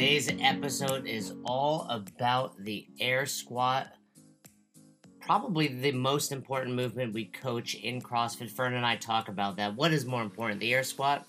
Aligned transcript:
Today's 0.00 0.30
episode 0.40 1.06
is 1.06 1.34
all 1.44 1.86
about 1.90 2.56
the 2.64 2.86
air 3.00 3.26
squat. 3.26 3.88
Probably 5.20 5.68
the 5.68 5.92
most 5.92 6.32
important 6.32 6.74
movement 6.74 7.12
we 7.12 7.26
coach 7.26 7.74
in 7.74 8.00
CrossFit. 8.00 8.48
Fern 8.48 8.72
and 8.72 8.86
I 8.86 8.96
talk 8.96 9.28
about 9.28 9.56
that. 9.56 9.76
What 9.76 9.92
is 9.92 10.06
more 10.06 10.22
important, 10.22 10.58
the 10.58 10.72
air 10.72 10.84
squat 10.84 11.26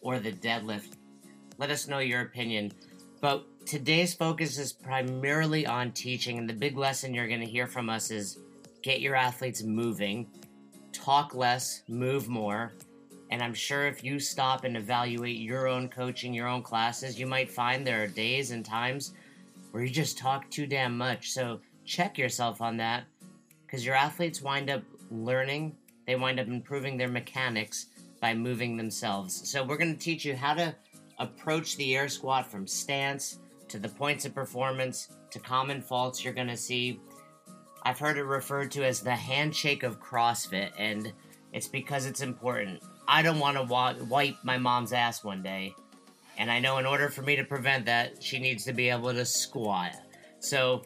or 0.00 0.18
the 0.18 0.32
deadlift? 0.32 0.96
Let 1.58 1.70
us 1.70 1.88
know 1.88 1.98
your 1.98 2.22
opinion. 2.22 2.72
But 3.20 3.44
today's 3.66 4.14
focus 4.14 4.56
is 4.56 4.72
primarily 4.72 5.66
on 5.66 5.92
teaching, 5.92 6.38
and 6.38 6.48
the 6.48 6.54
big 6.54 6.78
lesson 6.78 7.12
you're 7.12 7.28
going 7.28 7.40
to 7.40 7.46
hear 7.46 7.66
from 7.66 7.90
us 7.90 8.10
is 8.10 8.38
get 8.80 9.02
your 9.02 9.14
athletes 9.14 9.62
moving, 9.62 10.26
talk 10.90 11.34
less, 11.34 11.82
move 11.86 12.28
more, 12.28 12.72
and 13.30 13.42
I'm 13.42 13.54
sure 13.54 13.86
if 13.86 14.04
you 14.04 14.18
stop 14.18 14.64
and 14.64 14.76
evaluate 14.76 15.38
your 15.38 15.66
own 15.66 15.88
coaching, 15.88 16.32
your 16.32 16.48
own 16.48 16.62
classes, 16.62 17.18
you 17.18 17.26
might 17.26 17.50
find 17.50 17.86
there 17.86 18.04
are 18.04 18.08
days 18.08 18.50
and 18.50 18.64
times 18.64 19.12
where 19.72 19.82
you 19.82 19.90
just 19.90 20.16
talk 20.16 20.48
too 20.50 20.66
damn 20.66 20.96
much. 20.96 21.30
So 21.30 21.60
check 21.84 22.18
yourself 22.18 22.60
on 22.60 22.76
that 22.78 23.04
because 23.66 23.84
your 23.84 23.94
athletes 23.94 24.40
wind 24.40 24.70
up 24.70 24.82
learning, 25.10 25.76
they 26.06 26.16
wind 26.16 26.38
up 26.38 26.46
improving 26.46 26.96
their 26.96 27.08
mechanics 27.08 27.86
by 28.20 28.32
moving 28.32 28.76
themselves. 28.76 29.48
So 29.50 29.64
we're 29.64 29.76
going 29.76 29.94
to 29.94 30.00
teach 30.00 30.24
you 30.24 30.36
how 30.36 30.54
to 30.54 30.74
approach 31.18 31.76
the 31.76 31.96
air 31.96 32.08
squat 32.08 32.50
from 32.50 32.66
stance 32.66 33.38
to 33.68 33.78
the 33.78 33.88
points 33.88 34.24
of 34.24 34.34
performance 34.34 35.08
to 35.30 35.38
common 35.40 35.80
faults 35.80 36.24
you're 36.24 36.32
going 36.32 36.46
to 36.46 36.56
see. 36.56 37.00
I've 37.82 37.98
heard 37.98 38.18
it 38.18 38.24
referred 38.24 38.70
to 38.72 38.84
as 38.84 39.00
the 39.00 39.14
handshake 39.14 39.82
of 39.82 40.00
CrossFit, 40.00 40.70
and 40.78 41.12
it's 41.52 41.68
because 41.68 42.06
it's 42.06 42.20
important. 42.20 42.82
I 43.08 43.22
don't 43.22 43.38
want 43.38 43.56
to 43.56 43.62
wa- 43.62 43.94
wipe 44.08 44.36
my 44.42 44.58
mom's 44.58 44.92
ass 44.92 45.22
one 45.22 45.42
day. 45.42 45.74
And 46.38 46.50
I 46.50 46.58
know 46.58 46.78
in 46.78 46.86
order 46.86 47.08
for 47.08 47.22
me 47.22 47.36
to 47.36 47.44
prevent 47.44 47.86
that, 47.86 48.22
she 48.22 48.38
needs 48.38 48.64
to 48.64 48.72
be 48.72 48.90
able 48.90 49.12
to 49.12 49.24
squat. 49.24 49.96
So, 50.40 50.82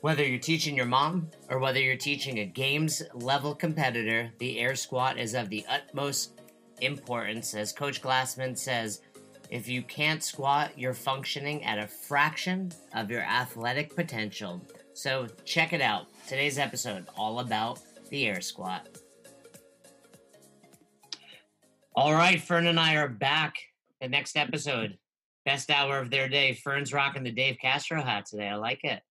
whether 0.00 0.24
you're 0.24 0.38
teaching 0.38 0.76
your 0.76 0.86
mom 0.86 1.28
or 1.50 1.58
whether 1.58 1.80
you're 1.80 1.96
teaching 1.96 2.38
a 2.38 2.46
games 2.46 3.02
level 3.14 3.54
competitor, 3.54 4.30
the 4.38 4.60
air 4.60 4.76
squat 4.76 5.18
is 5.18 5.34
of 5.34 5.50
the 5.50 5.64
utmost 5.68 6.40
importance. 6.80 7.54
As 7.54 7.72
Coach 7.72 8.00
Glassman 8.00 8.56
says, 8.56 9.02
if 9.50 9.68
you 9.68 9.82
can't 9.82 10.22
squat, 10.22 10.72
you're 10.76 10.94
functioning 10.94 11.64
at 11.64 11.78
a 11.78 11.86
fraction 11.86 12.70
of 12.94 13.10
your 13.10 13.22
athletic 13.22 13.94
potential. 13.94 14.62
So, 14.94 15.26
check 15.44 15.72
it 15.72 15.82
out. 15.82 16.06
Today's 16.26 16.58
episode 16.58 17.06
all 17.16 17.40
about 17.40 17.80
the 18.10 18.26
air 18.26 18.40
squat. 18.40 18.88
All 21.98 22.14
right, 22.14 22.40
Fern 22.40 22.68
and 22.68 22.78
I 22.78 22.94
are 22.94 23.08
back. 23.08 23.56
The 24.00 24.08
next 24.08 24.36
episode, 24.36 24.96
best 25.44 25.68
hour 25.68 25.98
of 25.98 26.10
their 26.10 26.28
day. 26.28 26.54
Fern's 26.54 26.92
rocking 26.92 27.24
the 27.24 27.32
Dave 27.32 27.56
Castro 27.60 28.00
hat 28.00 28.26
today. 28.26 28.46
I 28.46 28.54
like 28.54 28.84
it. 28.84 29.02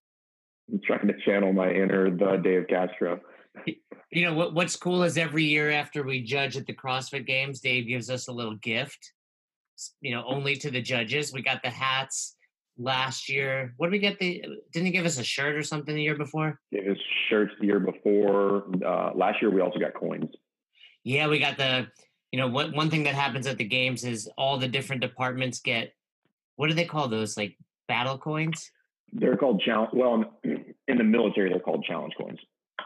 I'm 0.71 0.79
trying 0.87 1.05
to 1.07 1.13
channel 1.25 1.51
my 1.51 1.69
inner 1.69 2.09
the 2.09 2.37
Dave 2.37 2.67
Castro. 2.69 3.19
You 4.09 4.23
know 4.23 4.33
what? 4.33 4.53
What's 4.53 4.77
cool 4.77 5.03
is 5.03 5.17
every 5.17 5.43
year 5.43 5.69
after 5.69 6.01
we 6.01 6.23
judge 6.23 6.55
at 6.55 6.65
the 6.65 6.73
CrossFit 6.73 7.27
Games, 7.27 7.59
Dave 7.59 7.89
gives 7.89 8.09
us 8.09 8.29
a 8.29 8.31
little 8.31 8.55
gift. 8.55 9.11
You 9.99 10.11
know, 10.11 10.23
only 10.25 10.55
to 10.55 10.71
the 10.71 10.81
judges. 10.81 11.33
We 11.33 11.41
got 11.41 11.61
the 11.63 11.69
hats 11.69 12.37
last 12.77 13.27
year. 13.27 13.73
What 13.75 13.87
did 13.87 13.91
we 13.91 13.99
get? 13.99 14.17
The 14.17 14.41
didn't 14.71 14.85
he 14.85 14.93
give 14.93 15.05
us 15.05 15.19
a 15.19 15.25
shirt 15.25 15.55
or 15.55 15.63
something 15.63 15.93
the 15.93 16.03
year 16.03 16.17
before? 16.17 16.57
Gave 16.71 16.89
us 16.89 16.97
shirts 17.27 17.51
the 17.59 17.65
year 17.67 17.81
before. 17.81 18.63
Uh, 18.75 19.11
last 19.13 19.41
year 19.41 19.51
we 19.51 19.59
also 19.59 19.77
got 19.77 19.93
coins. 19.93 20.33
Yeah, 21.03 21.27
we 21.27 21.37
got 21.39 21.57
the 21.57 21.87
you 22.31 22.39
know 22.39 22.47
what 22.47 22.73
one 22.73 22.89
thing 22.89 23.03
that 23.03 23.15
happens 23.15 23.47
at 23.47 23.57
the 23.57 23.63
games 23.63 24.03
is 24.03 24.29
all 24.37 24.57
the 24.57 24.67
different 24.67 25.01
departments 25.01 25.59
get 25.59 25.93
what 26.55 26.67
do 26.67 26.73
they 26.73 26.85
call 26.85 27.07
those 27.07 27.37
like 27.37 27.55
battle 27.87 28.17
coins? 28.17 28.71
They're 29.13 29.37
called 29.37 29.61
challenge 29.61 29.91
well 29.93 30.25
in 30.43 30.97
the 30.97 31.03
military 31.03 31.49
they're 31.49 31.59
called 31.59 31.85
challenge 31.85 32.13
coins. 32.17 32.39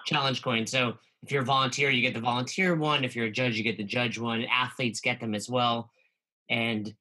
Challenge 0.06 0.41
coins. 0.41 0.72
So 0.72 0.94
if 1.24 1.31
you're 1.31 1.41
a 1.41 1.46
volunteer 1.46 1.90
you 1.90 2.01
get 2.01 2.13
the 2.13 2.19
volunteer 2.19 2.75
one. 2.75 3.03
If 3.03 3.16
you're 3.16 3.25
a 3.25 3.31
judge 3.31 3.57
you 3.57 3.63
get 3.63 3.78
the 3.78 3.84
judge 3.84 4.19
one. 4.19 4.46
Athletes 4.46 5.01
get 5.01 5.19
them 5.19 5.34
as 5.34 5.50
well. 5.50 5.90
And 6.50 6.94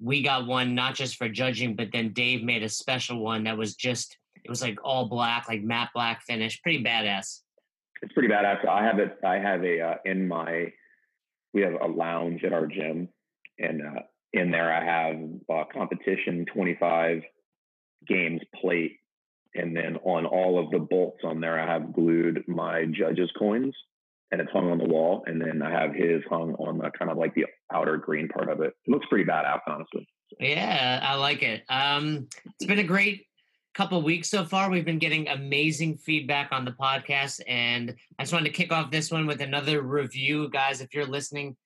we 0.00 0.22
got 0.22 0.46
one 0.46 0.74
not 0.74 0.94
just 0.94 1.16
for 1.16 1.28
judging 1.28 1.74
but 1.76 1.88
then 1.92 2.12
dave 2.12 2.42
made 2.42 2.62
a 2.62 2.68
special 2.68 3.18
one 3.18 3.44
that 3.44 3.58
was 3.58 3.74
just 3.74 4.16
it 4.44 4.48
was 4.48 4.62
like 4.62 4.78
all 4.84 5.08
black 5.08 5.48
like 5.48 5.62
matte 5.62 5.90
black 5.92 6.22
finish. 6.22 6.62
Pretty 6.62 6.82
badass. 6.82 7.40
It's 8.00 8.12
pretty 8.12 8.28
badass. 8.28 8.66
I 8.66 8.84
have 8.84 8.98
it 9.00 9.18
i 9.24 9.34
have 9.34 9.62
a 9.64 9.80
uh, 9.80 9.94
in 10.06 10.26
my 10.26 10.72
we 11.52 11.62
have 11.62 11.74
a 11.74 11.86
lounge 11.86 12.44
at 12.44 12.52
our 12.52 12.66
gym, 12.66 13.08
and 13.58 13.82
uh, 13.82 14.00
in 14.32 14.50
there 14.50 14.72
I 14.72 14.84
have 14.84 15.16
a 15.50 15.64
competition 15.72 16.44
25 16.52 17.22
games 18.06 18.40
plate, 18.60 18.98
and 19.54 19.76
then 19.76 19.96
on 20.04 20.26
all 20.26 20.58
of 20.58 20.70
the 20.70 20.78
bolts 20.78 21.20
on 21.24 21.40
there 21.40 21.58
I 21.58 21.72
have 21.72 21.92
glued 21.92 22.44
my 22.46 22.84
judges 22.86 23.30
coins, 23.38 23.74
and 24.30 24.40
it's 24.40 24.52
hung 24.52 24.70
on 24.70 24.78
the 24.78 24.84
wall, 24.84 25.24
and 25.26 25.40
then 25.40 25.62
I 25.62 25.70
have 25.70 25.94
his 25.94 26.22
hung 26.28 26.54
on 26.54 26.78
the 26.78 26.90
kind 26.98 27.10
of 27.10 27.16
like 27.16 27.34
the 27.34 27.46
outer 27.72 27.96
green 27.96 28.28
part 28.28 28.50
of 28.50 28.60
it. 28.60 28.74
It 28.86 28.90
looks 28.90 29.06
pretty 29.08 29.24
badass, 29.24 29.60
honestly. 29.66 30.06
Yeah, 30.38 31.00
I 31.02 31.14
like 31.14 31.42
it. 31.42 31.62
Um, 31.68 32.28
it's 32.44 32.66
been 32.66 32.78
a 32.78 32.84
great 32.84 33.24
couple 33.74 34.02
weeks 34.02 34.28
so 34.28 34.44
far. 34.44 34.70
We've 34.70 34.84
been 34.84 34.98
getting 34.98 35.28
amazing 35.28 35.98
feedback 35.98 36.48
on 36.52 36.64
the 36.64 36.72
podcast, 36.72 37.40
and 37.46 37.94
I 38.18 38.24
just 38.24 38.32
wanted 38.32 38.46
to 38.46 38.56
kick 38.56 38.72
off 38.72 38.90
this 38.90 39.10
one 39.10 39.26
with 39.26 39.40
another 39.40 39.82
review, 39.82 40.48
guys. 40.50 40.80
If 40.80 40.94
you're 40.94 41.06
listening, 41.06 41.56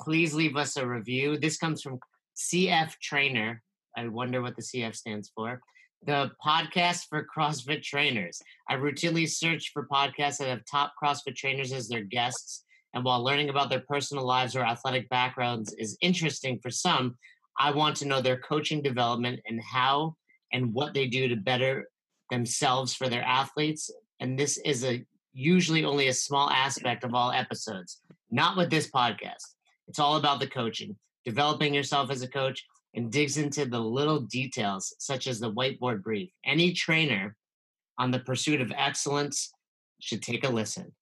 please 0.00 0.34
leave 0.34 0.56
us 0.56 0.76
a 0.76 0.86
review. 0.86 1.38
This 1.38 1.56
comes 1.56 1.82
from 1.82 2.00
CF 2.36 2.98
Trainer. 3.00 3.62
I 3.96 4.08
wonder 4.08 4.42
what 4.42 4.56
the 4.56 4.62
CF 4.62 4.94
stands 4.94 5.30
for. 5.34 5.60
The 6.06 6.30
podcast 6.44 7.04
for 7.08 7.26
CrossFit 7.34 7.82
trainers. 7.82 8.42
I 8.68 8.74
routinely 8.74 9.28
search 9.28 9.70
for 9.72 9.86
podcasts 9.86 10.38
that 10.38 10.48
have 10.48 10.62
top 10.70 10.92
CrossFit 11.02 11.36
trainers 11.36 11.72
as 11.72 11.88
their 11.88 12.02
guests. 12.02 12.64
And 12.92 13.04
while 13.04 13.22
learning 13.22 13.48
about 13.48 13.70
their 13.70 13.84
personal 13.88 14.26
lives 14.26 14.54
or 14.54 14.64
athletic 14.64 15.08
backgrounds 15.08 15.74
is 15.78 15.96
interesting 16.00 16.58
for 16.60 16.70
some, 16.70 17.16
I 17.58 17.70
want 17.70 17.96
to 17.98 18.06
know 18.06 18.20
their 18.20 18.38
coaching 18.38 18.82
development 18.82 19.40
and 19.46 19.60
how 19.62 20.16
and 20.54 20.72
what 20.72 20.94
they 20.94 21.06
do 21.06 21.28
to 21.28 21.36
better 21.36 21.90
themselves 22.30 22.94
for 22.94 23.08
their 23.08 23.24
athletes. 23.24 23.90
And 24.20 24.38
this 24.38 24.56
is 24.58 24.84
a 24.84 25.04
usually 25.34 25.84
only 25.84 26.08
a 26.08 26.14
small 26.14 26.48
aspect 26.48 27.02
of 27.02 27.12
all 27.12 27.32
episodes. 27.32 28.00
Not 28.30 28.56
with 28.56 28.70
this 28.70 28.88
podcast. 28.90 29.42
It's 29.88 29.98
all 29.98 30.16
about 30.16 30.40
the 30.40 30.46
coaching, 30.46 30.96
developing 31.24 31.74
yourself 31.74 32.10
as 32.10 32.22
a 32.22 32.28
coach, 32.28 32.64
and 32.94 33.10
digs 33.10 33.36
into 33.36 33.66
the 33.66 33.80
little 33.80 34.20
details, 34.20 34.94
such 34.98 35.26
as 35.26 35.40
the 35.40 35.52
whiteboard 35.52 36.02
brief. 36.02 36.30
Any 36.46 36.72
trainer 36.72 37.36
on 37.98 38.12
the 38.12 38.20
pursuit 38.20 38.60
of 38.60 38.72
excellence 38.76 39.52
should 40.00 40.22
take 40.22 40.44
a 40.44 40.48
listen. 40.48 40.92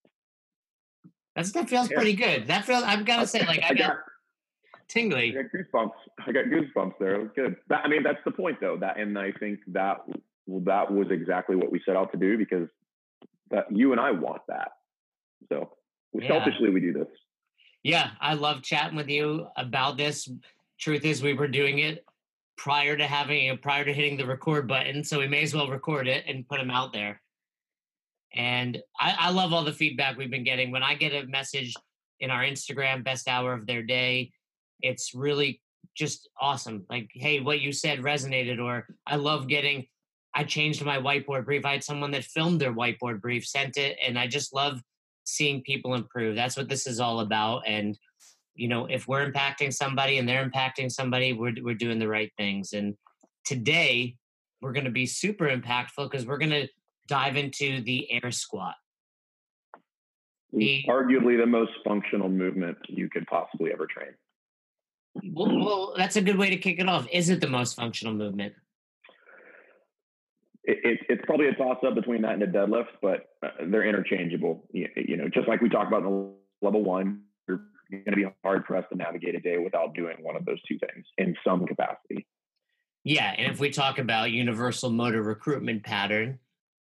That's, 1.37 1.53
that 1.53 1.69
feels 1.69 1.91
yeah. 1.91 1.97
pretty 1.97 2.15
good. 2.15 2.47
That 2.47 2.65
feels. 2.65 2.83
I've 2.83 3.05
got 3.05 3.21
to 3.21 3.27
say, 3.27 3.45
like 3.47 3.63
I 3.63 3.75
got 3.75 3.97
tingly. 4.89 5.37
I 5.37 5.43
got 5.43 5.53
goosebumps. 5.53 6.27
I 6.27 6.33
got 6.33 6.45
goosebumps 6.47 6.95
there. 6.99 7.15
It 7.17 7.23
was 7.23 7.31
good. 7.35 7.57
That, 7.69 7.83
I 7.85 7.89
mean, 7.89 8.03
that's 8.03 8.23
the 8.25 8.31
point, 8.31 8.59
though. 8.61 8.77
That 8.77 8.99
and 8.99 9.19
I 9.19 9.33
think 9.33 9.61
that 9.69 9.99
that 10.47 10.91
was 10.91 11.09
exactly 11.11 11.57
what 11.57 11.71
we 11.71 11.81
set 11.85 11.97
out 11.97 12.13
to 12.13 12.19
do 12.19 12.37
because 12.37 12.69
that 13.51 13.67
you 13.71 13.93
and 13.93 14.01
I 14.01 14.11
want 14.11 14.43
that. 14.49 14.73
So 15.49 15.71
yeah. 16.15 16.29
selfishly, 16.29 16.71
we 16.71 16.81
do 16.81 16.93
this. 16.93 17.09
Yeah, 17.83 18.11
I 18.21 18.35
love 18.35 18.63
chatting 18.63 18.97
with 18.97 19.09
you 19.09 19.49
about 19.57 19.97
this. 19.97 20.29
Truth 20.79 21.05
is, 21.05 21.23
we 21.23 21.35
were 21.35 21.49
doing 21.49 21.81
it 21.81 22.05
prior 22.57 22.97
to 22.97 23.07
having 23.07 23.57
prior 23.59 23.85
to 23.85 23.93
hitting 23.93 24.17
the 24.17 24.27
record 24.27 24.69
button, 24.69 25.03
so 25.05 25.19
we 25.19 25.29
may 25.29 25.43
as 25.43 25.55
well 25.55 25.69
record 25.69 26.07
it 26.07 26.25
and 26.27 26.47
put 26.49 26.59
them 26.59 26.71
out 26.71 26.93
there. 26.93 27.21
And 28.35 28.79
I, 28.99 29.17
I 29.19 29.31
love 29.31 29.53
all 29.53 29.65
the 29.65 29.73
feedback 29.73 30.17
we've 30.17 30.31
been 30.31 30.45
getting. 30.45 30.71
When 30.71 30.83
I 30.83 30.95
get 30.95 31.13
a 31.13 31.27
message 31.27 31.75
in 32.21 32.31
our 32.31 32.43
Instagram, 32.43 33.05
best 33.05 33.29
hour 33.29 33.53
of 33.53 33.67
their 33.67 33.83
day, 33.83 34.33
it's 34.83 35.15
really 35.15 35.61
just 35.97 36.29
awesome. 36.41 36.85
Like, 36.89 37.11
hey, 37.13 37.41
what 37.41 37.61
you 37.61 37.73
said 37.73 38.01
resonated, 38.01 38.63
or 38.63 38.87
I 39.07 39.17
love 39.17 39.49
getting. 39.49 39.87
I 40.35 40.45
changed 40.45 40.83
my 40.85 40.99
whiteboard 40.99 41.45
brief. 41.45 41.67
I 41.67 41.73
had 41.73 41.85
someone 41.85 42.11
that 42.13 42.25
filmed 42.25 42.61
their 42.61 42.73
whiteboard 42.73 43.21
brief, 43.21 43.47
sent 43.47 43.77
it, 43.77 43.99
and 44.05 44.19
I 44.19 44.27
just 44.27 44.55
love 44.55 44.81
seeing 45.25 45.63
people 45.63 45.95
improve. 45.95 46.35
That's 46.35 46.57
what 46.57 46.69
this 46.69 46.87
is 46.87 47.01
all 47.01 47.21
about. 47.21 47.63
And 47.67 47.99
you 48.55 48.69
know, 48.69 48.87
if 48.87 49.09
we're 49.09 49.31
impacting 49.31 49.73
somebody 49.73 50.19
and 50.19 50.29
they're 50.29 50.49
impacting 50.49 50.91
somebody, 50.91 51.33
we're 51.33 51.55
we're 51.63 51.75
doing 51.75 51.99
the 51.99 52.09
right 52.09 52.33
things. 52.37 52.73
And 52.73 52.95
today 53.45 54.17
we're 54.61 54.73
going 54.73 54.85
to 54.85 54.91
be 54.91 55.07
super 55.07 55.49
impactful 55.49 56.11
because 56.11 56.27
we're 56.27 56.39
going 56.39 56.51
to 56.51 56.69
dive 57.09 57.37
into 57.37 57.83
the 57.83 58.09
air 58.13 58.31
squat. 58.31 58.75
The, 60.53 60.85
arguably 60.89 61.39
the 61.39 61.47
most 61.47 61.73
functional 61.85 62.29
movement 62.29 62.77
you 62.87 63.09
could 63.09 63.27
possibly 63.27 63.73
ever 63.73 63.87
train. 63.87 64.11
Well, 65.15 65.59
well, 65.59 65.95
that's 65.97 66.17
a 66.17 66.23
good 66.23 66.39
way 66.39 66.51
to 66.51 66.57
kick 66.57 66.79
it 66.79 66.89
off. 66.89 67.07
Is 67.13 67.29
it 67.29 67.41
the 67.41 67.49
most 67.49 67.75
functional 67.75 68.15
movement? 68.15 68.55
It, 70.65 70.79
it, 70.85 70.99
it's 71.09 71.23
probably 71.27 71.49
a 71.49 71.55
toss 71.55 71.79
up 71.87 71.95
between 71.95 72.23
that 72.23 72.35
and 72.35 72.43
a 72.43 72.47
deadlift, 72.47 72.87
but 73.03 73.31
uh, 73.43 73.49
they're 73.67 73.85
interchangeable. 73.85 74.65
You, 74.73 74.89
you, 74.97 75.17
know, 75.17 75.29
just 75.29 75.49
like 75.49 75.61
we 75.61 75.69
talked 75.69 75.89
about 75.89 76.05
in 76.05 76.11
the 76.11 76.33
level 76.63 76.85
one, 76.85 77.23
you're 77.49 77.63
going 77.91 78.05
to 78.07 78.17
be 78.17 78.27
hard 78.43 78.65
pressed 78.65 78.89
to 78.91 78.97
navigate 78.97 79.35
a 79.35 79.41
day 79.41 79.59
without 79.59 79.95
doing 79.95 80.17
one 80.21 80.37
of 80.37 80.45
those 80.45 80.63
two 80.63 80.79
things 80.79 81.05
in 81.19 81.37
some 81.45 81.67
capacity. 81.67 82.27
Yeah, 83.05 83.35
and 83.37 83.53
if 83.53 83.59
we 83.59 83.71
talk 83.71 83.99
about 83.99 84.31
universal 84.31 84.89
motor 84.89 85.23
recruitment 85.23 85.83
pattern, 85.83 86.39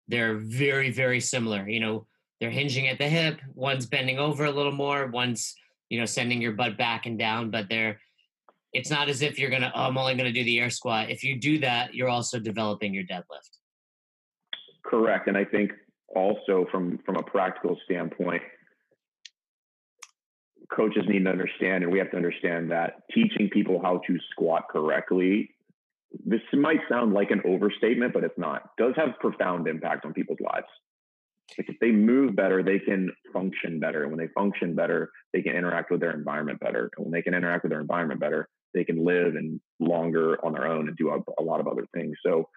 they're 0.09 0.37
very, 0.37 0.91
very 0.91 1.21
similar. 1.21 1.67
You 1.67 1.81
know, 1.81 2.07
they're 2.41 2.51
hinging 2.51 2.89
at 2.89 2.99
the 2.99 3.09
hip, 3.09 3.41
one's 3.55 3.87
bending 3.87 4.19
over 4.19 4.45
a 4.45 4.51
little 4.51 4.73
more, 4.73 5.07
one's, 5.07 5.55
you 5.89 5.99
know, 5.99 6.05
sending 6.05 6.43
your 6.43 6.53
butt 6.53 6.77
back 6.77 7.07
and 7.07 7.19
down, 7.19 7.51
but 7.51 7.69
they're 7.71 7.99
it's 8.73 8.91
not 8.91 9.09
as 9.09 9.23
if 9.23 9.39
you're 9.39 9.51
gonna, 9.51 9.73
oh, 9.75 9.83
I'm 9.83 9.99
only 9.99 10.15
gonna 10.15 10.33
do 10.33 10.45
the 10.45 10.59
air 10.59 10.71
squat. 10.71 11.11
If 11.11 11.23
you 11.23 11.39
do 11.39 11.59
that, 11.59 11.95
you're 11.95 12.09
also 12.09 12.39
developing 12.39 12.95
your 12.95 13.05
deadlift. 13.05 13.59
Correct. 14.85 15.29
And 15.29 15.37
I 15.37 15.45
think 15.45 15.73
also 16.15 16.67
from 16.71 16.99
from 17.05 17.17
a 17.17 17.23
practical 17.23 17.79
standpoint, 17.85 18.43
coaches 20.75 21.05
need 21.07 21.25
to 21.25 21.31
understand, 21.31 21.85
and 21.85 21.93
we 21.93 21.99
have 21.99 22.11
to 22.11 22.17
understand 22.17 22.71
that 22.71 23.03
teaching 23.15 23.49
people 23.51 23.81
how 23.83 24.01
to 24.07 24.19
squat 24.31 24.65
correctly. 24.71 25.51
This 26.27 26.41
might 26.53 26.81
sound 26.91 27.15
like 27.15 27.31
an 27.31 27.41
overstatement, 27.47 28.13
but 28.13 28.25
it's 28.25 28.39
not. 28.39 28.71
Does 28.77 28.95
have 28.97 29.19
profound 29.21 29.67
impact 29.67 30.05
on 30.05 30.13
people's 30.13 30.41
lives. 30.41 30.67
Like 31.57 31.69
if 31.69 31.79
they 31.81 31.91
move 31.91 32.37
better, 32.37 32.63
they 32.63 32.79
can 32.79 33.11
function 33.33 33.81
better. 33.81 34.03
And 34.03 34.13
when 34.13 34.19
they 34.19 34.33
function 34.35 34.75
better, 34.75 35.11
they 35.33 35.43
can 35.43 35.57
interact 35.57 35.91
with 35.91 36.01
their 36.01 36.13
environment 36.13 36.61
better. 36.61 36.91
And 36.97 37.07
when 37.07 37.13
they 37.13 37.23
can 37.23 37.35
interact 37.35 37.65
with 37.65 37.71
their 37.71 37.81
environment 37.81 38.21
better, 38.21 38.49
they 38.75 38.85
can 38.85 39.05
live 39.05 39.35
and 39.35 39.61
longer 39.81 40.45
on 40.45 40.53
their 40.53 40.67
own 40.67 40.89
and 40.89 40.97
do 40.97 41.11
a, 41.11 41.19
a 41.41 41.43
lot 41.43 41.61
of 41.61 41.69
other 41.69 41.87
things. 41.95 42.17
So 42.25 42.49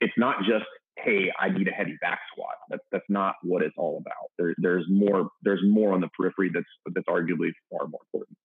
it's 0.00 0.14
not 0.16 0.38
just 0.44 0.66
hey, 0.96 1.32
I 1.38 1.48
need 1.48 1.68
a 1.68 1.72
heavy 1.72 1.96
back 2.00 2.20
squat. 2.32 2.54
That's 2.70 2.84
that's 2.92 3.04
not 3.08 3.34
what 3.42 3.62
it's 3.62 3.74
all 3.76 3.98
about. 3.98 4.30
There, 4.38 4.54
there's 4.58 4.86
more 4.88 5.28
there's 5.42 5.62
more 5.64 5.92
on 5.92 6.00
the 6.00 6.08
periphery 6.08 6.50
that's 6.52 6.66
that's 6.94 7.08
arguably 7.08 7.52
far 7.70 7.86
more 7.88 8.00
important. 8.12 8.36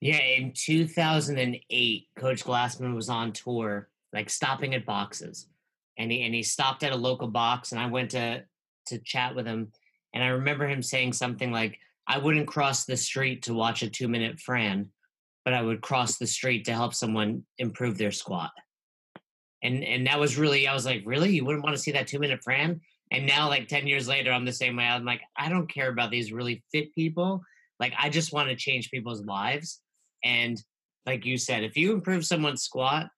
Yeah, 0.00 0.18
in 0.18 0.52
2008, 0.52 2.08
Coach 2.16 2.44
Glassman 2.44 2.94
was 2.94 3.08
on 3.08 3.32
tour, 3.32 3.88
like 4.12 4.30
stopping 4.30 4.74
at 4.74 4.84
boxes, 4.84 5.48
and 5.96 6.10
he 6.10 6.22
and 6.22 6.34
he 6.34 6.42
stopped 6.42 6.82
at 6.82 6.92
a 6.92 6.96
local 6.96 7.28
box, 7.28 7.72
and 7.72 7.80
I 7.80 7.86
went 7.86 8.10
to 8.10 8.44
to 8.86 8.98
chat 8.98 9.34
with 9.34 9.46
him, 9.46 9.72
and 10.14 10.24
I 10.24 10.28
remember 10.28 10.66
him 10.66 10.82
saying 10.82 11.12
something 11.12 11.52
like, 11.52 11.78
"I 12.06 12.18
wouldn't 12.18 12.48
cross 12.48 12.84
the 12.84 12.96
street 12.96 13.42
to 13.42 13.54
watch 13.54 13.82
a 13.82 13.90
two 13.90 14.08
minute 14.08 14.40
Fran, 14.40 14.90
but 15.44 15.54
I 15.54 15.62
would 15.62 15.80
cross 15.80 16.18
the 16.18 16.26
street 16.26 16.64
to 16.66 16.74
help 16.74 16.94
someone 16.94 17.44
improve 17.58 17.98
their 17.98 18.12
squat." 18.12 18.50
and 19.62 19.84
and 19.84 20.06
that 20.06 20.18
was 20.18 20.36
really 20.36 20.66
I 20.66 20.74
was 20.74 20.84
like, 20.84 21.02
really, 21.04 21.30
you 21.30 21.44
wouldn't 21.44 21.64
want 21.64 21.76
to 21.76 21.82
see 21.82 21.92
that 21.92 22.06
two 22.06 22.18
minute 22.18 22.40
Fran? 22.42 22.80
And 23.10 23.26
now, 23.26 23.48
like 23.48 23.68
ten 23.68 23.86
years 23.86 24.08
later, 24.08 24.32
I'm 24.32 24.44
the 24.44 24.52
same 24.52 24.76
way. 24.76 24.84
I'm 24.84 25.04
like, 25.04 25.22
I 25.36 25.48
don't 25.48 25.72
care 25.72 25.90
about 25.90 26.10
these 26.10 26.32
really 26.32 26.62
fit 26.72 26.94
people. 26.94 27.42
Like, 27.78 27.94
I 27.98 28.08
just 28.08 28.32
want 28.32 28.48
to 28.48 28.56
change 28.56 28.90
people's 28.90 29.24
lives. 29.24 29.80
And 30.24 30.62
like 31.06 31.24
you 31.24 31.36
said, 31.36 31.64
if 31.64 31.76
you 31.76 31.92
improve 31.92 32.24
someone's 32.24 32.62
squat, 32.62 33.08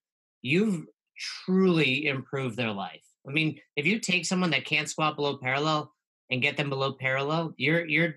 you've 0.41 0.85
truly 1.17 2.07
improved 2.07 2.57
their 2.57 2.71
life. 2.71 3.03
I 3.27 3.31
mean, 3.31 3.59
if 3.75 3.85
you 3.85 3.99
take 3.99 4.25
someone 4.25 4.49
that 4.51 4.65
can't 4.65 4.89
squat 4.89 5.15
below 5.15 5.37
parallel 5.37 5.93
and 6.29 6.41
get 6.41 6.57
them 6.57 6.69
below 6.69 6.93
parallel, 6.93 7.53
you're 7.57 7.85
you're 7.87 8.15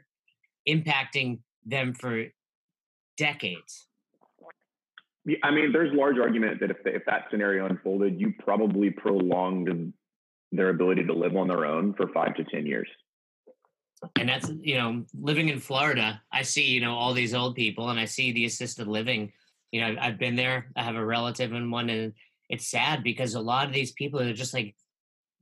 impacting 0.69 1.39
them 1.65 1.95
for 1.95 2.27
decades. 3.17 3.88
I 5.43 5.51
mean, 5.51 5.73
there's 5.73 5.95
large 5.95 6.19
argument 6.19 6.61
that 6.61 6.71
if 6.71 6.79
if 6.85 7.05
that 7.07 7.27
scenario 7.31 7.67
unfolded, 7.67 8.21
you 8.21 8.33
probably 8.39 8.91
prolonged 8.91 9.93
their 10.53 10.71
ability 10.71 11.05
to 11.05 11.13
live 11.13 11.37
on 11.37 11.49
their 11.49 11.67
own 11.67 11.95
for 11.95 12.09
five 12.09 12.35
to 12.37 12.45
ten 12.45 12.67
years. 12.67 12.89
And 14.17 14.29
that's 14.29 14.51
you 14.61 14.77
know, 14.77 15.05
living 15.21 15.49
in 15.49 15.61
Florida, 15.61 16.23
I 16.33 16.43
see 16.43 16.65
you 16.65 16.81
know 16.81 16.95
all 16.95 17.15
these 17.15 17.35
old 17.35 17.57
people, 17.57 17.91
and 17.91 17.99
I 17.99 18.05
see 18.05 18.33
the 18.33 18.47
assisted 18.47 18.87
living. 18.87 19.33
You 19.73 19.83
know, 19.83 19.97
I've 20.01 20.19
been 20.19 20.37
there. 20.37 20.71
I 20.77 20.83
have 20.83 20.97
a 20.97 21.05
relative 21.05 21.53
in 21.53 21.71
one, 21.71 21.91
and 21.91 22.13
it's 22.49 22.71
sad 22.71 23.03
because 23.03 23.35
a 23.35 23.41
lot 23.41 23.67
of 23.67 23.75
these 23.75 23.93
people 23.93 24.21
are 24.21 24.33
just 24.33 24.55
like 24.55 24.75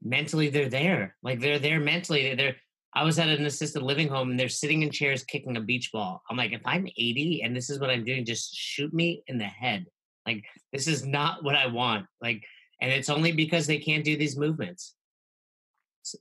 mentally 0.03 0.49
they're 0.49 0.69
there, 0.69 1.17
like 1.23 1.41
they're 1.41 1.59
there 1.59 1.81
mentally. 1.81 2.35
They're 2.35 2.57
I 2.97 3.05
was 3.05 3.19
at 3.19 3.29
an 3.29 3.45
assisted 3.45 3.83
living 3.83 4.09
home 4.09 4.31
and 4.31 4.41
they're 4.41 4.49
sitting 4.49 4.83
in 4.83 4.91
chairs 4.91 5.23
kicking 5.23 5.59
a 5.59 5.61
beach 5.61 5.93
ball. 5.93 6.23
I'm 6.31 6.37
like, 6.39 6.53
if 6.53 6.63
I'm 6.65 6.89
80 6.97 7.43
and 7.43 7.55
this 7.55 7.69
is 7.69 7.79
what 7.79 7.91
I'm 7.91 8.05
doing, 8.05 8.25
just 8.25 8.55
shoot 8.57 8.93
me 8.95 9.23
in 9.27 9.37
the 9.37 9.45
head. 9.45 9.85
Like, 10.27 10.43
this 10.73 10.89
is 10.89 11.05
not 11.05 11.45
what 11.45 11.55
I 11.55 11.67
want. 11.67 12.07
Like, 12.23 12.43
and 12.81 12.91
it's 12.91 13.11
only 13.11 13.33
because 13.33 13.67
they 13.67 13.77
can't 13.77 14.03
do 14.03 14.17
these 14.17 14.39
movements. 14.39 14.95
So 16.03 16.17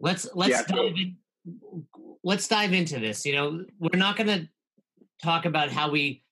let's 0.00 0.26
let's 0.34 0.50
yeah, 0.50 0.62
dive 0.62 0.96
in, 0.96 1.16
let's 2.24 2.48
dive 2.48 2.72
into 2.72 2.98
this. 2.98 3.26
You 3.26 3.34
know, 3.34 3.64
we're 3.78 3.98
not 3.98 4.16
going 4.16 4.28
to 4.28 4.48
talk 5.22 5.44
about 5.44 5.70
how 5.70 5.90
we 5.90 6.22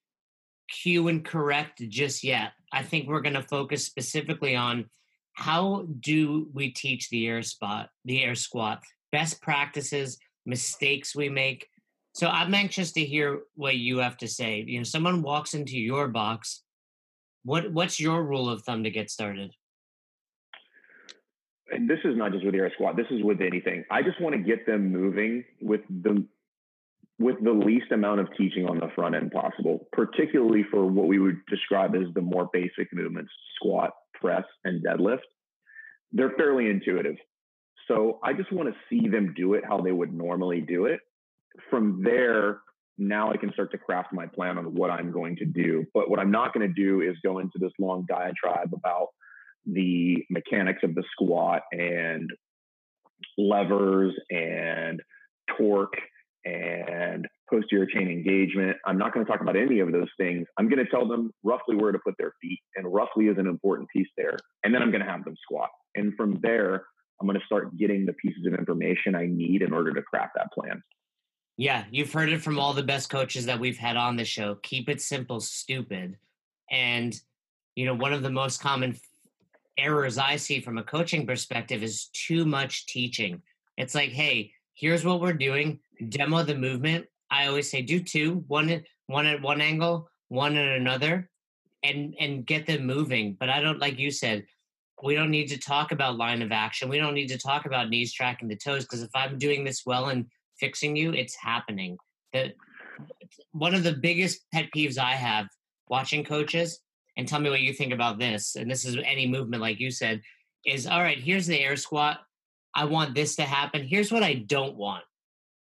cue 0.71 1.09
and 1.09 1.23
correct 1.23 1.87
just 1.89 2.25
yet. 2.25 2.53
I 2.73 2.83
think 2.83 3.09
we're 3.09 3.21
going 3.21 3.35
to 3.35 3.43
focus 3.43 3.85
specifically 3.85 4.57
on 4.57 4.87
how 5.37 5.87
do 6.01 6.49
we 6.55 6.71
teach 6.71 7.11
the 7.11 7.29
air 7.29 7.43
spot, 7.43 7.91
the 8.07 8.25
air 8.25 8.35
squat, 8.35 8.83
best 9.13 9.43
practices, 9.43 10.19
mistakes 10.47 11.15
we 11.15 11.29
make? 11.29 11.69
So 12.15 12.27
I'm 12.27 12.55
anxious 12.55 12.93
to 12.93 13.05
hear 13.05 13.41
what 13.55 13.77
you 13.77 13.99
have 13.99 14.17
to 14.19 14.29
say. 14.29 14.65
You 14.67 14.79
know, 14.79 14.85
someone 14.85 15.21
walks 15.21 15.53
into 15.53 15.79
your 15.79 16.09
box. 16.09 16.63
What 17.45 17.71
what's 17.71 18.01
your 18.01 18.25
rule 18.25 18.49
of 18.49 18.63
thumb 18.63 18.83
to 18.85 18.91
get 18.91 19.11
started? 19.11 19.53
And 21.71 21.89
this 21.89 21.99
is 22.05 22.17
not 22.17 22.33
just 22.33 22.45
with 22.45 22.55
air 22.55 22.73
squat. 22.75 22.97
This 22.97 23.07
is 23.11 23.23
with 23.23 23.43
anything. 23.43 23.85
I 23.91 24.01
just 24.01 24.19
want 24.21 24.35
to 24.35 24.41
get 24.41 24.65
them 24.67 24.91
moving 24.91 25.45
with 25.61 25.83
the 25.91 26.27
with 27.19 27.37
the 27.45 27.53
least 27.53 27.93
amount 27.93 28.21
of 28.21 28.29
teaching 28.39 28.67
on 28.67 28.79
the 28.79 28.89
front 28.95 29.15
end 29.15 29.33
possible, 29.33 29.87
particularly 29.93 30.65
for 30.71 30.87
what 30.87 31.09
we 31.09 31.19
would 31.19 31.45
describe 31.47 31.95
as 31.95 32.13
the 32.15 32.23
more 32.23 32.49
basic 32.55 32.93
movements, 32.93 33.31
squat, 33.57 33.91
press, 34.21 34.45
and 34.65 34.85
deadlift, 34.85 35.21
they're 36.13 36.33
fairly 36.37 36.69
intuitive. 36.69 37.17
So 37.89 38.19
I 38.23 38.33
just 38.33 38.53
want 38.53 38.69
to 38.69 38.75
see 38.89 39.09
them 39.09 39.35
do 39.37 39.55
it 39.55 39.65
how 39.67 39.81
they 39.81 39.93
would 39.93 40.13
normally 40.13 40.61
do 40.61 40.87
it. 40.87 41.01
From 41.71 42.03
there, 42.03 42.61
now 42.99 43.31
I 43.31 43.37
can 43.37 43.53
start 43.53 43.71
to 43.73 43.79
craft 43.79 44.13
my 44.13 44.27
plan 44.27 44.59
on 44.59 44.75
what 44.75 44.91
I'm 44.91 45.13
going 45.13 45.37
to 45.37 45.45
do. 45.45 45.85
But 45.95 46.11
what 46.11 46.19
I'm 46.19 46.31
not 46.31 46.53
going 46.53 46.67
to 46.67 46.75
do 46.75 47.03
is 47.03 47.17
go 47.25 47.39
into 47.39 47.59
this 47.59 47.73
long 47.79 48.07
diatribe 48.09 48.73
about 48.73 49.09
the 49.67 50.25
mechanics 50.31 50.81
of 50.83 50.95
the 50.95 51.05
squat 51.13 51.63
and 51.73 52.31
levers 53.37 54.15
and 54.31 55.01
torque 55.57 55.97
and 56.45 57.27
posterior 57.51 57.87
chain 57.87 58.09
engagement. 58.09 58.77
I'm 58.87 58.99
not 58.99 59.15
going 59.15 59.25
to 59.25 59.31
talk 59.31 59.41
about 59.41 59.57
any 59.57 59.81
of 59.81 59.93
those 59.93 60.09
things. 60.19 60.47
I'm 60.59 60.69
going 60.69 60.85
to 60.85 60.91
tell 60.91 61.07
them 61.07 61.33
roughly 61.43 61.77
where 61.77 61.93
to 61.93 61.99
put 61.99 62.15
their 62.19 62.33
feet, 62.41 62.59
and 62.75 62.93
roughly 62.93 63.27
is 63.27 63.39
an 63.39 63.47
important 63.47 63.89
piece 63.91 64.09
there. 64.17 64.37
And 64.65 64.75
then 64.75 64.83
I'm 64.83 64.91
going 64.91 65.05
to 65.05 65.11
have 65.11 65.25
them 65.25 65.37
squat. 65.43 65.71
And 65.95 66.15
from 66.17 66.39
there, 66.43 66.85
I'm 67.21 67.27
going 67.27 67.39
to 67.39 67.47
start 67.47 67.77
getting 67.77 68.05
the 68.05 68.13
pieces 68.15 68.47
of 68.47 68.55
information 68.55 69.15
I 69.15 69.27
need 69.27 69.63
in 69.63 69.73
order 69.73 69.93
to 69.93 70.03
craft 70.03 70.33
that 70.37 70.53
plan. 70.53 70.83
Yeah, 71.57 71.85
you've 71.91 72.13
heard 72.13 72.29
it 72.29 72.43
from 72.43 72.59
all 72.59 72.75
the 72.75 72.83
best 72.83 73.09
coaches 73.09 73.47
that 73.47 73.59
we've 73.59 73.79
had 73.79 73.97
on 73.97 74.17
the 74.17 74.25
show. 74.25 74.57
Keep 74.57 74.91
it 74.91 75.01
simple, 75.01 75.41
stupid. 75.41 76.19
And, 76.71 77.19
you 77.75 77.87
know, 77.87 77.95
one 77.95 78.13
of 78.13 78.23
the 78.23 78.31
most 78.31 78.61
common 78.61 78.97
errors 79.79 80.19
I 80.19 80.37
see 80.37 80.61
from 80.61 80.77
a 80.77 80.83
coaching 80.83 81.27
perspective 81.27 81.83
is 81.83 82.07
too 82.13 82.45
much 82.45 82.87
teaching. 82.87 83.41
It's 83.79 83.95
like, 83.95 84.11
hey, 84.11 84.53
here's 84.75 85.05
what 85.05 85.21
we're 85.21 85.33
doing, 85.33 85.81
demo 86.11 86.43
the 86.43 86.55
movement. 86.55 87.07
I 87.31 87.47
always 87.47 87.71
say 87.71 87.83
do 87.83 88.01
two, 88.01 88.45
one 88.47 88.83
one 89.07 89.27
at 89.27 89.43
one 89.43 89.61
angle, 89.61 90.09
one 90.29 90.57
at 90.57 90.77
another, 90.77 91.29
and 91.83 92.15
and 92.19 92.47
get 92.47 92.67
them 92.67 92.87
moving. 92.87 93.37
But 93.39 93.51
I 93.51 93.61
don't 93.61 93.79
like 93.79 93.99
you 93.99 94.11
said, 94.11 94.45
we 95.03 95.15
don't 95.15 95.31
need 95.31 95.49
to 95.49 95.59
talk 95.59 95.93
about 95.93 96.17
line 96.17 96.43
of 96.43 96.53
action. 96.53 96.89
We 96.89 96.99
don't 96.99 97.15
need 97.15 97.29
to 97.29 97.39
talk 97.39 97.67
about 97.67 97.91
knees 97.91 98.13
tracking 98.13 98.49
the 98.49 98.57
toes 98.57 98.85
because 98.85 99.03
if 99.03 99.11
I'm 99.15 99.39
doing 99.39 99.65
this 99.65 99.83
well 99.85 100.07
and 100.07 100.27
fixing 100.59 100.97
you, 100.97 101.13
it's 101.13 101.37
happening. 101.37 101.99
The 102.33 102.53
one 103.53 103.75
of 103.75 103.83
the 103.83 103.93
biggest 103.93 104.41
pet 104.53 104.69
peeves 104.75 104.99
I 104.99 105.13
have 105.13 105.47
watching 105.89 106.25
coaches, 106.25 106.81
and 107.17 107.29
tell 107.29 107.41
me 107.41 107.51
what 107.51 107.61
you 107.61 107.73
think 107.73 107.93
about 107.93 108.19
this, 108.19 108.57
and 108.57 108.71
this 108.71 108.85
is 108.85 108.97
any 109.05 109.27
movement 109.27 109.63
like 109.63 109.81
you 109.81 109.91
said, 109.91 110.21
is 110.65 110.87
all 110.87 111.03
right, 111.03 111.19
here's 111.19 111.47
the 111.47 111.61
air 111.61 111.77
squat. 111.77 112.21
I 112.75 112.85
want 112.85 113.15
this 113.15 113.37
to 113.37 113.43
happen. 113.43 113.87
Here's 113.87 114.13
what 114.13 114.23
I 114.23 114.35
don't 114.35 114.77
want. 114.77 115.05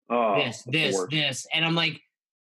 Oh, 0.09 0.37
this, 0.37 0.63
this, 0.67 1.07
this. 1.11 1.47
And 1.53 1.65
I'm 1.65 1.75
like, 1.75 2.01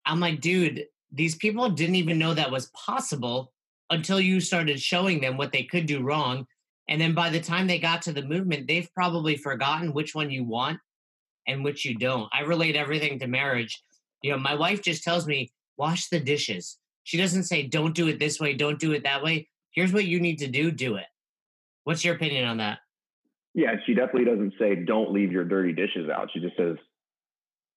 I'm 0.06 0.20
like, 0.20 0.40
dude, 0.40 0.86
these 1.10 1.34
people 1.34 1.68
didn't 1.68 1.96
even 1.96 2.18
know 2.18 2.34
that 2.34 2.50
was 2.50 2.70
possible 2.70 3.52
until 3.90 4.20
you 4.20 4.40
started 4.40 4.80
showing 4.80 5.20
them 5.20 5.36
what 5.36 5.52
they 5.52 5.64
could 5.64 5.86
do 5.86 6.02
wrong. 6.02 6.46
And 6.88 7.00
then 7.00 7.14
by 7.14 7.30
the 7.30 7.40
time 7.40 7.66
they 7.66 7.78
got 7.78 8.02
to 8.02 8.12
the 8.12 8.22
movement, 8.22 8.66
they've 8.66 8.92
probably 8.94 9.36
forgotten 9.36 9.92
which 9.92 10.14
one 10.14 10.30
you 10.30 10.44
want 10.44 10.78
and 11.46 11.62
which 11.62 11.84
you 11.84 11.96
don't. 11.96 12.28
I 12.32 12.40
relate 12.40 12.76
everything 12.76 13.18
to 13.18 13.26
marriage. 13.26 13.82
You 14.22 14.32
know, 14.32 14.38
my 14.38 14.54
wife 14.54 14.82
just 14.82 15.04
tells 15.04 15.26
me, 15.26 15.52
wash 15.76 16.08
the 16.08 16.20
dishes. 16.20 16.78
She 17.04 17.18
doesn't 17.18 17.44
say, 17.44 17.64
don't 17.64 17.94
do 17.94 18.08
it 18.08 18.18
this 18.18 18.40
way, 18.40 18.54
don't 18.54 18.78
do 18.78 18.92
it 18.92 19.02
that 19.04 19.22
way. 19.22 19.48
Here's 19.72 19.92
what 19.92 20.04
you 20.04 20.20
need 20.20 20.38
to 20.38 20.48
do, 20.48 20.70
do 20.70 20.96
it. 20.96 21.06
What's 21.84 22.04
your 22.04 22.14
opinion 22.14 22.46
on 22.46 22.58
that? 22.58 22.78
Yeah, 23.54 23.74
she 23.84 23.94
definitely 23.94 24.24
doesn't 24.24 24.54
say, 24.58 24.76
don't 24.76 25.12
leave 25.12 25.32
your 25.32 25.44
dirty 25.44 25.72
dishes 25.72 26.08
out. 26.08 26.30
She 26.32 26.40
just 26.40 26.56
says, 26.56 26.76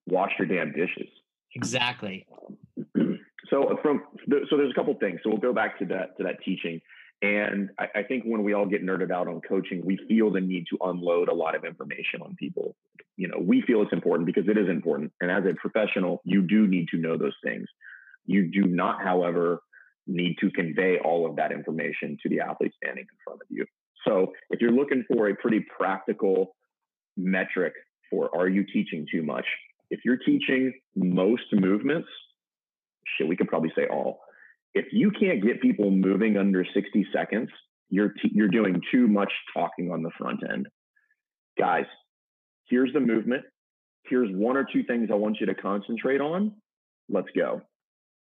wash 0.08 0.32
your 0.38 0.48
damn 0.48 0.72
dishes. 0.72 1.10
Exactly. 1.54 2.28
so 3.50 3.78
from 3.82 4.04
so 4.50 4.58
there's 4.58 4.72
a 4.72 4.76
couple 4.76 4.94
things. 4.96 5.20
So 5.24 5.30
we'll 5.30 5.40
go 5.40 5.54
back 5.54 5.80
to 5.80 5.86
that 5.86 6.18
to 6.18 6.24
that 6.24 6.44
teaching. 6.44 6.82
And 7.22 7.70
I, 7.80 8.00
I, 8.00 8.04
think 8.04 8.26
when 8.26 8.44
we 8.44 8.54
all 8.54 8.66
get 8.66 8.86
nerded 8.86 9.10
out 9.10 9.30
on 9.30 9.40
coaching, 9.48 9.86
we 9.86 9.98
feel 10.10 10.32
the 10.32 10.42
need 10.42 10.66
to 10.72 10.78
unload 10.82 11.30
a 11.30 11.34
lot 11.34 11.56
of 11.56 11.64
information 11.64 12.22
on 12.22 12.36
people. 12.36 12.76
You 13.16 13.30
know, 13.30 13.38
we 13.40 13.64
feel 13.66 13.82
it's 13.82 13.94
important 13.94 14.26
because 14.26 14.50
it 14.50 14.58
is 14.58 14.68
important. 14.68 15.14
And 15.22 15.32
as 15.32 15.44
a 15.50 15.54
professional, 15.56 16.22
you 16.26 16.42
do 16.42 16.68
need 16.68 16.90
to 16.90 16.98
know 16.98 17.18
those 17.18 17.36
things. 17.42 17.68
You 18.26 18.52
do 18.52 18.64
not, 18.64 19.02
however, 19.02 19.62
need 20.08 20.36
to 20.42 20.52
convey 20.52 20.98
all 21.04 21.26
of 21.26 21.38
that 21.38 21.54
information 21.54 22.18
to 22.22 22.30
the 22.30 22.42
athlete 22.42 22.74
standing 22.84 23.04
in 23.04 23.18
front 23.24 23.42
of 23.42 23.48
you. 23.50 23.66
So 24.06 24.34
if 24.50 24.60
you're 24.62 24.72
looking 24.72 25.04
for 25.08 25.30
a 25.30 25.36
pretty 25.36 25.66
practical 25.78 26.56
metric 27.18 27.74
for 28.10 28.30
are 28.36 28.48
you 28.48 28.66
teaching 28.66 29.08
too 29.12 29.24
much? 29.24 29.46
If 29.90 30.02
you're 30.04 30.18
teaching 30.18 30.74
most 30.96 31.44
movements, 31.52 32.08
shit, 33.18 33.28
we 33.28 33.36
could 33.36 33.48
probably 33.48 33.72
say 33.76 33.88
all. 33.92 34.20
If 34.74 34.86
you 34.92 35.12
can't 35.12 35.44
get 35.44 35.62
people 35.62 35.90
moving 35.92 36.38
under 36.38 36.66
60 36.74 37.08
seconds, 37.14 37.50
you're 37.90 38.10
t- 38.10 38.32
you're 38.34 38.50
doing 38.50 38.82
too 38.92 39.08
much 39.08 39.32
talking 39.54 39.92
on 39.92 40.02
the 40.02 40.12
front 40.18 40.42
end. 40.52 40.68
Guys, 41.58 41.86
here's 42.68 42.92
the 42.94 43.00
movement. 43.00 43.44
Here's 44.10 44.30
one 44.32 44.58
or 44.58 44.68
two 44.72 44.84
things 44.84 45.10
I 45.12 45.16
want 45.16 45.38
you 45.40 45.46
to 45.48 45.56
concentrate 45.56 46.22
on. 46.22 46.54
Let's 47.10 47.30
go. 47.36 47.62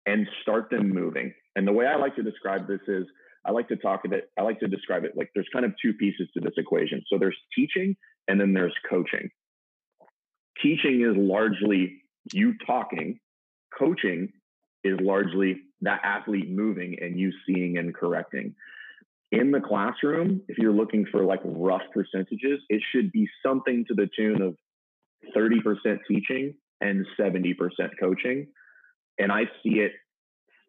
And 0.07 0.27
start 0.43 0.69
them 0.71 0.91
moving. 0.91 1.33
And 1.57 1.67
the 1.67 1.73
way 1.73 1.87
I 1.87 1.97
like 1.97 2.17
to 2.17 2.23
describe 2.23 2.67
this 2.67 2.81
is 2.89 3.05
I 3.45 3.51
like 3.51 3.69
to 3.69 3.77
talk 3.77 4.05
of 4.05 4.13
it, 4.13 4.31
I 4.39 4.43
like 4.43 4.61
to 4.61 4.69
describe 4.69 5.05
it 5.05 5.13
like 5.17 5.31
there's 5.35 5.49
kind 5.53 5.65
of 5.65 5.73
two 5.81 5.93
pieces 5.95 6.29
to 6.35 6.41
this 6.41 6.55
equation. 6.57 7.03
So 7.09 7.19
there's 7.19 7.37
teaching 7.57 7.97
and 8.29 8.41
then 8.41 8.53
there's 8.53 8.75
coaching. 8.89 9.31
Teaching 10.61 11.01
is 11.01 11.17
largely 11.17 12.03
you 12.33 12.55
talking, 12.67 13.19
coaching 13.77 14.33
is 14.85 14.99
largely 15.01 15.61
that 15.81 16.01
athlete 16.05 16.51
moving 16.51 16.97
and 17.01 17.19
you 17.19 17.33
seeing 17.47 17.79
and 17.79 17.95
correcting. 17.95 18.55
In 19.31 19.51
the 19.51 19.61
classroom, 19.61 20.43
if 20.49 20.59
you're 20.59 20.73
looking 20.73 21.07
for 21.11 21.25
like 21.25 21.41
rough 21.45 21.83
percentages, 21.95 22.61
it 22.69 22.83
should 22.93 23.11
be 23.13 23.27
something 23.45 23.85
to 23.89 23.95
the 23.95 24.09
tune 24.15 24.43
of 24.43 24.57
30% 25.35 25.99
teaching 26.07 26.55
and 26.81 27.07
70% 27.19 27.55
coaching. 27.99 28.47
And 29.19 29.33
I 29.33 29.45
see 29.63 29.79
it 29.79 29.93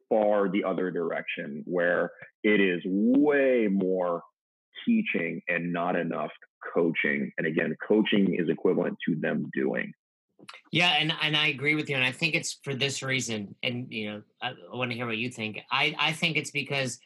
far 0.09 0.49
the 0.49 0.63
other 0.63 0.91
direction 0.91 1.63
where 1.65 2.11
it 2.43 2.61
is 2.61 2.81
way 2.85 3.67
more 3.69 4.21
teaching 4.85 5.41
and 5.47 5.73
not 5.73 5.95
enough 5.95 6.31
coaching. 6.73 7.31
And 7.37 7.47
again, 7.47 7.75
coaching 7.85 8.35
is 8.35 8.49
equivalent 8.49 8.97
to 9.07 9.15
them 9.15 9.49
doing. 9.53 9.93
Yeah, 10.71 10.89
and 10.99 11.13
and 11.21 11.37
I 11.37 11.47
agree 11.47 11.75
with 11.75 11.89
you, 11.89 11.95
and 11.95 12.03
I 12.03 12.11
think 12.11 12.35
it's 12.35 12.59
for 12.63 12.75
this 12.75 13.01
reason. 13.01 13.55
And 13.63 13.87
you 13.89 14.11
know, 14.11 14.21
I, 14.41 14.49
I 14.49 14.75
want 14.75 14.91
to 14.91 14.95
hear 14.95 15.05
what 15.05 15.17
you 15.17 15.29
think. 15.29 15.59
I 15.71 15.95
I 15.97 16.11
think 16.11 16.35
it's 16.35 16.51
because 16.51 16.99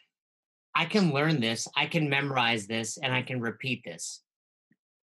I 0.73 0.85
can 0.85 1.13
learn 1.13 1.39
this, 1.39 1.67
I 1.75 1.85
can 1.85 2.09
memorize 2.09 2.65
this, 2.65 2.97
and 2.97 3.13
I 3.13 3.21
can 3.21 3.39
repeat 3.39 3.83
this. 3.83 4.23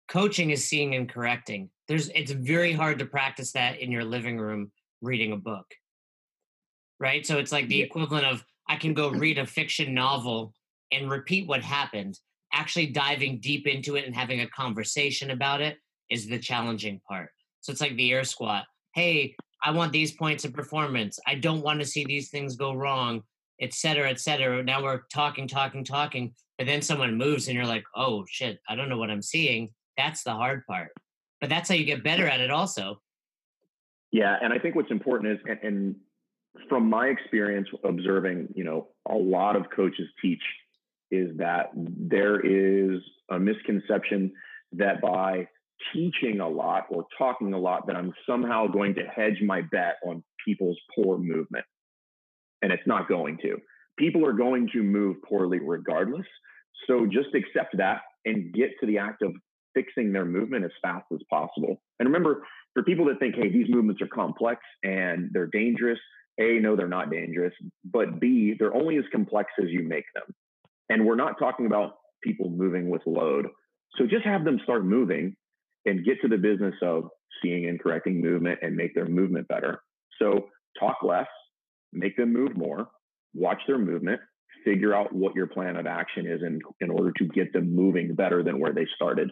Coaching 0.09 0.50
is 0.50 0.69
seeing 0.69 0.95
and 0.95 1.09
correcting. 1.09 1.71
There's 1.87 2.11
it's 2.11 2.33
very 2.33 2.73
hard 2.73 2.99
to 2.99 3.07
practice 3.07 3.52
that 3.52 3.81
in 3.81 3.90
your 3.90 4.05
living 4.05 4.38
room 4.38 4.73
reading 5.00 5.33
a 5.33 5.37
book 5.37 5.67
right? 7.00 7.26
So 7.26 7.38
it's 7.38 7.52
like 7.52 7.69
the 7.69 7.83
equivalent 7.83 8.26
of 8.26 8.45
I 8.69 8.76
can 8.76 8.95
go 8.95 9.11
read 9.11 9.38
a 9.38 9.47
fiction 9.47 9.95
novel 9.95 10.52
and 10.93 11.11
repeat 11.11 11.47
what 11.47 11.62
happened. 11.62 12.19
Actually 12.52 12.87
diving 12.87 13.40
deep 13.40 13.67
into 13.67 13.97
it 13.97 14.07
and 14.07 14.14
having 14.14 14.40
a 14.40 14.49
conversation 14.49 15.31
about 15.31 15.61
it 15.61 15.78
is 16.11 16.26
the 16.26 16.38
challenging 16.38 17.00
part. 17.07 17.31
So 17.61 17.71
it's 17.71 17.81
like 17.81 17.97
the 17.97 18.12
air 18.12 18.25
squat. 18.25 18.64
Hey, 18.95 19.35
I 19.62 19.71
want 19.73 19.93
these 19.93 20.12
points 20.12 20.45
of 20.45 20.55
performance. 20.55 21.19
I 21.26 21.35
don't 21.35 21.62
want 21.62 21.81
to 21.81 21.87
see 21.87 22.05
these 22.05 22.31
things 22.31 22.57
go 22.57 22.73
wrong, 22.73 23.23
et 23.61 23.75
cetera, 23.75 24.09
et 24.09 24.21
cetera. 24.21 24.62
Now 24.62 24.83
we're 24.83 25.02
talking, 25.12 25.47
talking, 25.47 25.85
talking, 25.85 26.33
but 26.57 26.67
then 26.67 26.81
someone 26.81 27.17
moves 27.17 27.49
and 27.49 27.57
you're 27.57 27.67
like, 27.67 27.85
oh 27.95 28.25
shit, 28.28 28.61
I 28.69 28.76
don't 28.76 28.88
know 28.88 28.99
what 28.99 29.11
I'm 29.11 29.23
seeing. 29.23 29.71
That's 29.97 30.23
the 30.23 30.33
hard 30.33 30.64
part. 30.67 30.90
But 31.40 31.50
that's 31.50 31.69
how 31.69 31.75
you 31.75 31.85
get 31.85 32.02
better 32.02 32.26
at 32.26 32.40
it 32.40 32.50
also. 32.50 33.00
Yeah, 34.11 34.37
and 34.40 34.52
I 34.52 34.59
think 34.59 34.75
what's 34.75 34.90
important 34.90 35.33
is, 35.33 35.38
and, 35.47 35.59
and 35.62 35.97
from 36.69 36.88
my 36.88 37.09
experience 37.09 37.69
observing, 37.85 38.49
you 38.55 38.64
know, 38.64 38.88
a 39.09 39.14
lot 39.14 39.55
of 39.55 39.69
coaches 39.75 40.09
teach 40.23 40.43
is 41.11 41.37
that 41.38 41.71
there 41.75 42.41
is 42.41 43.00
a 43.31 43.38
misconception 43.38 44.33
that 44.73 45.00
by 45.00 45.49
teaching 45.93 46.41
a 46.41 46.49
lot 46.49 46.87
or 46.91 47.07
talking 47.17 47.53
a 47.53 47.59
lot 47.59 47.87
that 47.87 47.97
I'm 47.97 48.12
somehow 48.29 48.67
going 48.67 48.95
to 48.97 49.03
hedge 49.03 49.41
my 49.45 49.62
bet 49.62 49.97
on 50.05 50.23
people's 50.45 50.79
poor 50.95 51.19
movement. 51.19 51.65
And 52.62 52.73
it's 52.73 52.87
not 52.87 53.09
going 53.09 53.38
to. 53.43 53.59
People 53.99 54.27
are 54.27 54.33
going 54.33 54.69
to 54.73 54.83
move 54.83 55.17
poorly 55.29 55.61
regardless. 55.61 56.27
So 56.87 57.07
just 57.07 57.35
accept 57.35 57.77
that 57.79 58.03
and 58.25 58.53
get 58.53 58.71
to 58.81 58.87
the 58.87 58.99
act 58.99 59.23
of 59.23 59.33
fixing 59.75 60.12
their 60.12 60.25
movement 60.25 60.65
as 60.65 60.71
fast 60.83 61.07
as 61.12 61.21
possible. 61.31 61.81
And 61.99 62.09
remember, 62.09 62.43
for 62.75 62.83
people 62.83 63.07
that 63.07 63.19
think, 63.19 63.37
hey, 63.37 63.50
these 63.50 63.67
movements 63.69 64.03
are 64.03 64.09
complex 64.09 64.61
and 64.83 65.31
they're 65.33 65.47
dangerous, 65.47 65.99
a, 66.41 66.59
no, 66.61 66.77
they're 66.77 66.88
not 66.88 67.11
dangerous, 67.11 67.53
but 67.85 68.21
B, 68.21 68.55
they're 68.59 68.75
only 68.75 68.97
as 68.97 69.05
complex 69.11 69.50
as 69.61 69.69
you 69.69 69.83
make 69.83 70.05
them. 70.15 70.35
And 70.88 71.07
we're 71.07 71.16
not 71.16 71.38
talking 71.38 71.66
about 71.66 71.95
people 72.23 72.50
moving 72.50 72.90
with 72.90 73.02
load. 73.07 73.47
So 73.97 74.07
just 74.07 74.25
have 74.25 74.45
them 74.45 74.61
start 74.64 74.85
moving 74.85 75.37
and 75.87 76.04
get 76.04 76.21
to 76.23 76.28
the 76.28 76.37
business 76.37 76.75
of 76.83 77.09
seeing 77.42 77.68
and 77.68 77.80
correcting 77.80 78.21
movement 78.21 78.61
and 78.62 78.76
make 78.76 78.95
their 78.95 79.07
movement 79.07 79.49
better. 79.49 79.80
So 80.21 80.49
talk 80.78 80.97
less, 81.02 81.26
make 81.92 82.16
them 82.16 82.33
move 82.33 82.57
more, 82.57 82.88
watch 83.35 83.61
their 83.66 83.78
movement, 83.78 84.21
figure 84.64 84.95
out 84.95 85.14
what 85.14 85.35
your 85.35 85.47
plan 85.47 85.76
of 85.76 85.87
action 85.87 86.26
is 86.26 86.42
in, 86.42 86.61
in 86.80 86.90
order 86.90 87.12
to 87.18 87.25
get 87.26 87.52
them 87.52 87.75
moving 87.75 88.14
better 88.14 88.42
than 88.42 88.59
where 88.59 88.73
they 88.73 88.87
started. 88.95 89.30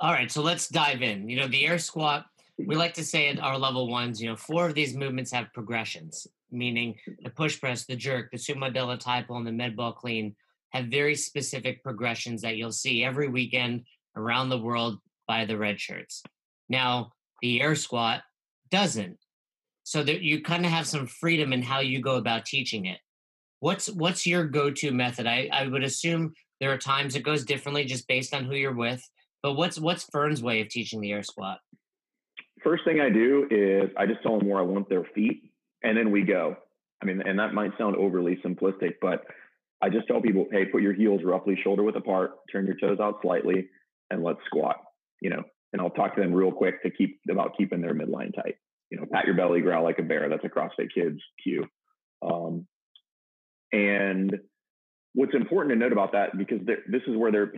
All 0.00 0.12
right, 0.12 0.30
so 0.30 0.42
let's 0.42 0.68
dive 0.68 1.02
in. 1.02 1.28
You 1.28 1.36
know, 1.36 1.48
the 1.48 1.66
air 1.66 1.78
squat 1.78 2.26
we 2.58 2.76
like 2.76 2.94
to 2.94 3.04
say 3.04 3.28
at 3.28 3.40
our 3.40 3.58
level 3.58 3.88
ones, 3.88 4.22
you 4.22 4.28
know, 4.28 4.36
four 4.36 4.66
of 4.66 4.74
these 4.74 4.94
movements 4.94 5.32
have 5.32 5.52
progressions, 5.52 6.26
meaning 6.54 6.94
the 7.22 7.30
push 7.30 7.60
press, 7.60 7.84
the 7.84 7.96
jerk, 7.96 8.30
the 8.30 8.38
sumo 8.38 8.72
della 8.72 8.98
and 9.36 9.46
the 9.46 9.52
med 9.52 9.76
ball 9.76 9.92
clean 9.92 10.34
have 10.70 10.86
very 10.86 11.14
specific 11.14 11.82
progressions 11.82 12.42
that 12.42 12.56
you'll 12.56 12.72
see 12.72 13.04
every 13.04 13.28
weekend 13.28 13.84
around 14.16 14.48
the 14.48 14.58
world 14.58 14.98
by 15.26 15.44
the 15.44 15.56
red 15.56 15.80
shirts. 15.80 16.22
Now, 16.68 17.12
the 17.42 17.60
air 17.60 17.74
squat 17.74 18.22
doesn't. 18.70 19.18
So 19.86 20.02
that 20.02 20.22
you 20.22 20.40
kind 20.40 20.64
of 20.64 20.72
have 20.72 20.86
some 20.86 21.06
freedom 21.06 21.52
in 21.52 21.60
how 21.60 21.80
you 21.80 22.00
go 22.00 22.16
about 22.16 22.46
teaching 22.46 22.86
it. 22.86 22.98
What's 23.60 23.90
what's 23.90 24.26
your 24.26 24.46
go-to 24.46 24.92
method? 24.92 25.26
I, 25.26 25.50
I 25.52 25.66
would 25.66 25.84
assume 25.84 26.32
there 26.58 26.72
are 26.72 26.78
times 26.78 27.14
it 27.14 27.22
goes 27.22 27.44
differently 27.44 27.84
just 27.84 28.08
based 28.08 28.34
on 28.34 28.44
who 28.44 28.54
you're 28.54 28.74
with. 28.74 29.02
But 29.42 29.54
what's 29.54 29.78
what's 29.78 30.04
Fern's 30.04 30.42
way 30.42 30.62
of 30.62 30.70
teaching 30.70 31.02
the 31.02 31.12
air 31.12 31.22
squat? 31.22 31.58
first 32.64 32.84
thing 32.84 33.00
I 33.00 33.10
do 33.10 33.46
is 33.50 33.90
I 33.96 34.06
just 34.06 34.22
tell 34.22 34.38
them 34.38 34.48
where 34.48 34.58
I 34.58 34.62
want 34.62 34.88
their 34.88 35.04
feet, 35.14 35.52
and 35.84 35.96
then 35.96 36.10
we 36.10 36.22
go. 36.22 36.56
I 37.02 37.06
mean, 37.06 37.22
and 37.24 37.38
that 37.38 37.54
might 37.54 37.76
sound 37.78 37.96
overly 37.96 38.38
simplistic, 38.44 38.94
but 39.00 39.24
I 39.82 39.90
just 39.90 40.06
tell 40.06 40.20
people, 40.20 40.46
hey, 40.50 40.64
put 40.64 40.82
your 40.82 40.94
heels 40.94 41.20
roughly 41.24 41.58
shoulder 41.62 41.82
width 41.82 41.96
apart, 41.96 42.32
turn 42.50 42.66
your 42.66 42.76
toes 42.76 42.98
out 43.00 43.18
slightly, 43.22 43.68
and 44.10 44.22
let's 44.24 44.40
squat. 44.46 44.76
You 45.20 45.30
know, 45.30 45.42
and 45.72 45.82
I'll 45.82 45.90
talk 45.90 46.14
to 46.16 46.20
them 46.20 46.32
real 46.32 46.52
quick 46.52 46.82
to 46.82 46.90
keep 46.90 47.20
about 47.30 47.56
keeping 47.56 47.80
their 47.80 47.94
midline 47.94 48.34
tight. 48.34 48.56
You 48.90 48.98
know, 48.98 49.06
pat 49.10 49.26
your 49.26 49.34
belly, 49.34 49.60
growl 49.60 49.84
like 49.84 49.98
a 49.98 50.02
bear. 50.02 50.28
That's 50.28 50.44
a 50.44 50.48
CrossFit 50.48 50.92
Kids 50.94 51.20
cue. 51.42 51.66
Um, 52.22 52.66
and 53.72 54.38
what's 55.14 55.34
important 55.34 55.74
to 55.74 55.78
note 55.78 55.92
about 55.92 56.12
that, 56.12 56.36
because 56.38 56.60
this 56.64 57.02
is 57.06 57.16
where 57.16 57.32
they're 57.32 57.52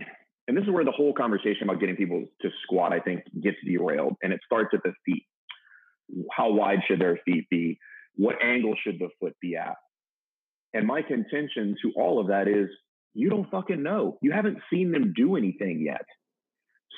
and 0.47 0.55
this 0.55 0.63
is 0.63 0.71
where 0.71 0.85
the 0.85 0.91
whole 0.91 1.13
conversation 1.13 1.63
about 1.63 1.79
getting 1.79 1.97
people 1.97 2.25
to 2.41 2.49
squat, 2.63 2.93
I 2.93 2.99
think, 2.99 3.23
gets 3.41 3.57
derailed. 3.65 4.15
And 4.23 4.31
it 4.31 4.39
starts 4.45 4.69
at 4.73 4.81
the 4.83 4.93
feet. 5.05 5.25
How 6.31 6.51
wide 6.51 6.79
should 6.87 7.01
their 7.01 7.19
feet 7.25 7.49
be? 7.49 7.77
What 8.17 8.35
angle 8.43 8.75
should 8.83 8.99
the 8.99 9.09
foot 9.19 9.35
be 9.41 9.55
at? 9.55 9.75
And 10.73 10.85
my 10.85 11.01
contention 11.01 11.75
to 11.81 11.91
all 11.95 12.19
of 12.19 12.27
that 12.27 12.47
is 12.47 12.67
you 13.13 13.29
don't 13.29 13.49
fucking 13.49 13.81
know. 13.81 14.17
You 14.21 14.31
haven't 14.31 14.59
seen 14.71 14.91
them 14.91 15.13
do 15.15 15.37
anything 15.37 15.81
yet. 15.83 16.05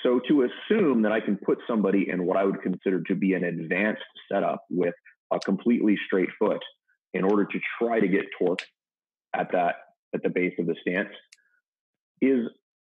So 0.03 0.19
to 0.27 0.43
assume 0.43 1.03
that 1.03 1.11
I 1.11 1.19
can 1.19 1.37
put 1.37 1.59
somebody 1.67 2.07
in 2.09 2.25
what 2.25 2.37
I 2.37 2.45
would 2.45 2.61
consider 2.61 3.01
to 3.07 3.15
be 3.15 3.33
an 3.33 3.43
advanced 3.43 4.03
setup 4.31 4.63
with 4.69 4.93
a 5.31 5.39
completely 5.39 5.97
straight 6.05 6.29
foot 6.39 6.61
in 7.13 7.23
order 7.23 7.45
to 7.45 7.59
try 7.81 7.99
to 7.99 8.07
get 8.07 8.25
torque 8.37 8.65
at 9.35 9.51
that 9.51 9.75
at 10.13 10.23
the 10.23 10.29
base 10.29 10.53
of 10.59 10.65
the 10.65 10.75
stance 10.81 11.13
is 12.21 12.47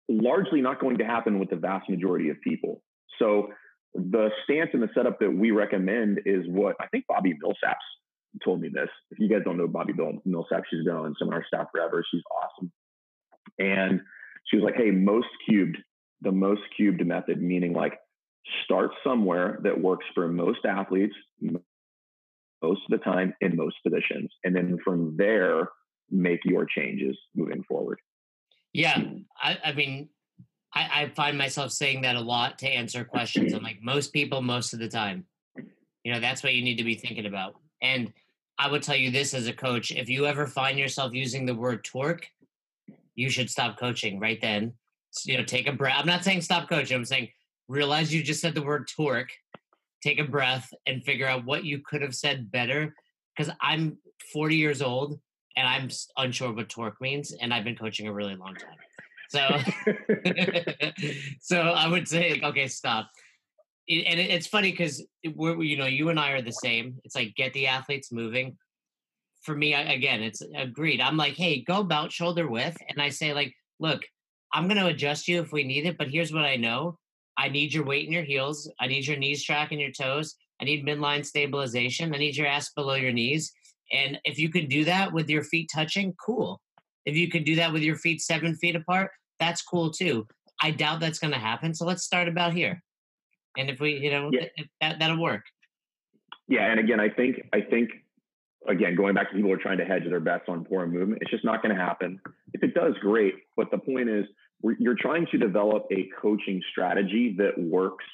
largely 0.09 0.61
not 0.61 0.81
going 0.81 0.99
to 0.99 1.05
happen 1.05 1.39
with 1.39 1.51
the 1.51 1.57
vast 1.57 1.89
majority 1.89 2.29
of 2.31 2.41
people. 2.43 2.83
So 3.19 3.49
the 3.95 4.31
stance 4.45 4.71
and 4.73 4.83
the 4.83 4.89
setup 4.95 5.19
that 5.21 5.31
we 5.31 5.51
recommend 5.51 6.21
is 6.25 6.45
what 6.49 6.77
I 6.81 6.87
think 6.89 7.05
Bobby 7.09 7.35
Millsaps 7.43 7.75
told 8.45 8.61
me 8.61 8.69
this. 8.69 8.89
If 9.11 9.19
you 9.19 9.29
guys 9.29 9.43
don't 9.45 9.57
know 9.57 9.67
Bobby 9.67 9.93
Bill 9.93 10.13
Millsaps, 10.27 10.65
she's 10.71 10.85
been 10.85 10.95
on 10.95 11.15
some 11.19 11.29
of 11.29 11.35
our 11.35 11.45
staff 11.47 11.67
forever. 11.73 12.05
She's 12.11 12.23
awesome. 12.31 12.73
And 13.59 14.01
she 14.47 14.57
was 14.57 14.65
like, 14.65 14.77
hey, 14.77 14.91
most 14.91 15.29
cubed, 15.49 15.77
the 16.23 16.33
most 16.33 16.63
cubed 16.77 17.05
method, 17.05 17.41
meaning 17.41 17.73
like 17.73 17.99
start 18.65 18.91
somewhere 19.05 19.59
that 19.63 19.81
works 19.81 20.07
for 20.15 20.29
most 20.29 20.65
athletes, 20.65 21.15
most 21.41 22.81
of 22.91 22.91
the 22.91 22.99
time 22.99 23.35
in 23.41 23.57
most 23.57 23.77
positions. 23.87 24.31
And 24.45 24.55
then 24.55 24.79
from 24.85 25.17
there, 25.17 25.69
make 26.11 26.41
your 26.45 26.67
changes 26.67 27.17
moving 27.35 27.63
forward. 27.65 28.01
Yeah. 28.73 29.03
I, 29.41 29.59
I 29.65 29.73
mean, 29.73 30.09
I, 30.75 31.03
I 31.03 31.13
find 31.15 31.37
myself 31.37 31.73
saying 31.73 32.03
that 32.03 32.17
a 32.17 32.21
lot 32.21 32.59
to 32.61 32.69
answer 32.69 33.05
questions. 33.05 33.53
I'm 33.53 33.63
like, 33.63 33.83
most 33.83 34.13
people, 34.13 34.41
most 34.41 34.73
of 34.73 34.79
the 34.79 34.89
time. 34.89 35.27
You 36.05 36.13
know, 36.13 36.21
that's 36.21 36.43
what 36.43 36.55
you 36.55 36.63
need 36.63 36.79
to 36.79 36.85
be 36.85 36.95
thinking 36.95 37.27
about. 37.27 37.57
And 37.83 38.13
I 38.59 38.71
would 38.71 38.83
tell 38.83 38.97
you 38.97 39.11
this 39.11 39.35
as 39.35 39.47
a 39.47 39.53
coach 39.53 39.91
if 39.91 40.09
you 40.09 40.27
ever 40.27 40.47
find 40.47 40.79
yourself 40.79 41.15
using 41.15 41.47
the 41.47 41.55
word 41.55 41.85
torque, 41.85 42.27
you 43.15 43.31
should 43.31 43.51
stop 43.51 43.79
coaching 43.79 44.21
right 44.21 44.41
then. 44.41 44.75
So, 45.11 45.33
you 45.33 45.39
know, 45.39 45.45
take 45.45 45.67
a 45.67 45.73
breath. 45.73 45.97
I'm 45.99 46.07
not 46.07 46.25
saying 46.25 46.43
stop 46.43 46.69
coaching. 46.69 46.97
I'm 46.97 47.05
saying 47.05 47.29
realize 47.69 48.13
you 48.13 48.23
just 48.23 48.41
said 48.41 48.55
the 48.55 48.63
word 48.63 48.89
torque, 48.89 49.33
take 50.03 50.19
a 50.19 50.25
breath, 50.25 50.73
and 50.87 51.03
figure 51.03 51.27
out 51.27 51.45
what 51.45 51.65
you 51.65 51.79
could 51.79 52.03
have 52.03 52.15
said 52.15 52.51
better. 52.51 52.95
Because 53.37 53.53
I'm 53.61 53.99
40 54.33 54.57
years 54.57 54.83
old 54.83 55.19
and 55.57 55.67
I'm 55.67 55.89
unsure 56.17 56.53
what 56.53 56.69
torque 56.69 57.01
means, 57.01 57.33
and 57.33 57.53
I've 57.53 57.65
been 57.65 57.77
coaching 57.77 58.07
a 58.07 58.13
really 58.13 58.37
long 58.37 58.55
time. 58.55 58.77
So, 59.31 59.49
so 61.41 61.61
I 61.61 61.87
would 61.87 62.09
say, 62.09 62.41
okay, 62.43 62.67
stop. 62.67 63.11
And 63.91 64.21
it's 64.21 64.47
funny 64.47 64.71
because 64.71 65.05
we're, 65.35 65.61
you 65.63 65.77
know, 65.77 65.87
you 65.87 66.11
and 66.11 66.21
I 66.21 66.31
are 66.31 66.43
the 66.43 66.53
same. 66.53 66.97
It's 67.05 67.17
like 67.17 67.35
get 67.35 67.53
the 67.53 67.67
athletes 67.67 68.13
moving. 68.13 68.57
For 69.43 69.57
me, 69.57 69.75
again, 69.75 70.23
it's 70.23 70.43
agreed. 70.55 71.01
I'm 71.01 71.17
like, 71.17 71.35
hey, 71.35 71.63
go 71.63 71.81
about 71.81 72.13
shoulder 72.13 72.47
width, 72.47 72.77
and 72.89 73.01
I 73.01 73.09
say 73.09 73.33
like, 73.33 73.55
look, 73.79 74.03
I'm 74.53 74.69
going 74.69 74.79
to 74.79 74.87
adjust 74.87 75.29
you 75.29 75.41
if 75.41 75.53
we 75.53 75.65
need 75.65 75.87
it, 75.87 75.97
but 75.99 76.11
here's 76.11 76.33
what 76.33 76.45
I 76.45 76.57
know. 76.57 76.99
I 77.37 77.49
need 77.49 77.73
your 77.73 77.85
weight 77.85 78.07
in 78.07 78.13
your 78.13 78.25
heels. 78.25 78.71
I 78.79 78.87
need 78.87 79.07
your 79.07 79.17
knees 79.17 79.43
tracking 79.43 79.81
your 79.81 79.93
toes. 79.93 80.35
I 80.61 80.65
need 80.65 80.85
midline 80.85 81.25
stabilization. 81.25 82.15
I 82.15 82.19
need 82.19 82.37
your 82.37 82.47
ass 82.47 82.71
below 82.75 82.95
your 82.95 83.13
knees. 83.13 83.51
And 83.93 84.19
if 84.25 84.39
you 84.39 84.51
can 84.51 84.69
do 84.69 84.85
that 84.85 85.13
with 85.13 85.31
your 85.31 85.43
feet 85.43 85.71
touching, 85.73 86.15
cool. 86.25 86.61
If 87.07 87.17
you 87.17 87.31
can 87.31 87.45
do 87.45 87.57
that 87.57 87.73
with 87.73 87.83
your 87.83 87.97
feet 87.97 88.21
seven 88.21 88.55
feet 88.57 88.77
apart, 88.77 89.11
that's 89.39 89.63
cool 89.63 89.91
too. 89.91 90.27
I 90.61 90.71
doubt 90.71 91.01
that's 91.01 91.19
going 91.19 91.33
to 91.33 91.39
happen. 91.39 91.75
So 91.75 91.87
let's 91.87 92.05
start 92.05 92.29
about 92.29 92.53
here. 92.53 92.83
And 93.61 93.69
if 93.71 93.79
we, 93.79 93.99
you 93.99 94.11
know, 94.11 94.31
yeah. 94.33 94.47
that 94.81 94.99
that'll 94.99 95.21
work. 95.21 95.43
Yeah, 96.49 96.71
and 96.71 96.81
again, 96.81 96.99
I 96.99 97.11
think 97.11 97.37
I 97.53 97.61
think 97.61 97.91
again 98.69 98.97
going 98.97 99.15
back 99.15 99.29
to 99.31 99.37
people 99.37 99.51
who 99.51 99.55
are 99.55 99.63
trying 99.63 99.79
to 99.79 99.85
hedge 99.85 100.03
their 100.09 100.21
bets 100.21 100.45
on 100.49 100.65
poor 100.65 100.87
movement, 100.87 101.23
it's 101.23 101.31
just 101.31 101.45
not 101.45 101.63
going 101.63 101.75
to 101.75 101.81
happen. 101.81 102.19
If 102.55 102.63
it 102.63 102.75
does, 102.75 102.95
great. 103.01 103.35
But 103.57 103.71
the 103.71 103.79
point 103.79 104.09
is, 104.09 104.25
you're 104.79 104.97
trying 104.99 105.27
to 105.31 105.39
develop 105.39 105.87
a 105.93 106.09
coaching 106.21 106.61
strategy 106.71 107.37
that 107.39 107.53
works 107.59 108.05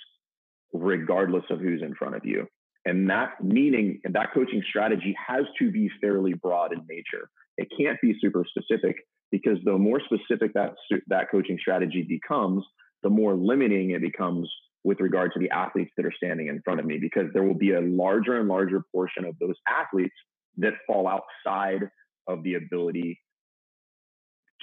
regardless 0.73 1.45
of 1.51 1.61
who's 1.61 1.83
in 1.83 1.95
front 1.95 2.17
of 2.17 2.25
you. 2.25 2.47
And 2.85 3.09
that 3.11 3.43
meaning 3.43 4.01
and 4.05 4.15
that 4.15 4.33
coaching 4.35 4.63
strategy 4.69 5.17
has 5.27 5.45
to 5.59 5.71
be 5.71 5.91
fairly 6.01 6.35
broad 6.35 6.73
in 6.73 6.81
nature. 6.89 7.31
It 7.57 7.69
can't 7.79 7.99
be 8.03 8.15
super 8.21 8.45
specific 8.49 8.97
because 9.31 9.59
the 9.65 9.77
more 9.77 10.01
specific 10.01 10.53
that 10.55 10.75
that 11.09 11.31
coaching 11.31 11.59
strategy 11.61 12.03
becomes, 12.03 12.65
the 13.03 13.11
more 13.11 13.35
limiting 13.35 13.91
it 13.91 14.03
becomes 14.03 14.49
with 14.87 15.01
regard 15.01 15.33
to 15.33 15.41
the 15.41 15.51
athletes 15.51 15.91
that 15.97 16.07
are 16.07 16.13
standing 16.17 16.47
in 16.47 16.63
front 16.63 16.79
of 16.79 16.87
me 16.87 16.97
because 16.97 17.25
there 17.33 17.43
will 17.43 17.59
be 17.59 17.73
a 17.73 17.81
larger 17.81 18.39
and 18.39 18.49
larger 18.49 18.85
portion 18.93 19.25
of 19.25 19.37
those 19.41 19.57
athletes 19.67 20.15
that 20.59 20.75
fall 20.87 21.09
outside 21.09 21.81
of 22.29 22.45
the 22.45 22.55
ability 22.55 23.21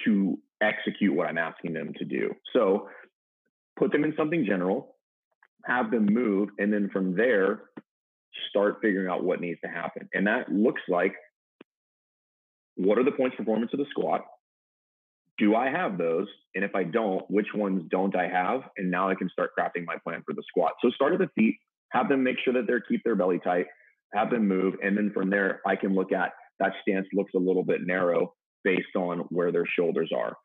to 0.02 0.38
execute 0.62 1.14
what 1.14 1.28
I'm 1.28 1.36
asking 1.36 1.74
them 1.74 1.92
to 1.98 2.06
do. 2.06 2.30
So 2.54 2.88
put 3.78 3.92
them 3.92 4.02
in 4.02 4.14
something 4.16 4.46
general, 4.46 4.96
have 5.66 5.90
them 5.90 6.06
move, 6.06 6.48
and 6.58 6.72
then 6.72 6.88
from 6.90 7.14
there, 7.14 7.64
start 8.48 8.78
figuring 8.80 9.08
out 9.08 9.24
what 9.24 9.42
needs 9.42 9.60
to 9.62 9.70
happen. 9.70 10.08
And 10.14 10.26
that 10.26 10.50
looks 10.50 10.80
like 10.88 11.14
what 12.76 12.98
are 12.98 13.04
the 13.04 13.12
points 13.12 13.36
performance 13.36 13.72
of 13.74 13.78
the 13.78 13.86
squat? 13.90 14.22
Do 15.38 15.56
I 15.56 15.68
have 15.68 15.98
those? 15.98 16.28
And 16.54 16.64
if 16.64 16.74
I 16.74 16.84
don't, 16.84 17.28
which 17.28 17.48
ones 17.54 17.82
don't 17.90 18.14
I 18.16 18.28
have? 18.28 18.62
And 18.76 18.90
now 18.90 19.08
I 19.10 19.14
can 19.14 19.28
start 19.28 19.50
crafting 19.58 19.84
my 19.84 19.96
plan 20.04 20.22
for 20.24 20.34
the 20.34 20.44
squat. 20.48 20.72
So 20.80 20.90
start 20.90 21.12
at 21.12 21.18
the 21.18 21.30
feet, 21.34 21.58
have 21.90 22.08
them 22.08 22.22
make 22.22 22.36
sure 22.44 22.52
that 22.54 22.66
they're 22.66 22.80
keep 22.80 23.02
their 23.04 23.16
belly 23.16 23.40
tight, 23.42 23.66
have 24.12 24.30
them 24.30 24.46
move, 24.46 24.74
and 24.82 24.96
then 24.96 25.10
from 25.12 25.30
there 25.30 25.60
I 25.66 25.76
can 25.76 25.94
look 25.94 26.12
at 26.12 26.32
that 26.60 26.72
stance 26.82 27.06
looks 27.12 27.32
a 27.34 27.38
little 27.38 27.64
bit 27.64 27.80
narrow 27.84 28.34
based 28.62 28.96
on 28.96 29.20
where 29.30 29.52
their 29.52 29.66
shoulders 29.66 30.10
are. 30.16 30.36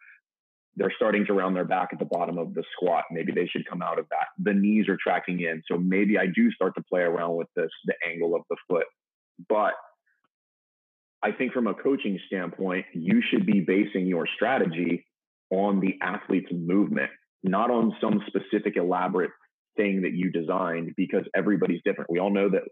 They're 0.75 0.93
starting 0.95 1.25
to 1.25 1.33
round 1.33 1.55
their 1.55 1.65
back 1.65 1.89
at 1.91 1.99
the 1.99 2.05
bottom 2.05 2.37
of 2.37 2.53
the 2.53 2.63
squat. 2.73 3.03
Maybe 3.11 3.31
they 3.31 3.47
should 3.47 3.67
come 3.69 3.81
out 3.81 3.99
of 3.99 4.05
that. 4.09 4.27
The 4.39 4.53
knees 4.53 4.87
are 4.87 4.97
tracking 5.01 5.41
in. 5.41 5.61
So 5.69 5.77
maybe 5.77 6.17
I 6.17 6.25
do 6.33 6.51
start 6.51 6.75
to 6.75 6.83
play 6.83 7.01
around 7.01 7.35
with 7.35 7.47
this, 7.55 7.69
the 7.85 7.95
angle 8.07 8.35
of 8.35 8.43
the 8.49 8.55
foot. 8.67 8.85
But 9.47 9.73
I 11.23 11.31
think 11.31 11.53
from 11.53 11.67
a 11.67 11.73
coaching 11.73 12.19
standpoint, 12.27 12.85
you 12.93 13.21
should 13.29 13.45
be 13.45 13.59
basing 13.59 14.05
your 14.05 14.27
strategy 14.35 15.05
on 15.51 15.79
the 15.79 15.95
athlete's 16.01 16.51
movement, 16.51 17.09
not 17.43 17.69
on 17.69 17.95
some 17.99 18.21
specific 18.27 18.77
elaborate 18.77 19.31
thing 19.75 20.01
that 20.03 20.13
you 20.13 20.31
designed 20.31 20.93
because 20.95 21.23
everybody's 21.35 21.81
different. 21.83 22.09
We 22.09 22.19
all 22.19 22.31
know 22.31 22.49
that 22.49 22.63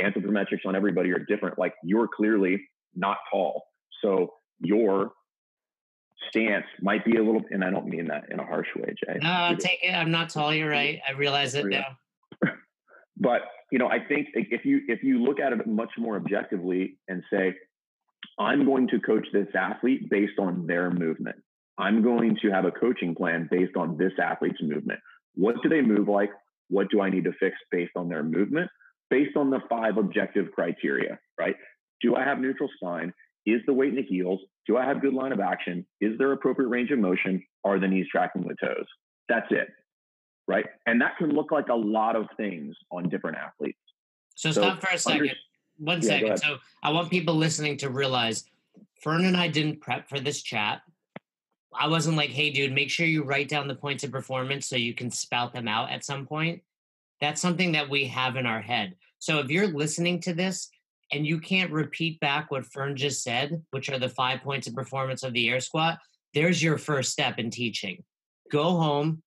anthropometrics 0.00 0.66
on 0.66 0.74
everybody 0.74 1.10
are 1.10 1.24
different. 1.28 1.58
Like 1.58 1.74
you're 1.84 2.08
clearly 2.08 2.60
not 2.94 3.18
tall. 3.30 3.64
So 4.02 4.34
your 4.60 5.12
stance 6.28 6.66
might 6.80 7.04
be 7.04 7.16
a 7.16 7.22
little, 7.22 7.42
and 7.50 7.64
I 7.64 7.70
don't 7.70 7.86
mean 7.86 8.08
that 8.08 8.24
in 8.30 8.40
a 8.40 8.44
harsh 8.44 8.68
way, 8.76 8.94
Jay. 9.04 9.18
No, 9.20 9.54
take 9.58 9.80
it. 9.82 9.92
I'm 9.92 10.10
not 10.10 10.30
tall. 10.30 10.54
You're 10.54 10.70
right. 10.70 11.00
I 11.06 11.12
realize 11.12 11.54
it 11.54 11.66
now. 11.66 11.98
but 13.16 13.42
you 13.70 13.78
know, 13.78 13.88
I 13.88 13.98
think 14.00 14.28
if 14.34 14.64
you 14.64 14.82
if 14.88 15.02
you 15.02 15.22
look 15.22 15.40
at 15.40 15.52
it 15.52 15.66
much 15.66 15.90
more 15.98 16.16
objectively 16.16 16.98
and 17.08 17.22
say, 17.32 17.54
I'm 18.42 18.64
going 18.64 18.88
to 18.88 19.00
coach 19.00 19.26
this 19.32 19.46
athlete 19.54 20.10
based 20.10 20.38
on 20.38 20.66
their 20.66 20.90
movement. 20.90 21.36
I'm 21.78 22.02
going 22.02 22.36
to 22.42 22.50
have 22.50 22.64
a 22.64 22.70
coaching 22.70 23.14
plan 23.14 23.48
based 23.50 23.76
on 23.76 23.96
this 23.96 24.12
athlete's 24.22 24.60
movement. 24.60 25.00
What 25.34 25.56
do 25.62 25.68
they 25.68 25.80
move 25.80 26.08
like? 26.08 26.30
What 26.68 26.90
do 26.90 27.00
I 27.00 27.10
need 27.10 27.24
to 27.24 27.32
fix 27.38 27.56
based 27.70 27.92
on 27.96 28.08
their 28.08 28.22
movement? 28.22 28.70
Based 29.10 29.36
on 29.36 29.50
the 29.50 29.60
five 29.70 29.96
objective 29.96 30.52
criteria, 30.52 31.18
right? 31.38 31.54
Do 32.00 32.16
I 32.16 32.24
have 32.24 32.40
neutral 32.40 32.68
spine? 32.76 33.12
Is 33.46 33.60
the 33.66 33.72
weight 33.72 33.90
in 33.90 33.96
the 33.96 34.02
heels? 34.02 34.40
Do 34.66 34.76
I 34.76 34.84
have 34.84 35.00
good 35.00 35.14
line 35.14 35.32
of 35.32 35.40
action? 35.40 35.86
Is 36.00 36.16
there 36.18 36.32
appropriate 36.32 36.68
range 36.68 36.90
of 36.90 36.98
motion? 36.98 37.42
Are 37.64 37.78
the 37.78 37.88
knees 37.88 38.06
tracking 38.10 38.42
the 38.42 38.56
toes? 38.64 38.86
That's 39.28 39.46
it, 39.50 39.68
right? 40.46 40.66
And 40.86 41.00
that 41.00 41.16
can 41.18 41.30
look 41.30 41.50
like 41.50 41.68
a 41.68 41.74
lot 41.74 42.16
of 42.16 42.26
things 42.36 42.76
on 42.90 43.08
different 43.08 43.38
athletes. 43.38 43.78
So, 44.36 44.50
so 44.52 44.62
stop 44.62 44.80
for 44.80 44.94
a 44.94 44.98
second. 44.98 45.20
Under- 45.22 45.34
one 45.78 46.00
yeah, 46.02 46.08
second. 46.08 46.36
So 46.38 46.58
I 46.82 46.90
want 46.90 47.10
people 47.10 47.34
listening 47.34 47.76
to 47.78 47.90
realize 47.90 48.44
Fern 49.00 49.24
and 49.24 49.36
I 49.36 49.48
didn't 49.48 49.80
prep 49.80 50.08
for 50.08 50.20
this 50.20 50.42
chat. 50.42 50.82
I 51.74 51.88
wasn't 51.88 52.16
like, 52.16 52.30
hey, 52.30 52.50
dude, 52.50 52.72
make 52.72 52.90
sure 52.90 53.06
you 53.06 53.24
write 53.24 53.48
down 53.48 53.66
the 53.66 53.74
points 53.74 54.04
of 54.04 54.12
performance 54.12 54.66
so 54.66 54.76
you 54.76 54.94
can 54.94 55.10
spout 55.10 55.52
them 55.52 55.66
out 55.66 55.90
at 55.90 56.04
some 56.04 56.26
point. 56.26 56.62
That's 57.20 57.40
something 57.40 57.72
that 57.72 57.88
we 57.88 58.06
have 58.06 58.36
in 58.36 58.46
our 58.46 58.60
head. 58.60 58.94
So 59.18 59.38
if 59.38 59.50
you're 59.50 59.68
listening 59.68 60.20
to 60.22 60.34
this 60.34 60.68
and 61.12 61.26
you 61.26 61.38
can't 61.40 61.70
repeat 61.70 62.20
back 62.20 62.50
what 62.50 62.66
Fern 62.66 62.96
just 62.96 63.22
said, 63.22 63.62
which 63.70 63.88
are 63.88 63.98
the 63.98 64.08
five 64.08 64.42
points 64.42 64.66
of 64.66 64.74
performance 64.74 65.22
of 65.22 65.32
the 65.32 65.48
air 65.48 65.60
squat, 65.60 65.98
there's 66.34 66.62
your 66.62 66.78
first 66.78 67.12
step 67.12 67.38
in 67.38 67.50
teaching. 67.50 68.02
Go 68.50 68.64
home, 68.64 69.22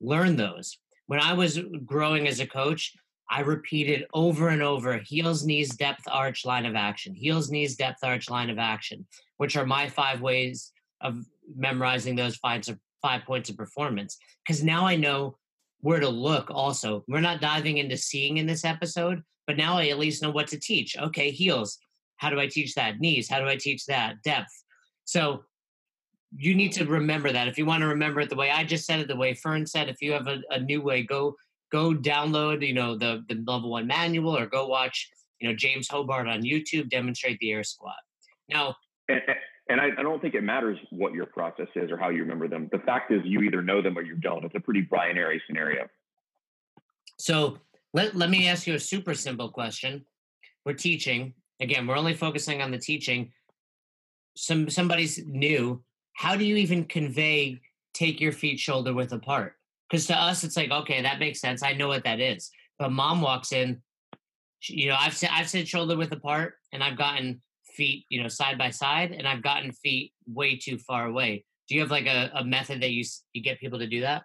learn 0.00 0.36
those. 0.36 0.78
When 1.06 1.20
I 1.20 1.34
was 1.34 1.58
growing 1.84 2.26
as 2.28 2.40
a 2.40 2.46
coach, 2.46 2.94
I 3.30 3.40
repeated 3.40 4.06
over 4.12 4.48
and 4.48 4.60
over 4.60 4.98
heels, 4.98 5.44
knees, 5.44 5.76
depth, 5.76 6.02
arch, 6.10 6.44
line 6.44 6.66
of 6.66 6.74
action, 6.74 7.14
heels, 7.14 7.48
knees, 7.48 7.76
depth, 7.76 8.02
arch, 8.02 8.28
line 8.28 8.50
of 8.50 8.58
action, 8.58 9.06
which 9.36 9.56
are 9.56 9.64
my 9.64 9.88
five 9.88 10.20
ways 10.20 10.72
of 11.00 11.24
memorizing 11.56 12.16
those 12.16 12.36
five, 12.36 12.64
five 13.00 13.22
points 13.24 13.48
of 13.48 13.56
performance. 13.56 14.18
Because 14.44 14.64
now 14.64 14.84
I 14.84 14.96
know 14.96 15.36
where 15.80 16.00
to 16.00 16.08
look 16.08 16.50
also. 16.50 17.04
We're 17.06 17.20
not 17.20 17.40
diving 17.40 17.78
into 17.78 17.96
seeing 17.96 18.38
in 18.38 18.46
this 18.46 18.64
episode, 18.64 19.22
but 19.46 19.56
now 19.56 19.78
I 19.78 19.88
at 19.88 19.98
least 19.98 20.22
know 20.22 20.30
what 20.30 20.48
to 20.48 20.58
teach. 20.58 20.98
Okay, 20.98 21.30
heels. 21.30 21.78
How 22.16 22.30
do 22.30 22.40
I 22.40 22.48
teach 22.48 22.74
that? 22.74 22.98
Knees. 22.98 23.30
How 23.30 23.38
do 23.38 23.46
I 23.46 23.56
teach 23.56 23.86
that? 23.86 24.22
Depth. 24.24 24.52
So 25.04 25.44
you 26.36 26.54
need 26.54 26.72
to 26.72 26.84
remember 26.84 27.32
that. 27.32 27.48
If 27.48 27.58
you 27.58 27.64
want 27.64 27.82
to 27.82 27.88
remember 27.88 28.20
it 28.20 28.28
the 28.28 28.36
way 28.36 28.50
I 28.50 28.64
just 28.64 28.86
said 28.86 29.00
it, 29.00 29.08
the 29.08 29.16
way 29.16 29.34
Fern 29.34 29.66
said, 29.66 29.88
if 29.88 30.02
you 30.02 30.12
have 30.12 30.26
a, 30.26 30.40
a 30.50 30.60
new 30.60 30.82
way, 30.82 31.02
go 31.02 31.36
go 31.70 31.92
download, 31.92 32.66
you 32.66 32.74
know, 32.74 32.96
the 32.96 33.24
the 33.28 33.42
level 33.46 33.70
one 33.70 33.86
manual 33.86 34.36
or 34.36 34.46
go 34.46 34.66
watch, 34.66 35.10
you 35.40 35.48
know, 35.48 35.54
James 35.54 35.88
Hobart 35.88 36.28
on 36.28 36.42
YouTube 36.42 36.90
demonstrate 36.90 37.38
the 37.38 37.52
air 37.52 37.64
squat. 37.64 37.96
Now, 38.48 38.76
and, 39.08 39.20
and 39.68 39.80
I, 39.80 39.90
I, 39.98 40.02
don't 40.02 40.20
think 40.20 40.34
it 40.34 40.42
matters 40.42 40.78
what 40.90 41.12
your 41.12 41.26
process 41.26 41.68
is 41.76 41.90
or 41.90 41.96
how 41.96 42.08
you 42.08 42.22
remember 42.22 42.48
them. 42.48 42.68
The 42.72 42.78
fact 42.80 43.12
is, 43.12 43.20
you 43.24 43.40
either 43.42 43.62
know 43.62 43.80
them 43.80 43.96
or 43.96 44.02
you 44.02 44.16
don't. 44.16 44.44
It's 44.44 44.54
a 44.54 44.60
pretty 44.60 44.82
binary 44.82 45.40
scenario. 45.46 45.86
So 47.18 47.58
let 47.94 48.14
let 48.14 48.30
me 48.30 48.48
ask 48.48 48.66
you 48.66 48.74
a 48.74 48.80
super 48.80 49.14
simple 49.14 49.50
question. 49.50 50.04
We're 50.64 50.74
teaching 50.74 51.34
again. 51.60 51.86
We're 51.86 51.96
only 51.96 52.14
focusing 52.14 52.62
on 52.62 52.70
the 52.70 52.78
teaching. 52.78 53.32
Some 54.36 54.68
somebody's 54.68 55.24
new. 55.26 55.82
How 56.14 56.36
do 56.36 56.44
you 56.44 56.56
even 56.56 56.84
convey 56.84 57.60
take 57.94 58.20
your 58.20 58.32
feet 58.32 58.58
shoulder 58.58 58.92
width 58.94 59.12
apart? 59.12 59.54
Because 59.90 60.06
to 60.06 60.14
us, 60.14 60.44
it's 60.44 60.56
like, 60.56 60.70
okay, 60.70 61.02
that 61.02 61.18
makes 61.18 61.40
sense. 61.40 61.62
I 61.62 61.72
know 61.72 61.88
what 61.88 62.04
that 62.04 62.20
is. 62.20 62.50
But 62.78 62.92
mom 62.92 63.20
walks 63.20 63.52
in, 63.52 63.82
you 64.62 64.88
know, 64.88 64.96
I've 64.98 65.16
said 65.16 65.30
I've 65.32 65.48
said 65.48 65.66
shoulder 65.66 65.96
width 65.96 66.12
apart, 66.12 66.54
and 66.72 66.82
I've 66.82 66.96
gotten 66.96 67.42
feet, 67.74 68.04
you 68.08 68.22
know, 68.22 68.28
side 68.28 68.58
by 68.58 68.70
side, 68.70 69.12
and 69.12 69.26
I've 69.26 69.42
gotten 69.42 69.72
feet 69.72 70.12
way 70.26 70.56
too 70.56 70.78
far 70.78 71.06
away. 71.06 71.44
Do 71.68 71.74
you 71.74 71.80
have 71.80 71.90
like 71.90 72.06
a, 72.06 72.30
a 72.34 72.44
method 72.44 72.82
that 72.82 72.90
you 72.90 73.04
you 73.32 73.42
get 73.42 73.58
people 73.58 73.78
to 73.78 73.86
do 73.86 74.02
that? 74.02 74.22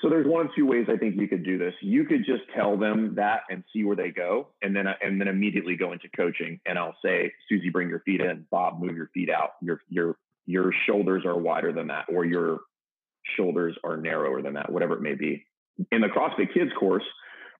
So 0.00 0.08
there's 0.08 0.26
one 0.26 0.46
of 0.46 0.52
two 0.54 0.66
ways 0.66 0.86
I 0.88 0.96
think 0.96 1.16
you 1.16 1.28
could 1.28 1.44
do 1.44 1.58
this. 1.58 1.74
You 1.82 2.04
could 2.04 2.24
just 2.24 2.42
tell 2.54 2.76
them 2.76 3.14
that 3.16 3.42
and 3.50 3.64
see 3.72 3.84
where 3.84 3.96
they 3.96 4.10
go, 4.10 4.48
and 4.62 4.74
then 4.74 4.86
uh, 4.86 4.94
and 5.02 5.20
then 5.20 5.28
immediately 5.28 5.76
go 5.76 5.92
into 5.92 6.08
coaching. 6.16 6.60
And 6.66 6.78
I'll 6.78 6.96
say, 7.04 7.32
Susie, 7.48 7.70
bring 7.70 7.88
your 7.88 8.00
feet 8.00 8.20
in. 8.20 8.46
Bob, 8.50 8.80
move 8.80 8.96
your 8.96 9.10
feet 9.12 9.30
out. 9.30 9.50
Your 9.60 9.80
your 9.88 10.16
your 10.46 10.72
shoulders 10.86 11.24
are 11.24 11.36
wider 11.36 11.72
than 11.72 11.88
that, 11.88 12.06
or 12.08 12.24
your 12.24 12.60
shoulders 13.36 13.76
are 13.84 13.96
narrower 13.96 14.42
than 14.42 14.54
that, 14.54 14.70
whatever 14.70 14.94
it 14.94 15.02
may 15.02 15.14
be. 15.14 15.44
In 15.92 16.00
the 16.00 16.08
CrossFit 16.08 16.52
Kids 16.52 16.70
course, 16.78 17.04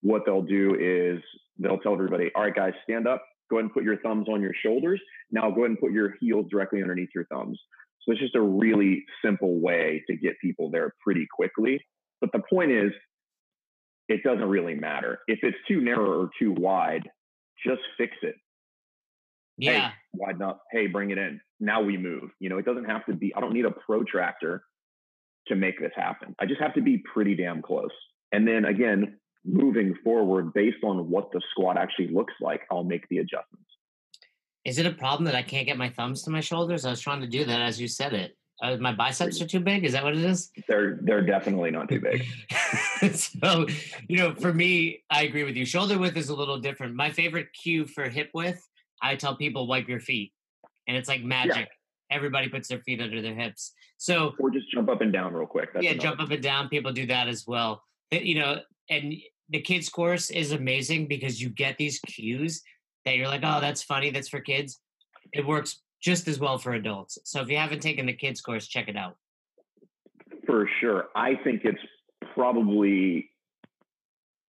what 0.03 0.23
they'll 0.25 0.43
do 0.43 0.77
is 0.79 1.23
they'll 1.59 1.79
tell 1.79 1.93
everybody, 1.93 2.31
all 2.35 2.43
right, 2.43 2.55
guys, 2.55 2.73
stand 2.85 3.07
up, 3.07 3.23
go 3.51 3.57
ahead 3.57 3.65
and 3.65 3.75
put 3.75 3.85
your 3.85 3.99
thumbs 3.99 4.29
on 4.29 4.41
your 4.41 4.55
shoulders. 4.63 5.01
Now 5.31 5.51
go 5.51 5.63
ahead 5.63 5.71
and 5.71 5.81
put 5.81 5.93
your 5.93 6.15
heels 6.21 6.47
directly 6.51 6.83
underneath 6.83 7.11
your 7.15 7.27
thumbs. 7.27 7.59
So 8.03 8.13
it's 8.13 8.21
just 8.21 8.35
a 8.35 8.41
really 8.41 9.05
simple 9.25 9.61
way 9.61 10.03
to 10.09 10.17
get 10.17 10.41
people 10.41 10.71
there 10.71 10.95
pretty 11.03 11.27
quickly. 11.35 11.81
But 12.21 12.33
the 12.33 12.43
point 12.51 12.73
is, 12.73 12.93
it 14.09 14.23
doesn't 14.23 14.49
really 14.49 14.75
matter. 14.75 15.21
If 15.27 15.41
it's 15.43 15.57
too 15.69 15.81
narrow 15.81 16.23
or 16.23 16.31
too 16.39 16.53
wide, 16.53 17.09
just 17.65 17.83
fix 17.97 18.17
it. 18.23 18.35
Yeah. 19.57 19.89
Hey, 19.89 19.95
widen 20.15 20.43
up. 20.43 20.63
Hey, 20.73 20.87
bring 20.87 21.11
it 21.11 21.19
in. 21.19 21.41
Now 21.61 21.83
we 21.83 21.99
move. 21.99 22.31
You 22.41 22.49
know, 22.49 22.59
it 22.59 22.65
doesn't 22.65 22.87
have 22.87 23.05
to 23.07 23.15
be, 23.15 23.35
I 23.35 23.41
don't 23.41 23.53
need 23.53 23.67
a 23.67 23.71
protractor 23.71 24.65
to 25.48 25.57
make 25.57 25.81
this 25.81 25.92
happen. 25.94 26.35
I 26.38 26.46
just 26.46 26.61
have 26.61 26.74
to 26.74 26.83
be 26.83 26.98
pretty 26.98 27.35
damn 27.35 27.62
close. 27.62 27.90
And 28.33 28.46
then 28.46 28.64
again, 28.64 29.18
moving 29.44 29.94
forward 30.05 30.53
based 30.53 30.85
on 30.85 31.11
what 31.11 31.33
the 31.33 31.40
squat 31.50 31.76
actually 31.76 32.09
looks 32.09 32.35
like, 32.40 32.62
I'll 32.70 32.85
make 32.85 33.09
the 33.09 33.18
adjustments. 33.18 33.64
Is 34.64 34.79
it 34.79 34.87
a 34.87 34.92
problem 34.92 35.24
that 35.24 35.35
I 35.35 35.42
can't 35.42 35.66
get 35.66 35.79
my 35.79 35.88
thumbs 35.88 36.22
to 36.24 36.31
my 36.31 36.40
shoulders? 36.40 36.85
I 36.85 36.90
was 36.90 37.00
trying 37.00 37.20
to 37.22 37.26
do 37.26 37.44
that 37.44 37.61
as 37.61 37.81
you 37.81 37.88
said 37.88 38.12
it. 38.12 38.37
Uh, 38.62 38.76
my 38.76 38.92
biceps 38.92 39.40
are 39.40 39.46
too 39.46 39.61
big. 39.61 39.85
Is 39.85 39.92
that 39.92 40.05
what 40.05 40.14
it 40.14 40.22
is? 40.22 40.50
They're 40.68 40.98
they're 41.00 41.24
definitely 41.24 41.70
not 41.70 41.88
too 41.88 42.00
big. 42.00 42.26
so, 43.14 43.66
you 44.07 44.18
know, 44.18 44.35
for 44.35 44.53
me, 44.53 45.03
I 45.09 45.22
agree 45.22 45.44
with 45.44 45.57
you. 45.57 45.64
Shoulder 45.64 45.98
width 45.98 46.16
is 46.18 46.29
a 46.29 46.35
little 46.35 46.59
different. 46.59 46.94
My 46.94 47.11
favorite 47.11 47.48
cue 47.55 47.87
for 47.87 48.09
hip 48.11 48.31
width, 48.35 48.68
I 49.00 49.16
tell 49.16 49.35
people 49.35 49.66
wipe 49.66 49.88
your 49.88 50.00
feet, 50.00 50.35
and 50.87 50.94
it's 50.94 51.09
like 51.09 51.22
magic. 51.22 51.57
Yeah. 51.57 51.64
Everybody 52.11 52.49
puts 52.49 52.68
their 52.68 52.81
feet 52.81 53.01
under 53.01 53.23
their 53.23 53.35
hips. 53.35 53.73
So, 53.96 54.35
or 54.38 54.51
just 54.51 54.70
jump 54.70 54.88
up 54.88 55.01
and 55.01 55.12
down 55.12 55.35
real 55.35 55.46
quick. 55.46 55.73
That's 55.73 55.85
yeah, 55.85 55.94
jump 55.94 56.20
up 56.20 56.31
and 56.31 56.42
down. 56.42 56.68
People 56.68 56.92
do 56.92 57.07
that 57.07 57.29
as 57.29 57.46
well. 57.46 57.83
You 58.11 58.37
know, 58.37 58.61
and 58.88 59.14
the 59.49 59.61
kids 59.61 59.88
course 59.88 60.31
is 60.31 60.53
amazing 60.53 61.07
because 61.07 61.40
you 61.40 61.51
get 61.51 61.77
these 61.77 62.01
cues 62.01 62.62
that 63.05 63.16
you're 63.16 63.29
like, 63.29 63.42
oh, 63.44 63.61
that's 63.61 63.83
funny, 63.83 64.11
that's 64.11 64.29
for 64.29 64.40
kids. 64.40 64.81
It 65.33 65.46
works 65.46 65.81
just 66.03 66.29
as 66.29 66.38
well 66.38 66.59
for 66.59 66.73
adults. 66.73 67.18
So 67.25 67.40
if 67.40 67.49
you 67.49 67.57
haven't 67.57 67.81
taken 67.81 68.07
the 68.07 68.12
kids 68.12 68.40
course, 68.40 68.66
check 68.66 68.88
it 68.88 68.96
out. 68.96 69.16
For 70.46 70.68
sure. 70.81 71.09
I 71.14 71.37
think 71.44 71.62
it's 71.64 71.81
probably 72.35 73.31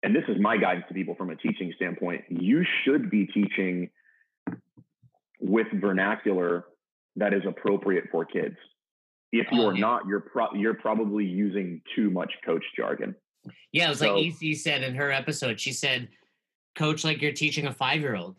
and 0.04 0.16
this 0.16 0.24
is 0.28 0.38
my 0.40 0.58
guidance 0.58 0.86
to 0.88 0.94
people 0.94 1.16
from 1.16 1.30
a 1.30 1.36
teaching 1.36 1.72
standpoint, 1.76 2.24
you 2.30 2.66
should 2.84 3.10
be 3.10 3.28
teaching 3.28 3.90
with 5.40 5.68
vernacular 5.74 6.66
that 7.16 7.34
is 7.34 7.42
appropriate 7.48 8.06
for 8.12 8.26
kids. 8.26 8.56
If 9.32 9.48
oh, 9.52 9.56
you're 9.56 9.78
not, 9.78 10.06
you're 10.08 10.20
pro- 10.20 10.54
you're 10.54 10.74
probably 10.74 11.26
using 11.26 11.82
too 11.96 12.10
much 12.10 12.32
coach 12.46 12.64
jargon. 12.76 13.16
Yeah, 13.72 13.88
it 13.88 13.90
was 13.90 14.00
so, 14.00 14.16
like 14.16 14.26
EC 14.42 14.56
said 14.58 14.84
in 14.84 14.96
her 14.96 15.12
episode. 15.12 15.60
She 15.60 15.72
said, 15.72 16.10
"Coach, 16.76 17.04
like 17.04 17.22
you're 17.22 17.32
teaching 17.32 17.66
a 17.66 17.74
five 17.74 18.02
year 18.02 18.16
old." 18.16 18.36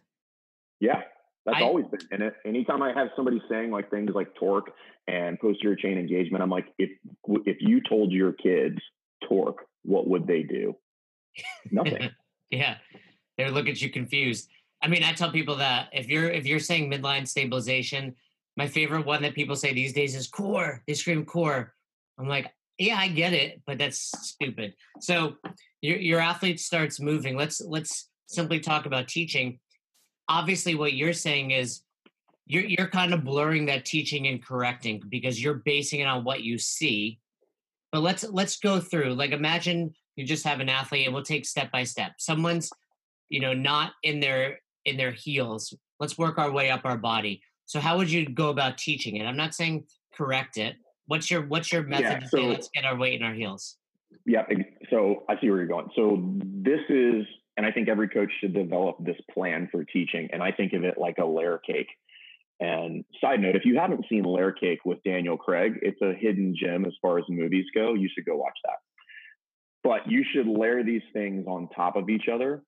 Yeah, 0.81 1.03
that's 1.47 1.59
I, 1.59 1.63
always 1.63 1.87
been 1.87 2.01
in 2.13 2.23
it. 2.23 2.35
Anytime 2.45 2.83
I 2.83 2.93
have 2.93 3.09
somebody 3.17 3.41
saying 3.49 3.71
like 3.71 3.91
things 3.91 4.11
like 4.15 4.35
torque 4.35 4.71
and 5.09 5.39
posterior 5.41 5.77
chain 5.77 5.99
engagement, 5.99 6.43
I'm 6.43 6.51
like, 6.51 6.67
if 6.79 6.91
if 7.47 7.57
you 7.61 7.81
told 7.89 8.13
your 8.13 8.33
kids 8.33 8.79
torque, 9.29 9.67
what 9.83 10.09
would 10.09 10.27
they 10.27 10.43
do? 10.43 10.77
Nothing. 11.71 12.11
yeah, 12.51 12.77
they 13.37 13.45
would 13.45 13.55
look 13.55 13.69
at 13.69 13.81
you 13.81 13.91
confused. 13.91 14.49
I 14.83 14.89
mean, 14.89 15.05
I 15.05 15.13
tell 15.13 15.31
people 15.31 15.57
that 15.57 15.89
if 15.93 16.09
you're 16.09 16.29
if 16.29 16.47
you're 16.47 16.59
saying 16.59 16.91
midline 16.91 17.27
stabilization, 17.27 18.15
my 18.57 18.67
favorite 18.67 19.07
one 19.07 19.23
that 19.23 19.35
people 19.35 19.57
say 19.57 19.73
these 19.73 19.93
days 19.93 20.15
is 20.15 20.29
core. 20.29 20.83
They 20.87 20.95
scream 20.95 21.25
core. 21.25 21.75
I'm 22.19 22.29
like, 22.29 22.53
yeah, 22.79 22.97
I 22.97 23.09
get 23.09 23.33
it, 23.33 23.63
but 23.67 23.79
that's 23.79 24.11
stupid. 24.23 24.75
So 25.01 25.37
your 25.81 25.99
your 25.99 26.21
athlete 26.21 26.61
starts 26.61 27.01
moving. 27.01 27.37
Let's 27.37 27.61
let's 27.61 28.09
simply 28.27 28.61
talk 28.61 28.87
about 28.87 29.09
teaching. 29.09 29.59
Obviously, 30.29 30.75
what 30.75 30.95
you're 30.95 31.13
saying 31.13 31.53
is 31.53 31.83
you're 32.47 32.65
you're 32.65 32.89
kind 32.89 33.15
of 33.15 33.25
blurring 33.25 33.67
that 33.67 33.85
teaching 33.85 34.27
and 34.27 34.45
correcting 34.45 35.03
because 35.09 35.43
you're 35.43 35.63
basing 35.65 36.01
it 36.01 36.07
on 36.07 36.25
what 36.25 36.43
you 36.43 36.59
see. 36.59 37.19
But 37.91 38.01
let's 38.01 38.25
let's 38.25 38.59
go 38.59 38.81
through. 38.81 39.15
Like 39.15 39.33
imagine 39.33 39.95
you 40.17 40.25
just 40.25 40.45
have 40.45 40.61
an 40.61 40.69
athlete 40.69 41.07
and 41.07 41.15
we'll 41.15 41.25
take 41.25 41.47
step 41.47 41.71
by 41.71 41.85
step. 41.85 42.13
Someone's, 42.19 42.71
you 43.29 43.41
know, 43.41 43.55
not 43.55 43.93
in 44.03 44.21
their 44.21 44.61
in 44.85 44.97
their 44.97 45.13
heels. 45.13 45.75
Let's 46.01 46.19
work 46.19 46.39
our 46.39 46.51
way 46.51 46.71
up 46.71 46.83
our 46.85 46.99
body. 46.99 47.43
So 47.67 47.81
how 47.81 47.97
would 47.97 48.11
you 48.11 48.29
go 48.29 48.51
about 48.51 48.79
teaching 48.79 49.17
it? 49.17 49.25
I'm 49.25 49.37
not 49.37 49.55
saying 49.55 49.85
correct 50.15 50.57
it, 50.59 50.77
What's 51.07 51.31
your 51.31 51.43
what's 51.43 51.73
your 51.73 51.83
method 51.83 52.05
yeah, 52.05 52.19
to 52.21 52.29
so, 52.29 52.37
say 52.39 52.47
let's 52.47 52.69
get 52.73 52.85
our 52.85 52.97
weight 52.97 53.21
in 53.21 53.27
our 53.27 53.35
heels? 53.35 53.77
Yeah, 54.25 54.45
so 54.91 55.25
I 55.29 55.35
see 55.41 55.51
where 55.51 55.59
you're 55.59 55.67
going. 55.67 55.89
So 55.97 56.23
this 56.43 56.81
is, 56.89 57.27
and 57.57 57.67
I 57.67 57.73
think 57.73 57.89
every 57.89 58.09
coach 58.09 58.31
should 58.41 58.55
develop 58.55 58.97
this 59.01 59.17
plan 59.33 59.69
for 59.73 59.85
teaching. 59.85 60.29
And 60.33 60.43
I 60.43 60.53
think 60.53 60.75
of 60.75 60.85
it 60.85 60.99
like 60.99 61.19
a 61.19 61.25
layer 61.25 61.59
cake. 61.59 61.89
And 62.61 63.05
side 63.21 63.41
note, 63.41 63.57
if 63.57 63.65
you 63.65 63.77
haven't 63.77 64.05
seen 64.09 64.23
Layer 64.23 64.53
Cake 64.53 64.79
with 64.85 65.03
Daniel 65.03 65.37
Craig, 65.37 65.81
it's 65.83 66.01
a 66.01 66.15
hidden 66.15 66.55
gem 66.57 66.85
as 66.85 66.93
far 67.03 67.19
as 67.19 67.25
movies 67.29 67.65
go. 67.75 67.95
You 67.95 68.09
should 68.15 68.25
go 68.25 68.37
watch 68.37 68.57
that. 68.65 68.77
But 69.83 70.09
you 70.09 70.25
should 70.33 70.47
layer 70.47 70.85
these 70.85 71.03
things 71.13 71.47
on 71.49 71.69
top 71.75 71.97
of 71.97 72.09
each 72.09 72.29
other, 72.33 72.63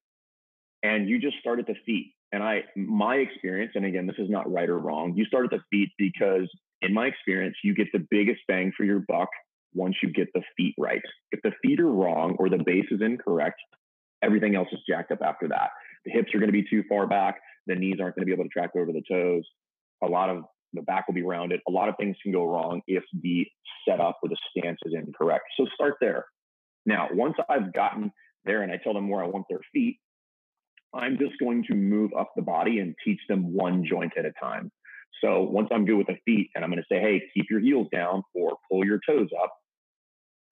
and 0.83 1.09
you 1.09 1.21
just 1.21 1.39
start 1.39 1.61
at 1.61 1.67
the 1.69 1.77
feet. 1.87 2.14
And 2.33 2.43
I, 2.43 2.65
my 2.77 3.17
experience, 3.17 3.73
and 3.75 3.85
again, 3.85 4.07
this 4.07 4.17
is 4.19 4.29
not 4.29 4.51
right 4.53 4.69
or 4.69 4.79
wrong. 4.79 5.15
You 5.17 5.25
start 5.25 5.45
at 5.45 5.51
the 5.51 5.63
feet 5.71 5.91
because 5.99 6.51
in 6.83 6.93
my 6.93 7.07
experience, 7.07 7.57
you 7.63 7.75
get 7.75 7.89
the 7.93 8.05
biggest 8.11 8.41
bang 8.49 8.73
for 8.77 8.85
your 8.85 9.01
buck 9.07 9.29
once 9.73 9.97
you 10.03 10.11
get 10.11 10.29
the 10.35 10.43
feet 10.57 10.75
right. 10.79 11.03
If 11.33 11.41
the 11.43 11.53
feet 11.63 11.81
are 11.81 11.91
wrong 11.91 12.37
or 12.39 12.49
the 12.49 12.63
base 12.65 12.87
is 12.91 13.01
incorrect, 13.03 13.61
everything 14.23 14.57
else 14.57 14.69
is 14.73 14.81
jacked 14.89 15.13
up 15.13 15.21
after 15.25 15.49
that. 15.49 15.71
The 16.05 16.13
hips 16.13 16.35
are 16.35 16.39
going 16.39 16.49
to 16.49 16.53
be 16.53 16.67
too 16.69 16.83
far 16.89 17.07
back. 17.07 17.41
The 17.67 17.75
knees 17.75 17.97
aren't 18.01 18.17
going 18.17 18.23
to 18.23 18.27
be 18.27 18.33
able 18.33 18.45
to 18.45 18.51
track 18.51 18.71
over 18.77 18.93
the 18.93 19.03
toes. 19.09 19.45
A 20.03 20.07
lot 20.07 20.29
of 20.29 20.45
the 20.73 20.83
back 20.83 21.07
will 21.07 21.15
be 21.15 21.23
rounded. 21.23 21.61
A 21.69 21.71
lot 21.71 21.89
of 21.89 21.95
things 21.99 22.17
can 22.23 22.33
go 22.33 22.45
wrong 22.45 22.83
if 22.87 23.05
the 23.23 23.47
setup 23.89 24.19
or 24.23 24.29
the 24.29 24.37
stance 24.51 24.79
is 24.85 24.95
incorrect. 24.95 25.45
So 25.57 25.67
start 25.75 25.95
there. 26.01 26.25
Now, 26.87 27.09
once 27.13 27.35
I've 27.49 27.73
gotten 27.73 28.13
there 28.45 28.63
and 28.63 28.73
I 28.73 28.77
tell 28.77 28.93
them 28.93 29.09
where 29.09 29.25
I 29.25 29.29
want 29.29 29.47
their 29.49 29.61
feet, 29.73 29.99
I'm 30.95 31.19
just 31.19 31.39
going 31.41 31.65
to 31.65 31.75
move 31.75 32.13
up 32.19 32.33
the 32.37 32.43
body 32.43 32.79
and 32.79 32.95
teach 33.05 33.21
them 33.29 33.53
one 33.55 33.85
joint 33.85 34.13
at 34.17 34.25
a 34.25 34.33
time. 34.41 34.71
So 35.23 35.43
once 35.43 35.69
I'm 35.73 35.85
good 35.87 35.97
with 35.97 36.07
the 36.07 36.19
feet 36.25 36.51
and 36.55 36.65
I'm 36.65 36.71
going 36.71 36.83
to 36.83 36.95
say, 36.95 37.01
hey, 37.01 37.23
keep 37.35 37.47
your 37.51 37.61
heels 37.61 37.89
down 37.93 38.23
or 38.35 38.57
pull 38.71 38.85
your 38.85 39.01
toes 39.07 39.29
up, 39.43 39.53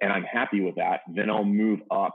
and 0.01 0.13
I'm 0.13 0.25
happy 0.25 0.61
with 0.61 0.77
that, 0.77 1.01
then 1.15 1.31
I'll 1.31 1.45
move 1.45 1.81
up 1.91 2.15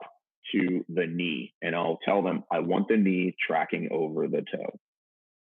to 0.54 0.86
the 0.90 1.06
knee 1.08 1.54
and 1.62 1.76
I'll 1.76 2.00
tell 2.06 2.22
them, 2.22 2.44
I 2.52 2.60
want 2.60 2.88
the 2.88 2.98
knee 2.98 3.36
tracking 3.46 3.90
over 3.92 4.28
the 4.28 4.44
toe. 4.52 4.80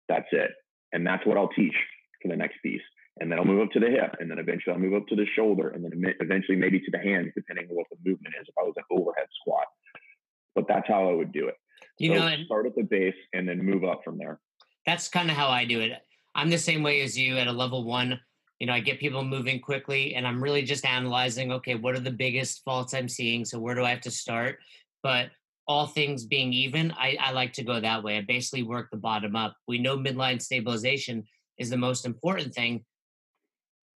That's 0.08 0.28
it. 0.32 0.50
And 0.92 1.06
that's 1.06 1.26
what 1.26 1.36
I'll 1.36 1.48
teach 1.48 1.74
for 2.22 2.28
the 2.28 2.36
next 2.36 2.56
piece. 2.62 2.82
And 3.18 3.32
then 3.32 3.38
I'll 3.38 3.46
move 3.46 3.62
up 3.62 3.70
to 3.72 3.80
the 3.80 3.88
hip, 3.88 4.16
and 4.20 4.30
then 4.30 4.38
eventually 4.38 4.74
I'll 4.74 4.78
move 4.78 4.92
up 4.92 5.06
to 5.08 5.16
the 5.16 5.24
shoulder, 5.34 5.70
and 5.70 5.82
then 5.82 5.92
eventually 6.20 6.58
maybe 6.58 6.78
to 6.80 6.90
the 6.90 6.98
hands, 6.98 7.32
depending 7.34 7.66
on 7.70 7.74
what 7.74 7.86
the 7.90 7.96
movement 8.04 8.34
is. 8.38 8.46
If 8.46 8.54
I 8.58 8.62
was 8.62 8.74
an 8.76 8.84
overhead 8.90 9.26
squat, 9.40 9.64
but 10.54 10.66
that's 10.68 10.86
how 10.86 11.08
I 11.08 11.14
would 11.14 11.32
do 11.32 11.48
it. 11.48 11.54
You 11.98 12.14
so 12.14 12.28
know, 12.28 12.44
start 12.44 12.66
at 12.66 12.74
the 12.74 12.82
base 12.82 13.14
and 13.32 13.48
then 13.48 13.58
move 13.62 13.84
up 13.84 14.02
from 14.04 14.18
there. 14.18 14.40
That's 14.84 15.08
kind 15.08 15.30
of 15.30 15.36
how 15.36 15.48
I 15.48 15.64
do 15.64 15.80
it. 15.80 15.92
I'm 16.34 16.50
the 16.50 16.58
same 16.58 16.82
way 16.82 17.00
as 17.00 17.18
you 17.18 17.38
at 17.38 17.46
a 17.46 17.52
level 17.52 17.84
one. 17.84 18.20
You 18.60 18.66
know, 18.66 18.72
I 18.72 18.80
get 18.80 19.00
people 19.00 19.24
moving 19.24 19.60
quickly 19.60 20.14
and 20.14 20.26
I'm 20.26 20.42
really 20.42 20.62
just 20.62 20.84
analyzing, 20.84 21.52
okay, 21.52 21.74
what 21.74 21.94
are 21.94 22.00
the 22.00 22.10
biggest 22.10 22.62
faults 22.64 22.94
I'm 22.94 23.08
seeing? 23.08 23.44
So 23.44 23.58
where 23.58 23.74
do 23.74 23.84
I 23.84 23.90
have 23.90 24.00
to 24.02 24.10
start? 24.10 24.58
But 25.02 25.30
all 25.66 25.86
things 25.86 26.24
being 26.24 26.52
even, 26.52 26.92
I, 26.92 27.16
I 27.20 27.32
like 27.32 27.52
to 27.54 27.64
go 27.64 27.80
that 27.80 28.02
way. 28.02 28.18
I 28.18 28.22
basically 28.22 28.62
work 28.62 28.88
the 28.90 28.96
bottom 28.96 29.34
up. 29.34 29.56
We 29.66 29.78
know 29.78 29.96
midline 29.96 30.40
stabilization 30.40 31.24
is 31.58 31.70
the 31.70 31.76
most 31.76 32.06
important 32.06 32.54
thing. 32.54 32.84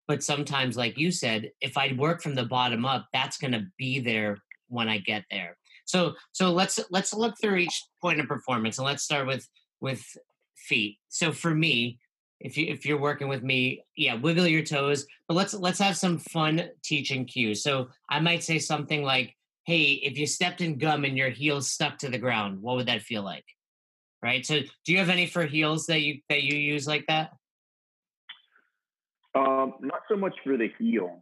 But 0.08 0.24
sometimes, 0.24 0.78
like 0.78 0.98
you 0.98 1.12
said, 1.12 1.52
if 1.60 1.78
I 1.78 1.94
work 1.98 2.22
from 2.22 2.36
the 2.36 2.46
bottom 2.46 2.86
up, 2.86 3.08
that's 3.12 3.38
going 3.38 3.52
to 3.52 3.66
be 3.78 4.00
there 4.00 4.38
when 4.70 4.88
I 4.88 5.00
get 5.00 5.26
there. 5.30 5.58
So, 5.88 6.14
so 6.32 6.52
let's 6.52 6.80
let's 6.92 7.14
look 7.14 7.36
through 7.42 7.58
each 7.58 7.84
point 8.02 8.20
of 8.20 8.28
performance, 8.28 8.78
and 8.78 8.86
let's 8.86 9.04
start 9.04 9.28
with 9.28 9.48
with 9.82 10.06
feet. 10.56 11.00
So 11.10 11.32
for 11.32 11.54
me, 11.54 12.00
if 12.40 12.58
you 12.58 12.68
if 12.68 12.86
you're 12.86 13.02
working 13.02 13.28
with 13.28 13.42
me 13.42 13.84
yeah 13.96 14.14
wiggle 14.14 14.46
your 14.46 14.62
toes 14.62 15.08
but 15.28 15.34
let's 15.34 15.56
let's 15.56 15.80
have 15.80 15.98
some 15.98 16.20
fun 16.20 16.70
teaching 16.84 17.26
cues 17.26 17.64
so 17.64 17.88
i 18.12 18.20
might 18.20 18.44
say 18.44 18.60
something 18.60 19.02
like 19.02 19.36
hey 19.66 19.94
if 20.04 20.20
you 20.20 20.28
stepped 20.28 20.62
in 20.62 20.78
gum 20.78 21.04
and 21.04 21.18
your 21.18 21.32
heels 21.32 21.72
stuck 21.72 21.98
to 21.98 22.10
the 22.10 22.18
ground 22.20 22.62
what 22.62 22.76
would 22.76 22.86
that 22.86 23.02
feel 23.02 23.24
like 23.24 23.44
right? 24.22 24.46
So 24.46 24.60
do 24.86 24.92
you 24.92 24.98
have 24.98 25.10
any 25.10 25.28
for 25.28 25.46
heels 25.46 25.86
that 25.88 26.02
you 26.02 26.20
that 26.30 26.44
you 26.44 26.58
use 26.58 26.88
like 26.88 27.06
that? 27.08 27.32
Um, 29.36 29.76
not 29.82 30.02
so 30.10 30.18
much 30.18 30.36
for 30.44 30.58
the 30.58 30.70
heels. 30.80 31.22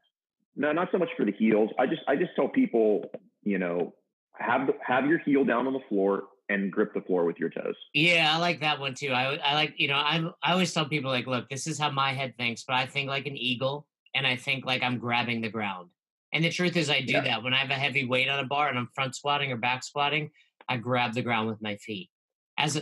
No, 0.55 0.71
not 0.71 0.89
so 0.91 0.97
much 0.97 1.09
for 1.17 1.25
the 1.25 1.33
heels. 1.33 1.69
I 1.77 1.85
just 1.85 2.01
I 2.07 2.15
just 2.15 2.31
tell 2.35 2.47
people, 2.47 3.05
you 3.43 3.59
know, 3.59 3.93
have 4.39 4.69
have 4.85 5.05
your 5.05 5.19
heel 5.19 5.43
down 5.43 5.67
on 5.67 5.73
the 5.73 5.79
floor 5.89 6.23
and 6.49 6.71
grip 6.71 6.93
the 6.93 7.01
floor 7.01 7.25
with 7.25 7.37
your 7.39 7.49
toes. 7.49 7.75
Yeah, 7.93 8.31
I 8.33 8.37
like 8.37 8.59
that 8.61 8.79
one 8.79 8.93
too. 8.93 9.11
I 9.11 9.35
I 9.35 9.53
like 9.55 9.73
you 9.77 9.87
know 9.87 9.95
I 9.95 10.23
I 10.43 10.51
always 10.53 10.73
tell 10.73 10.85
people 10.85 11.11
like, 11.11 11.27
look, 11.27 11.49
this 11.49 11.67
is 11.67 11.79
how 11.79 11.91
my 11.91 12.13
head 12.13 12.35
thinks, 12.37 12.63
but 12.63 12.75
I 12.75 12.85
think 12.85 13.09
like 13.09 13.25
an 13.25 13.37
eagle, 13.37 13.87
and 14.13 14.25
I 14.25 14.35
think 14.35 14.65
like 14.65 14.83
I'm 14.83 14.97
grabbing 14.97 15.41
the 15.41 15.49
ground. 15.49 15.89
And 16.33 16.43
the 16.43 16.49
truth 16.49 16.75
is, 16.75 16.89
I 16.89 17.01
do 17.01 17.13
yeah. 17.13 17.21
that 17.21 17.43
when 17.43 17.53
I 17.53 17.57
have 17.57 17.69
a 17.69 17.75
heavy 17.75 18.05
weight 18.05 18.29
on 18.29 18.39
a 18.39 18.45
bar 18.45 18.67
and 18.67 18.77
I'm 18.77 18.89
front 18.93 19.15
squatting 19.15 19.51
or 19.51 19.57
back 19.57 19.83
squatting. 19.83 20.31
I 20.67 20.77
grab 20.77 21.13
the 21.13 21.21
ground 21.21 21.47
with 21.47 21.61
my 21.61 21.77
feet. 21.77 22.09
As 22.57 22.75
a, 22.75 22.81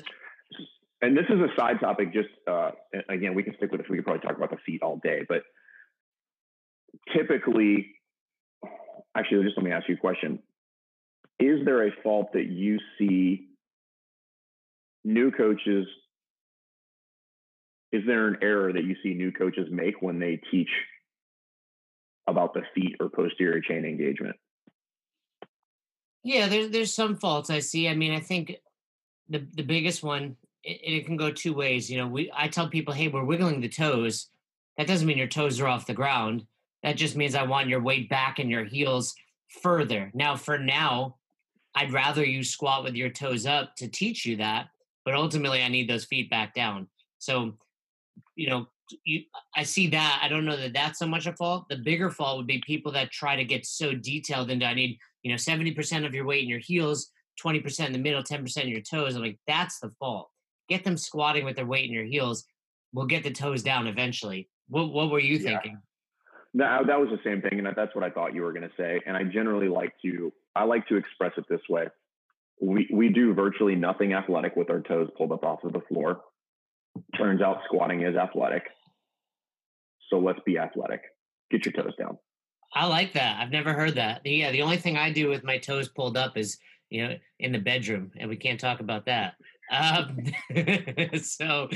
and 1.01 1.17
this 1.17 1.25
is 1.29 1.39
a 1.39 1.49
side 1.59 1.79
topic. 1.79 2.13
Just 2.13 2.29
uh, 2.47 2.71
again, 3.09 3.35
we 3.35 3.43
can 3.43 3.53
stick 3.57 3.71
with 3.71 3.81
it. 3.81 3.89
We 3.89 3.97
could 3.97 4.05
probably 4.05 4.21
talk 4.21 4.37
about 4.37 4.51
the 4.51 4.57
feet 4.65 4.81
all 4.81 4.99
day, 5.03 5.25
but 5.27 5.43
typically, 7.15 7.87
actually, 9.15 9.43
just 9.43 9.57
let 9.57 9.65
me 9.65 9.71
ask 9.71 9.87
you 9.89 9.95
a 9.95 9.97
question: 9.97 10.39
Is 11.43 11.65
there 11.65 11.85
a 11.85 11.91
fault 12.01 12.31
that 12.33 12.45
you 12.45 12.79
see 12.97 13.47
new 15.03 15.29
coaches? 15.29 15.85
Is 17.91 18.03
there 18.07 18.29
an 18.29 18.37
error 18.41 18.71
that 18.71 18.85
you 18.85 18.95
see 19.03 19.13
new 19.13 19.33
coaches 19.33 19.67
make 19.69 20.01
when 20.01 20.19
they 20.19 20.39
teach 20.49 20.69
about 22.27 22.53
the 22.53 22.61
feet 22.73 22.95
or 23.01 23.09
posterior 23.09 23.59
chain 23.59 23.83
engagement? 23.83 24.37
Yeah, 26.23 26.47
there's 26.47 26.69
there's 26.69 26.95
some 26.95 27.17
faults 27.17 27.49
I 27.49 27.59
see. 27.59 27.89
I 27.89 27.95
mean, 27.95 28.13
I 28.13 28.21
think 28.21 28.55
the 29.27 29.45
the 29.53 29.63
biggest 29.63 30.01
one 30.01 30.37
it, 30.63 30.79
it 30.81 31.05
can 31.05 31.17
go 31.17 31.29
two 31.29 31.53
ways. 31.53 31.91
You 31.91 31.97
know, 31.97 32.07
we 32.07 32.31
I 32.33 32.47
tell 32.47 32.69
people, 32.69 32.93
hey, 32.93 33.09
we're 33.09 33.25
wiggling 33.25 33.59
the 33.59 33.67
toes. 33.67 34.29
That 34.77 34.87
doesn't 34.87 35.05
mean 35.05 35.17
your 35.17 35.27
toes 35.27 35.59
are 35.59 35.67
off 35.67 35.87
the 35.87 35.93
ground. 35.93 36.45
That 36.83 36.95
just 36.95 37.17
means 37.17 37.35
I 37.35 37.43
want 37.43 37.67
your 37.67 37.81
weight 37.81 38.07
back 38.07 38.39
and 38.39 38.49
your 38.49 38.63
heels 38.63 39.13
further. 39.61 40.09
Now, 40.13 40.37
for 40.37 40.57
now, 40.57 41.17
I'd 41.75 41.93
rather 41.93 42.23
you 42.23 42.43
squat 42.43 42.83
with 42.83 42.95
your 42.95 43.09
toes 43.09 43.45
up 43.45 43.75
to 43.77 43.87
teach 43.87 44.25
you 44.25 44.37
that, 44.37 44.67
but 45.05 45.15
ultimately, 45.15 45.63
I 45.63 45.67
need 45.67 45.89
those 45.89 46.05
feet 46.05 46.29
back 46.29 46.53
down. 46.53 46.87
So, 47.19 47.53
you 48.35 48.49
know, 48.49 48.67
you, 49.05 49.23
I 49.55 49.63
see 49.63 49.87
that. 49.87 50.19
I 50.21 50.27
don't 50.27 50.45
know 50.45 50.57
that 50.57 50.73
that's 50.73 50.99
so 50.99 51.07
much 51.07 51.25
a 51.25 51.33
fault. 51.33 51.67
The 51.69 51.77
bigger 51.77 52.09
fault 52.09 52.37
would 52.37 52.47
be 52.47 52.61
people 52.65 52.91
that 52.93 53.11
try 53.11 53.35
to 53.35 53.43
get 53.43 53.65
so 53.65 53.93
detailed 53.93 54.51
into 54.51 54.65
I 54.65 54.73
need, 54.73 54.99
you 55.23 55.31
know, 55.31 55.37
70% 55.37 56.05
of 56.05 56.13
your 56.13 56.25
weight 56.25 56.43
in 56.43 56.49
your 56.49 56.59
heels, 56.59 57.09
20% 57.43 57.87
in 57.87 57.93
the 57.93 57.97
middle, 57.97 58.23
10% 58.23 58.57
in 58.61 58.69
your 58.69 58.81
toes. 58.81 59.15
I'm 59.15 59.21
like, 59.21 59.39
that's 59.47 59.79
the 59.79 59.91
fault. 59.99 60.29
Get 60.69 60.83
them 60.83 60.97
squatting 60.97 61.45
with 61.45 61.55
their 61.55 61.65
weight 61.65 61.85
in 61.85 61.93
your 61.93 62.05
heels. 62.05 62.45
We'll 62.93 63.07
get 63.07 63.23
the 63.23 63.31
toes 63.31 63.63
down 63.63 63.87
eventually. 63.87 64.49
What 64.69 64.93
what 64.93 65.11
were 65.11 65.19
you 65.19 65.39
thinking? 65.39 65.79
Yeah. 66.53 66.81
that 66.85 66.99
was 66.99 67.09
the 67.09 67.19
same 67.23 67.41
thing, 67.41 67.59
and 67.59 67.67
that's 67.75 67.95
what 67.95 68.03
I 68.03 68.09
thought 68.09 68.33
you 68.33 68.43
were 68.43 68.53
going 68.53 68.67
to 68.67 68.75
say. 68.77 69.01
And 69.05 69.17
I 69.17 69.23
generally 69.23 69.67
like 69.67 69.93
to 70.03 70.31
I 70.55 70.63
like 70.65 70.87
to 70.87 70.95
express 70.95 71.33
it 71.37 71.45
this 71.49 71.61
way: 71.69 71.87
we 72.61 72.87
we 72.93 73.09
do 73.09 73.33
virtually 73.33 73.75
nothing 73.75 74.13
athletic 74.13 74.55
with 74.55 74.69
our 74.69 74.81
toes 74.81 75.09
pulled 75.17 75.31
up 75.31 75.43
off 75.43 75.63
of 75.63 75.73
the 75.73 75.81
floor. 75.81 76.21
Turns 77.17 77.41
out 77.41 77.59
squatting 77.65 78.03
is 78.03 78.15
athletic. 78.15 78.63
So 80.09 80.19
let's 80.19 80.39
be 80.45 80.57
athletic. 80.57 81.01
Get 81.49 81.65
your 81.65 81.73
toes 81.73 81.95
down. 81.97 82.17
I 82.75 82.87
like 82.87 83.13
that. 83.13 83.39
I've 83.39 83.51
never 83.51 83.73
heard 83.73 83.95
that. 83.95 84.21
Yeah, 84.25 84.51
the 84.51 84.61
only 84.61 84.77
thing 84.77 84.97
I 84.97 85.11
do 85.11 85.29
with 85.29 85.43
my 85.43 85.57
toes 85.57 85.89
pulled 85.89 86.17
up 86.17 86.37
is, 86.37 86.57
you 86.89 87.07
know, 87.07 87.15
in 87.39 87.51
the 87.51 87.59
bedroom, 87.59 88.11
and 88.17 88.29
we 88.29 88.35
can't 88.35 88.59
talk 88.59 88.79
about 88.79 89.05
that. 89.05 89.35
Um, 89.71 90.17
so 91.21 91.69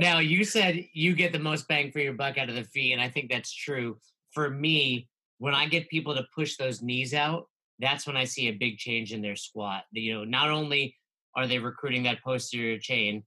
now 0.00 0.18
you 0.18 0.44
said 0.44 0.84
you 0.92 1.14
get 1.14 1.32
the 1.32 1.38
most 1.38 1.68
bang 1.68 1.90
for 1.90 2.00
your 2.00 2.12
buck 2.12 2.38
out 2.38 2.48
of 2.48 2.54
the 2.54 2.64
feet, 2.64 2.92
and 2.92 3.00
I 3.00 3.08
think 3.08 3.30
that's 3.30 3.52
true. 3.52 3.98
For 4.32 4.50
me, 4.50 5.08
when 5.38 5.54
I 5.54 5.66
get 5.66 5.88
people 5.88 6.14
to 6.14 6.26
push 6.34 6.56
those 6.56 6.82
knees 6.82 7.14
out, 7.14 7.46
that's 7.78 8.06
when 8.06 8.16
I 8.16 8.24
see 8.24 8.48
a 8.48 8.52
big 8.52 8.78
change 8.78 9.12
in 9.12 9.22
their 9.22 9.36
squat. 9.36 9.84
You 9.92 10.14
know, 10.14 10.24
not 10.24 10.50
only 10.50 10.96
are 11.34 11.46
they 11.46 11.58
recruiting 11.58 12.02
that 12.04 12.22
posterior 12.22 12.78
chain, 12.78 13.24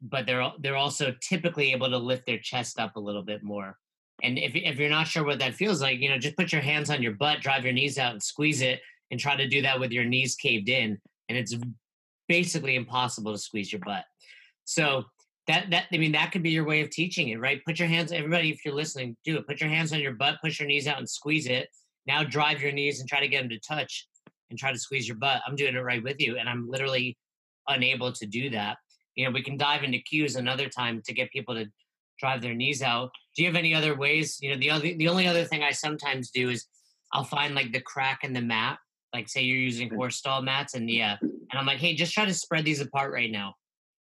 but 0.00 0.26
they're 0.26 0.52
they're 0.60 0.76
also 0.76 1.14
typically 1.20 1.72
able 1.72 1.90
to 1.90 1.98
lift 1.98 2.26
their 2.26 2.38
chest 2.38 2.78
up 2.78 2.96
a 2.96 3.00
little 3.00 3.22
bit 3.22 3.42
more. 3.42 3.78
And 4.22 4.38
if 4.38 4.54
if 4.54 4.78
you're 4.78 4.90
not 4.90 5.08
sure 5.08 5.24
what 5.24 5.38
that 5.40 5.54
feels 5.54 5.82
like, 5.82 5.98
you 5.98 6.08
know, 6.08 6.18
just 6.18 6.36
put 6.36 6.52
your 6.52 6.62
hands 6.62 6.90
on 6.90 7.02
your 7.02 7.12
butt, 7.12 7.40
drive 7.40 7.64
your 7.64 7.72
knees 7.72 7.98
out, 7.98 8.12
and 8.12 8.22
squeeze 8.22 8.62
it, 8.62 8.80
and 9.10 9.18
try 9.18 9.36
to 9.36 9.48
do 9.48 9.62
that 9.62 9.80
with 9.80 9.92
your 9.92 10.04
knees 10.04 10.34
caved 10.34 10.68
in. 10.68 10.98
And 11.28 11.38
it's 11.38 11.54
basically 12.28 12.76
impossible 12.76 13.32
to 13.32 13.38
squeeze 13.38 13.72
your 13.72 13.80
butt. 13.80 14.04
So 14.64 15.04
that 15.46 15.70
that 15.70 15.86
I 15.92 15.98
mean 15.98 16.12
that 16.12 16.32
could 16.32 16.42
be 16.42 16.50
your 16.50 16.64
way 16.64 16.80
of 16.80 16.90
teaching 16.90 17.28
it, 17.28 17.40
right? 17.40 17.64
Put 17.64 17.78
your 17.78 17.88
hands, 17.88 18.12
everybody, 18.12 18.50
if 18.50 18.64
you're 18.64 18.74
listening, 18.74 19.16
do 19.24 19.36
it. 19.36 19.46
Put 19.46 19.60
your 19.60 19.70
hands 19.70 19.92
on 19.92 20.00
your 20.00 20.14
butt, 20.14 20.40
push 20.42 20.60
your 20.60 20.68
knees 20.68 20.86
out, 20.86 20.98
and 20.98 21.08
squeeze 21.08 21.46
it. 21.46 21.68
Now 22.06 22.22
drive 22.24 22.60
your 22.60 22.72
knees 22.72 23.00
and 23.00 23.08
try 23.08 23.20
to 23.20 23.28
get 23.28 23.40
them 23.40 23.50
to 23.50 23.58
touch, 23.60 24.06
and 24.50 24.58
try 24.58 24.72
to 24.72 24.78
squeeze 24.78 25.06
your 25.06 25.16
butt. 25.16 25.42
I'm 25.46 25.56
doing 25.56 25.74
it 25.74 25.80
right 25.80 26.02
with 26.02 26.20
you, 26.20 26.38
and 26.38 26.48
I'm 26.48 26.68
literally 26.68 27.16
unable 27.68 28.12
to 28.12 28.26
do 28.26 28.50
that 28.50 28.76
you 29.14 29.24
know 29.24 29.30
we 29.30 29.42
can 29.42 29.56
dive 29.56 29.82
into 29.82 29.98
cues 29.98 30.36
another 30.36 30.68
time 30.68 31.02
to 31.04 31.12
get 31.12 31.30
people 31.30 31.54
to 31.54 31.66
drive 32.18 32.42
their 32.42 32.54
knees 32.54 32.82
out 32.82 33.10
do 33.36 33.42
you 33.42 33.48
have 33.48 33.56
any 33.56 33.74
other 33.74 33.94
ways 33.94 34.38
you 34.40 34.50
know 34.50 34.58
the 34.58 34.70
other 34.70 34.94
the 34.94 35.08
only 35.08 35.26
other 35.26 35.44
thing 35.44 35.62
i 35.62 35.70
sometimes 35.70 36.30
do 36.30 36.50
is 36.50 36.66
i'll 37.12 37.24
find 37.24 37.54
like 37.54 37.72
the 37.72 37.80
crack 37.80 38.20
in 38.22 38.32
the 38.32 38.40
mat 38.40 38.78
like 39.12 39.28
say 39.28 39.42
you're 39.42 39.58
using 39.58 39.88
mm. 39.88 39.96
horse 39.96 40.16
stall 40.16 40.42
mats 40.42 40.74
and 40.74 40.90
yeah 40.90 41.16
and 41.22 41.54
i'm 41.54 41.66
like 41.66 41.78
hey 41.78 41.94
just 41.94 42.12
try 42.12 42.24
to 42.24 42.34
spread 42.34 42.64
these 42.64 42.80
apart 42.80 43.12
right 43.12 43.30
now 43.30 43.54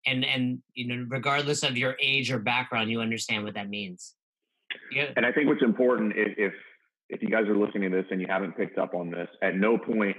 and 0.05 0.25
and 0.25 0.59
you 0.73 0.87
know 0.87 1.05
regardless 1.09 1.63
of 1.63 1.77
your 1.77 1.95
age 2.01 2.31
or 2.31 2.39
background 2.39 2.89
you 2.89 3.01
understand 3.01 3.43
what 3.43 3.53
that 3.53 3.69
means 3.69 4.15
yeah. 4.91 5.11
and 5.15 5.25
i 5.25 5.31
think 5.31 5.47
what's 5.47 5.63
important 5.63 6.13
if, 6.15 6.37
if 6.37 6.53
if 7.09 7.21
you 7.21 7.29
guys 7.29 7.45
are 7.47 7.57
listening 7.57 7.91
to 7.91 7.97
this 7.97 8.05
and 8.11 8.19
you 8.19 8.27
haven't 8.27 8.57
picked 8.57 8.77
up 8.77 8.93
on 8.93 9.09
this 9.09 9.27
at 9.41 9.55
no 9.55 9.77
point 9.77 10.15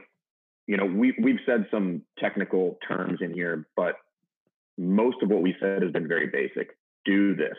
you 0.66 0.76
know 0.76 0.84
we, 0.84 1.14
we've 1.22 1.40
said 1.46 1.66
some 1.70 2.02
technical 2.18 2.78
terms 2.88 3.18
in 3.20 3.32
here 3.32 3.66
but 3.76 3.96
most 4.78 5.22
of 5.22 5.30
what 5.30 5.42
we 5.42 5.54
said 5.60 5.82
has 5.82 5.92
been 5.92 6.08
very 6.08 6.26
basic. 6.26 6.76
Do 7.04 7.34
this. 7.34 7.56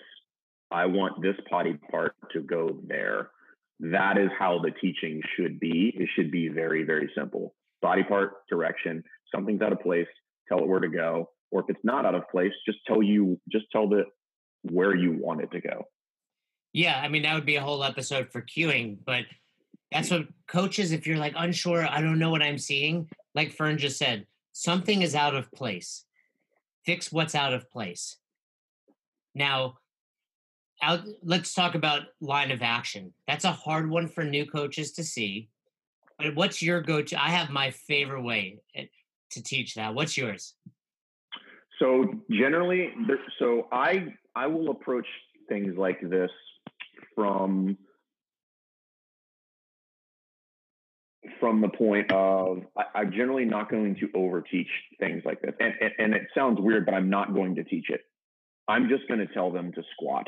I 0.72 0.86
want 0.86 1.22
this 1.22 1.36
potty 1.50 1.78
part 1.92 2.16
to 2.34 2.42
go 2.42 2.78
there. 2.88 3.32
That 3.80 4.18
is 4.18 4.30
how 4.38 4.60
the 4.60 4.72
teaching 4.72 5.22
should 5.36 5.60
be. 5.60 5.94
It 5.96 6.10
should 6.16 6.32
be 6.32 6.50
very, 6.50 6.84
very 6.84 7.10
simple. 7.16 7.56
Body 7.82 8.04
part, 8.04 8.48
direction, 8.50 9.04
something's 9.34 9.62
out 9.62 9.72
of 9.72 9.80
place, 9.80 10.08
tell 10.50 10.60
it 10.60 10.68
where 10.68 10.80
to 10.80 10.90
go. 10.90 11.30
Or 11.52 11.62
if 11.62 11.70
it's 11.70 11.84
not 11.84 12.06
out 12.06 12.16
of 12.16 12.28
place, 12.30 12.54
just 12.66 12.80
tell 12.86 13.02
you, 13.02 13.40
just 13.50 13.66
tell 13.72 13.88
the 13.88 14.04
where 14.64 14.96
you 14.96 15.18
want 15.20 15.42
it 15.42 15.52
to 15.52 15.62
go. 15.62 15.86
Yeah, 16.74 17.00
I 17.02 17.08
mean 17.08 17.24
that 17.24 17.34
would 17.34 17.46
be 17.46 17.56
a 17.56 17.62
whole 17.62 17.84
episode 17.84 18.30
for 18.32 18.42
cueing, 18.42 18.98
but 19.06 19.24
that's 19.92 20.12
what 20.12 20.28
coaches, 20.48 20.92
if 20.92 21.08
you're 21.08 21.18
like 21.18 21.34
unsure, 21.38 21.88
I 21.90 22.02
don't 22.02 22.20
know 22.20 22.30
what 22.30 22.42
I'm 22.42 22.58
seeing, 22.58 23.10
like 23.34 23.54
Fern 23.54 23.78
just 23.78 23.98
said, 23.98 24.26
something 24.52 25.02
is 25.02 25.16
out 25.16 25.36
of 25.36 25.52
place 25.52 26.06
fix 26.88 27.12
what's 27.12 27.36
out 27.36 27.54
of 27.54 27.70
place. 27.70 28.16
Now, 29.36 29.76
out, 30.82 31.02
let's 31.22 31.54
talk 31.54 31.76
about 31.76 32.04
line 32.22 32.50
of 32.50 32.62
action. 32.62 33.14
That's 33.28 33.44
a 33.44 33.52
hard 33.52 33.90
one 33.90 34.08
for 34.08 34.24
new 34.24 34.46
coaches 34.46 34.94
to 34.94 35.04
see. 35.04 35.50
But 36.18 36.34
what's 36.34 36.62
your 36.62 36.82
go-to? 36.82 37.22
I 37.22 37.28
have 37.30 37.50
my 37.50 37.72
favorite 37.72 38.24
way 38.24 38.60
eh, 38.74 38.86
to 39.32 39.44
teach 39.44 39.76
that. 39.76 39.94
What's 39.94 40.18
yours? 40.18 40.54
So 41.80 42.06
generally, 42.32 42.94
so 43.40 43.68
I 43.72 44.08
I 44.36 44.48
will 44.48 44.72
approach 44.72 45.08
things 45.48 45.78
like 45.78 46.00
this 46.02 46.32
from 47.16 47.78
from 51.40 51.62
the 51.62 51.70
point 51.70 52.12
of 52.12 52.64
I, 52.78 53.02
am 53.02 53.12
generally 53.12 53.46
not 53.46 53.70
going 53.70 53.96
to 53.96 54.08
overteach 54.10 54.70
things 55.00 55.24
like 55.26 55.42
this. 55.42 55.54
And, 55.60 55.74
and, 55.82 55.92
and 56.00 56.14
it 56.14 56.24
sounds 56.36 56.60
weird, 56.60 56.86
but 56.86 56.94
I'm 56.94 57.10
not 57.10 57.34
going 57.34 57.56
to 57.56 57.64
teach 57.64 57.90
it. 57.90 58.02
I'm 58.68 58.90
just 58.90 59.08
going 59.08 59.20
to 59.20 59.34
tell 59.34 59.52
them 59.52 59.72
to 59.74 59.84
squat. 59.94 60.28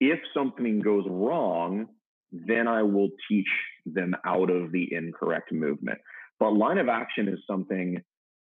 If 0.00 0.18
something 0.34 0.80
goes 0.80 1.04
wrong, 1.08 1.86
then 2.32 2.68
I 2.68 2.82
will 2.82 3.08
teach 3.28 3.48
them 3.86 4.14
out 4.24 4.50
of 4.50 4.72
the 4.72 4.88
incorrect 4.92 5.52
movement. 5.52 5.98
But 6.38 6.52
line 6.52 6.78
of 6.78 6.88
action 6.88 7.28
is 7.28 7.38
something, 7.46 8.02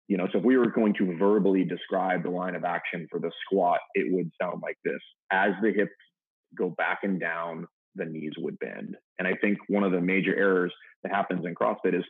you 0.08 0.16
know, 0.16 0.26
so 0.32 0.38
if 0.38 0.44
we 0.44 0.56
were 0.56 0.70
going 0.70 0.94
to 0.94 1.16
verbally 1.16 1.64
describe 1.64 2.22
the 2.22 2.30
line 2.30 2.54
of 2.54 2.64
action 2.64 3.06
for 3.10 3.20
the 3.20 3.30
squat, 3.44 3.80
it 3.94 4.12
would 4.12 4.30
sound 4.40 4.60
like 4.62 4.76
this. 4.84 5.00
As 5.30 5.52
the 5.62 5.72
hips 5.72 5.92
go 6.56 6.70
back 6.70 7.00
and 7.02 7.20
down, 7.20 7.66
the 7.94 8.04
knees 8.04 8.32
would 8.38 8.58
bend. 8.58 8.96
And 9.18 9.28
I 9.28 9.34
think 9.40 9.58
one 9.68 9.84
of 9.84 9.92
the 9.92 10.00
major 10.00 10.34
errors 10.34 10.72
that 11.02 11.12
happens 11.12 11.44
in 11.46 11.54
CrossFit 11.54 11.94
is 11.96 12.04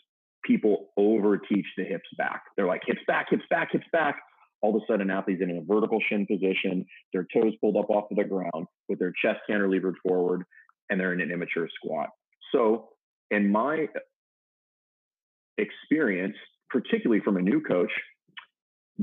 people 0.44 0.88
over 0.96 1.38
teach 1.38 1.66
the 1.76 1.85
hips 1.85 2.09
back. 2.18 2.42
They're 2.57 2.66
like 2.66 2.83
hips 2.87 3.02
back, 3.07 3.26
hips 3.31 3.44
back, 3.50 3.68
hips 3.72 3.87
back. 3.92 4.16
All 4.61 4.76
of 4.76 4.83
a 4.83 4.92
sudden, 4.92 5.11
athletes 5.11 5.42
in 5.42 5.50
a 5.50 5.61
vertical 5.61 5.98
shin 6.09 6.24
position, 6.24 6.87
their 7.12 7.26
toes 7.35 7.52
pulled 7.61 7.76
up 7.76 7.90
off 7.90 8.05
of 8.11 8.16
the 8.16 8.24
ground 8.24 8.66
with 8.88 9.00
their 9.00 9.12
chest 9.24 9.40
cantilevered 9.50 9.94
forward, 10.07 10.44
and 10.88 11.00
they're 11.00 11.12
in 11.12 11.20
an 11.20 11.33
immature 11.33 11.68
squat. 11.83 12.11
So, 12.55 12.90
in 13.33 13.50
my 13.50 13.88
experience, 15.59 16.37
particularly 16.72 17.22
from 17.22 17.37
a 17.37 17.42
new 17.42 17.61
coach, 17.61 17.92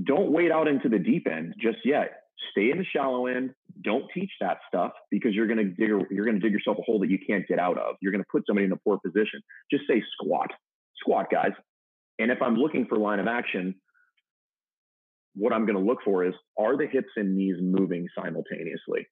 don't 0.04 0.32
wade 0.32 0.52
out 0.52 0.68
into 0.68 0.90
the 0.90 1.00
deep 1.00 1.28
end 1.32 1.54
just 1.62 1.78
yet. 1.86 2.24
Stay 2.52 2.72
in 2.72 2.78
the 2.78 2.86
shallow 2.86 3.28
end. 3.28 3.52
Don't 3.84 4.06
teach 4.14 4.32
that 4.42 4.58
stuff 4.68 4.92
because 5.12 5.34
you're 5.34 5.48
gonna 5.48 5.66
dig 5.66 5.90
you're 6.10 6.26
gonna 6.26 6.40
dig 6.40 6.52
yourself 6.52 6.78
a 6.80 6.82
hole 6.82 7.00
that 7.00 7.10
you 7.10 7.20
can't 7.26 7.48
get 7.48 7.60
out 7.60 7.78
of. 7.78 7.96
You're 8.02 8.12
gonna 8.12 8.24
put 8.32 8.44
somebody 8.48 8.66
in 8.66 8.72
a 8.72 8.78
poor 8.78 8.98
position. 8.98 9.42
Just 9.72 9.84
say 9.88 10.02
squat, 10.14 10.50
squat, 10.98 11.28
guys. 11.32 11.52
And 12.20 12.32
if 12.32 12.42
I'm 12.42 12.56
looking 12.56 12.86
for 12.86 12.98
line 12.98 13.20
of 13.20 13.28
action, 13.28 13.76
what 15.36 15.54
I'm 15.54 15.66
going 15.66 15.78
to 15.78 15.84
look 15.84 16.00
for 16.04 16.26
is 16.26 16.34
are 16.58 16.78
the 16.78 16.86
hips 16.86 17.10
and 17.16 17.36
knees 17.36 17.56
moving 17.62 18.08
simultaneously? 18.16 19.08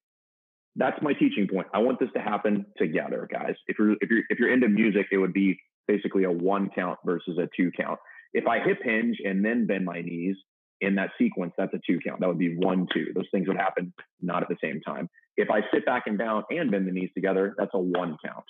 That's 0.76 1.00
my 1.02 1.14
teaching 1.14 1.48
point. 1.50 1.66
I 1.74 1.78
want 1.78 1.98
this 1.98 2.10
to 2.14 2.20
happen 2.20 2.66
together, 2.76 3.26
guys. 3.32 3.54
If 3.66 3.78
you're 3.78 3.92
if 3.92 4.10
you're 4.10 4.22
if 4.28 4.38
you're 4.38 4.52
into 4.52 4.68
music, 4.68 5.06
it 5.10 5.18
would 5.18 5.32
be 5.32 5.58
basically 5.88 6.24
a 6.24 6.30
one 6.30 6.70
count 6.72 6.98
versus 7.04 7.38
a 7.38 7.48
two 7.56 7.72
count. 7.76 7.98
If 8.32 8.46
I 8.46 8.60
hip 8.60 8.78
hinge 8.82 9.18
and 9.24 9.44
then 9.44 9.66
bend 9.66 9.84
my 9.84 10.00
knees 10.00 10.36
in 10.80 10.94
that 10.96 11.10
sequence, 11.18 11.52
that's 11.56 11.72
a 11.74 11.80
two 11.86 11.98
count. 12.06 12.20
That 12.20 12.28
would 12.28 12.38
be 12.38 12.56
one, 12.56 12.86
two. 12.92 13.06
Those 13.14 13.28
things 13.32 13.48
would 13.48 13.56
happen 13.56 13.92
not 14.20 14.42
at 14.42 14.48
the 14.48 14.56
same 14.62 14.80
time. 14.80 15.08
If 15.36 15.50
I 15.50 15.62
sit 15.72 15.86
back 15.86 16.04
and 16.06 16.18
down 16.18 16.44
and 16.50 16.70
bend 16.70 16.86
the 16.86 16.92
knees 16.92 17.10
together, 17.14 17.54
that's 17.56 17.70
a 17.74 17.78
one 17.78 18.16
count. 18.24 18.44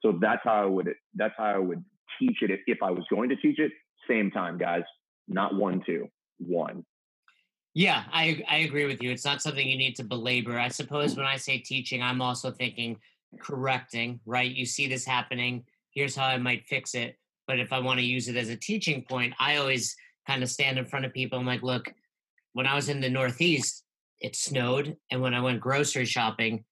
So 0.00 0.18
that's 0.20 0.40
how 0.44 0.62
I 0.62 0.66
would 0.66 0.90
that's 1.14 1.34
how 1.36 1.44
I 1.44 1.58
would 1.58 1.84
teach 2.18 2.38
it 2.42 2.50
if, 2.50 2.60
if 2.66 2.78
I 2.82 2.90
was 2.90 3.04
going 3.08 3.28
to 3.28 3.36
teach 3.36 3.58
it. 3.58 3.72
Same 4.08 4.30
time, 4.30 4.58
guys. 4.58 4.82
Not 5.28 5.54
one, 5.54 5.82
two 5.86 6.08
one. 6.38 6.84
Yeah, 7.74 8.04
I 8.12 8.42
I 8.50 8.56
agree 8.58 8.86
with 8.86 9.02
you. 9.02 9.10
It's 9.12 9.24
not 9.24 9.40
something 9.40 9.66
you 9.66 9.78
need 9.78 9.96
to 9.96 10.04
belabor. 10.04 10.58
I 10.58 10.68
suppose 10.68 11.16
when 11.16 11.26
I 11.26 11.36
say 11.36 11.58
teaching, 11.58 12.02
I'm 12.02 12.20
also 12.20 12.50
thinking 12.50 12.98
correcting, 13.38 14.20
right? 14.26 14.50
You 14.50 14.66
see 14.66 14.86
this 14.86 15.04
happening, 15.04 15.64
here's 15.90 16.14
how 16.14 16.26
I 16.26 16.38
might 16.38 16.66
fix 16.66 16.94
it. 16.94 17.16
But 17.52 17.60
if 17.60 17.70
I 17.70 17.80
want 17.80 18.00
to 18.00 18.06
use 18.06 18.28
it 18.28 18.36
as 18.36 18.48
a 18.48 18.56
teaching 18.56 19.04
point, 19.06 19.34
I 19.38 19.58
always 19.58 19.94
kind 20.26 20.42
of 20.42 20.48
stand 20.48 20.78
in 20.78 20.86
front 20.86 21.04
of 21.04 21.12
people. 21.12 21.38
I'm 21.38 21.44
like, 21.44 21.62
look, 21.62 21.92
when 22.54 22.66
I 22.66 22.74
was 22.74 22.88
in 22.88 22.98
the 22.98 23.10
Northeast, 23.10 23.84
it 24.20 24.34
snowed. 24.34 24.96
And 25.10 25.20
when 25.20 25.34
I 25.34 25.40
went 25.42 25.60
grocery 25.60 26.06
shopping, 26.06 26.64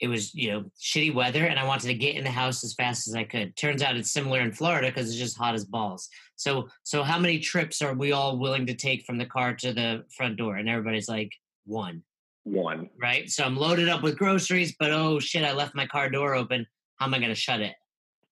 it 0.00 0.08
was 0.08 0.34
you 0.34 0.50
know 0.50 0.64
shitty 0.80 1.14
weather 1.14 1.44
and 1.44 1.60
i 1.60 1.64
wanted 1.64 1.86
to 1.86 1.94
get 1.94 2.16
in 2.16 2.24
the 2.24 2.30
house 2.30 2.64
as 2.64 2.74
fast 2.74 3.06
as 3.06 3.14
i 3.14 3.22
could. 3.22 3.54
Turns 3.54 3.84
out 3.84 3.96
it's 3.96 4.10
similar 4.10 4.40
in 4.40 4.50
florida 4.50 4.88
because 4.88 5.08
it's 5.08 5.16
just 5.16 5.38
hot 5.38 5.54
as 5.54 5.64
balls. 5.64 6.08
So 6.34 6.66
so 6.82 7.04
how 7.04 7.20
many 7.20 7.38
trips 7.38 7.80
are 7.82 7.94
we 7.94 8.10
all 8.10 8.36
willing 8.36 8.66
to 8.66 8.74
take 8.74 9.04
from 9.04 9.16
the 9.16 9.26
car 9.26 9.54
to 9.54 9.72
the 9.72 10.04
front 10.10 10.38
door? 10.38 10.56
And 10.56 10.68
everybody's 10.68 11.08
like 11.08 11.30
one. 11.66 12.02
One. 12.42 12.90
Right? 13.00 13.30
So 13.30 13.44
i'm 13.44 13.56
loaded 13.56 13.88
up 13.88 14.02
with 14.02 14.18
groceries 14.18 14.74
but 14.76 14.90
oh 14.90 15.20
shit 15.20 15.44
i 15.44 15.52
left 15.52 15.76
my 15.76 15.86
car 15.86 16.10
door 16.10 16.34
open. 16.34 16.66
How 16.96 17.06
am 17.06 17.14
i 17.14 17.18
going 17.18 17.28
to 17.28 17.36
shut 17.36 17.60
it 17.60 17.74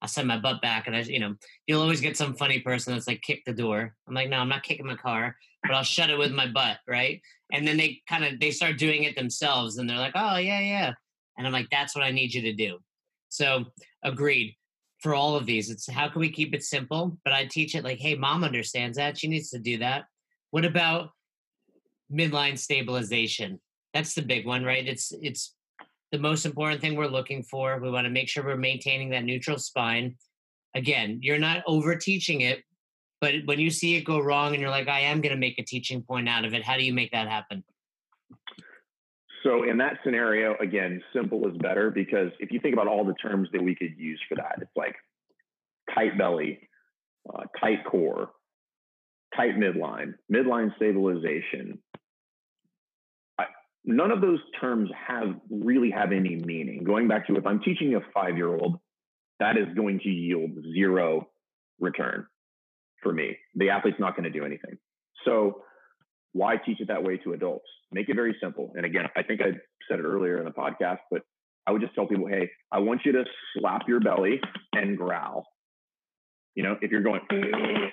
i 0.03 0.07
send 0.07 0.27
my 0.27 0.39
butt 0.39 0.61
back 0.63 0.87
and 0.87 0.97
i 0.97 1.01
you 1.01 1.21
know 1.21 1.35
you'll 1.67 1.83
always 1.83 2.01
get 2.01 2.17
some 2.17 2.35
funny 2.35 2.61
person 2.61 2.93
that's 2.93 3.07
like 3.07 3.21
kick 3.23 3.43
the 3.47 3.53
door 3.53 3.95
i'm 4.09 4.15
like 4.15 4.29
no 4.29 4.39
i'm 4.39 4.49
not 4.49 4.63
kicking 4.63 4.87
my 4.87 4.97
car 4.97 5.37
but 5.63 5.75
i'll 5.75 5.83
shut 5.83 6.11
it 6.11 6.19
with 6.19 6.33
my 6.33 6.47
butt 6.47 6.79
right 6.89 7.21
and 7.53 7.67
then 7.67 7.77
they 7.77 8.01
kind 8.09 8.25
of 8.25 8.39
they 8.41 8.51
start 8.51 8.79
doing 8.79 9.05
it 9.05 9.17
themselves 9.17 9.79
and 9.79 9.89
they're 9.89 9.99
like 9.99 10.15
oh 10.15 10.37
yeah 10.37 10.61
yeah 10.61 10.93
and 11.41 11.47
I'm 11.47 11.55
like, 11.55 11.71
that's 11.71 11.97
what 11.97 12.05
I 12.05 12.11
need 12.11 12.35
you 12.35 12.43
to 12.43 12.53
do. 12.53 12.79
So 13.31 13.65
agreed 14.05 14.55
for 14.99 15.15
all 15.15 15.37
of 15.37 15.47
these. 15.47 15.71
It's 15.71 15.91
how 15.91 16.11
can 16.11 16.21
we 16.21 16.31
keep 16.31 16.55
it 16.55 16.63
simple? 16.63 17.17
But 17.25 17.33
I 17.33 17.47
teach 17.47 17.75
it 17.75 17.83
like, 17.83 17.99
hey, 17.99 18.15
mom 18.15 18.45
understands 18.45 18.99
that. 18.99 19.17
She 19.17 19.27
needs 19.27 19.49
to 19.51 19.59
do 19.59 19.79
that. 19.79 20.05
What 20.51 20.67
about 20.67 21.13
midline 22.13 22.59
stabilization? 22.59 23.59
That's 23.95 24.13
the 24.13 24.21
big 24.21 24.47
one, 24.47 24.65
right? 24.65 24.87
It's 24.87 25.15
it's 25.23 25.55
the 26.13 26.19
most 26.19 26.45
important 26.45 26.81
thing 26.81 26.97
we're 26.97 27.07
looking 27.07 27.43
for. 27.43 27.79
We 27.79 27.91
want 27.91 28.07
to 28.07 28.11
make 28.11 28.29
sure 28.29 28.45
we're 28.45 28.57
maintaining 28.57 29.11
that 29.11 29.25
neutral 29.25 29.59
spine. 29.59 30.17
Again, 30.75 31.19
you're 31.23 31.39
not 31.39 31.63
over 31.67 31.97
teaching 31.97 32.43
it, 32.43 32.63
but 33.21 33.35
when 33.45 33.59
you 33.59 33.71
see 33.71 33.97
it 33.97 34.03
go 34.03 34.21
wrong 34.21 34.53
and 34.53 34.61
you're 34.61 34.71
like, 34.71 34.89
I 34.89 35.01
am 35.01 35.21
going 35.21 35.35
to 35.35 35.39
make 35.39 35.59
a 35.59 35.65
teaching 35.65 36.03
point 36.03 36.29
out 36.29 36.45
of 36.45 36.55
it, 36.55 36.65
how 36.65 36.77
do 36.77 36.85
you 36.85 36.95
make 36.95 37.13
that 37.13 37.29
happen? 37.29 37.65
So 39.43 39.65
in 39.65 39.79
that 39.79 39.99
scenario, 40.05 40.55
again, 40.61 41.03
simple 41.15 41.47
is 41.49 41.57
better 41.59 41.91
because 41.91 42.31
if 42.41 42.51
you 42.51 42.61
think 42.61 42.75
about 42.75 42.89
all 42.89 43.05
the 43.05 43.15
terms 43.15 43.49
that 43.53 43.63
we 43.63 43.75
could 43.75 43.97
use 43.97 44.21
for 44.29 44.35
that, 44.35 44.59
it's 44.61 44.71
like 44.77 44.95
tight 45.95 46.19
belly, 46.19 46.69
uh, 47.33 47.45
tight 47.59 47.85
core, 47.85 48.31
tight 49.35 49.57
midline, 49.57 50.15
midline 50.33 50.75
stabilization. 50.77 51.79
None 53.85 54.11
of 54.11 54.21
those 54.21 54.41
terms 54.61 54.91
have 55.09 55.35
really 55.51 55.91
have 55.91 56.13
any 56.13 56.37
meaning. 56.37 56.85
Going 56.85 57.09
back 57.09 57.27
to 57.29 57.37
if 57.37 57.47
I'm 57.47 57.61
teaching 57.61 57.95
a 57.95 58.01
five 58.13 58.37
year 58.37 58.55
old, 58.55 58.79
that 59.39 59.57
is 59.57 59.67
going 59.75 60.01
to 60.01 60.09
yield 60.09 60.51
zero 60.75 61.29
return 61.81 62.27
for 63.03 63.13
me. 63.13 63.37
The 63.55 63.71
athlete's 63.71 63.99
not 63.99 64.17
going 64.17 64.31
to 64.31 64.39
do 64.39 64.45
anything. 64.45 64.77
So 65.25 65.63
why 66.33 66.57
teach 66.57 66.81
it 66.81 66.89
that 66.89 67.03
way 67.03 67.17
to 67.19 67.33
adults? 67.33 67.67
Make 67.91 68.09
it 68.09 68.15
very 68.15 68.37
simple. 68.41 68.73
And 68.77 68.85
again, 68.85 69.07
I 69.17 69.23
think 69.23 69.41
I 69.41 69.53
said 69.89 69.99
it 69.99 70.05
earlier 70.05 70.39
in 70.39 70.45
the 70.45 70.51
podcast, 70.51 70.99
but 71.11 71.23
I 71.67 71.73
would 71.73 71.81
just 71.81 71.95
tell 71.95 72.07
people, 72.07 72.27
hey, 72.27 72.51
I 72.71 72.79
want 72.79 73.03
you 73.05 73.13
to 73.13 73.25
slap 73.57 73.83
your 73.89 74.01
belly 74.01 74.41
and 74.73 74.97
growl. 74.97 75.47
You 76.55 76.63
know, 76.65 76.77
if 76.81 76.91
you're 76.91 77.03
going 77.03 77.21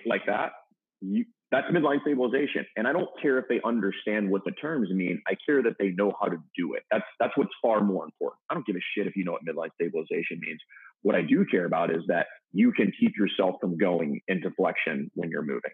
like 0.06 0.26
that, 0.28 0.52
you, 1.02 1.26
that's 1.52 1.68
midline 1.68 2.02
stabilization. 2.02 2.66
And 2.76 2.88
I 2.88 2.94
don't 2.94 3.10
care 3.22 3.40
if 3.40 3.46
they 3.48 3.62
understand 3.64 4.30
what 4.30 4.44
the 4.46 4.52
terms 4.52 4.90
mean. 4.92 5.22
I 5.28 5.36
care 5.46 5.64
that 5.64 5.76
they 5.80 5.90
know 5.90 6.14
how 6.20 6.28
to 6.28 6.38
do 6.58 6.74
it. 6.74 6.84
That's 6.92 7.06
that's 7.20 7.36
what's 7.36 7.54
far 7.62 7.82
more 7.82 8.04
important. 8.04 8.40
I 8.50 8.54
don't 8.54 8.66
give 8.66 8.76
a 8.76 8.86
shit 8.96 9.08
if 9.08 9.16
you 9.16 9.24
know 9.24 9.34
what 9.34 9.46
midline 9.46 9.70
stabilization 9.76 10.40
means. 10.42 10.60
What 11.04 11.16
I 11.16 11.22
do 11.22 11.46
care 11.50 11.66
about 11.66 11.92
is 11.92 12.04
that 12.08 12.28
you 12.52 12.72
can 12.72 12.92
keep 13.00 13.14
yourself 13.18 13.56
from 13.62 13.78
going 13.78 14.20
into 14.28 14.52
flexion 14.58 15.10
when 15.16 15.30
you're 15.30 15.46
moving. 15.46 15.72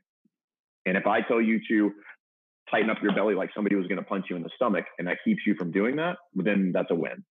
And 0.85 0.97
if 0.97 1.07
I 1.07 1.21
tell 1.21 1.41
you 1.41 1.59
to 1.69 1.91
tighten 2.69 2.89
up 2.89 2.97
your 3.01 3.13
belly 3.15 3.35
like 3.35 3.49
somebody 3.55 3.75
was 3.75 3.87
going 3.87 3.99
to 3.99 4.03
punch 4.03 4.25
you 4.29 4.35
in 4.35 4.43
the 4.43 4.49
stomach 4.55 4.85
and 4.99 5.07
that 5.07 5.17
keeps 5.23 5.41
you 5.45 5.55
from 5.55 5.71
doing 5.71 5.95
that, 5.97 6.17
then 6.35 6.71
that's 6.73 6.91
a 6.91 6.95
win. 6.95 7.23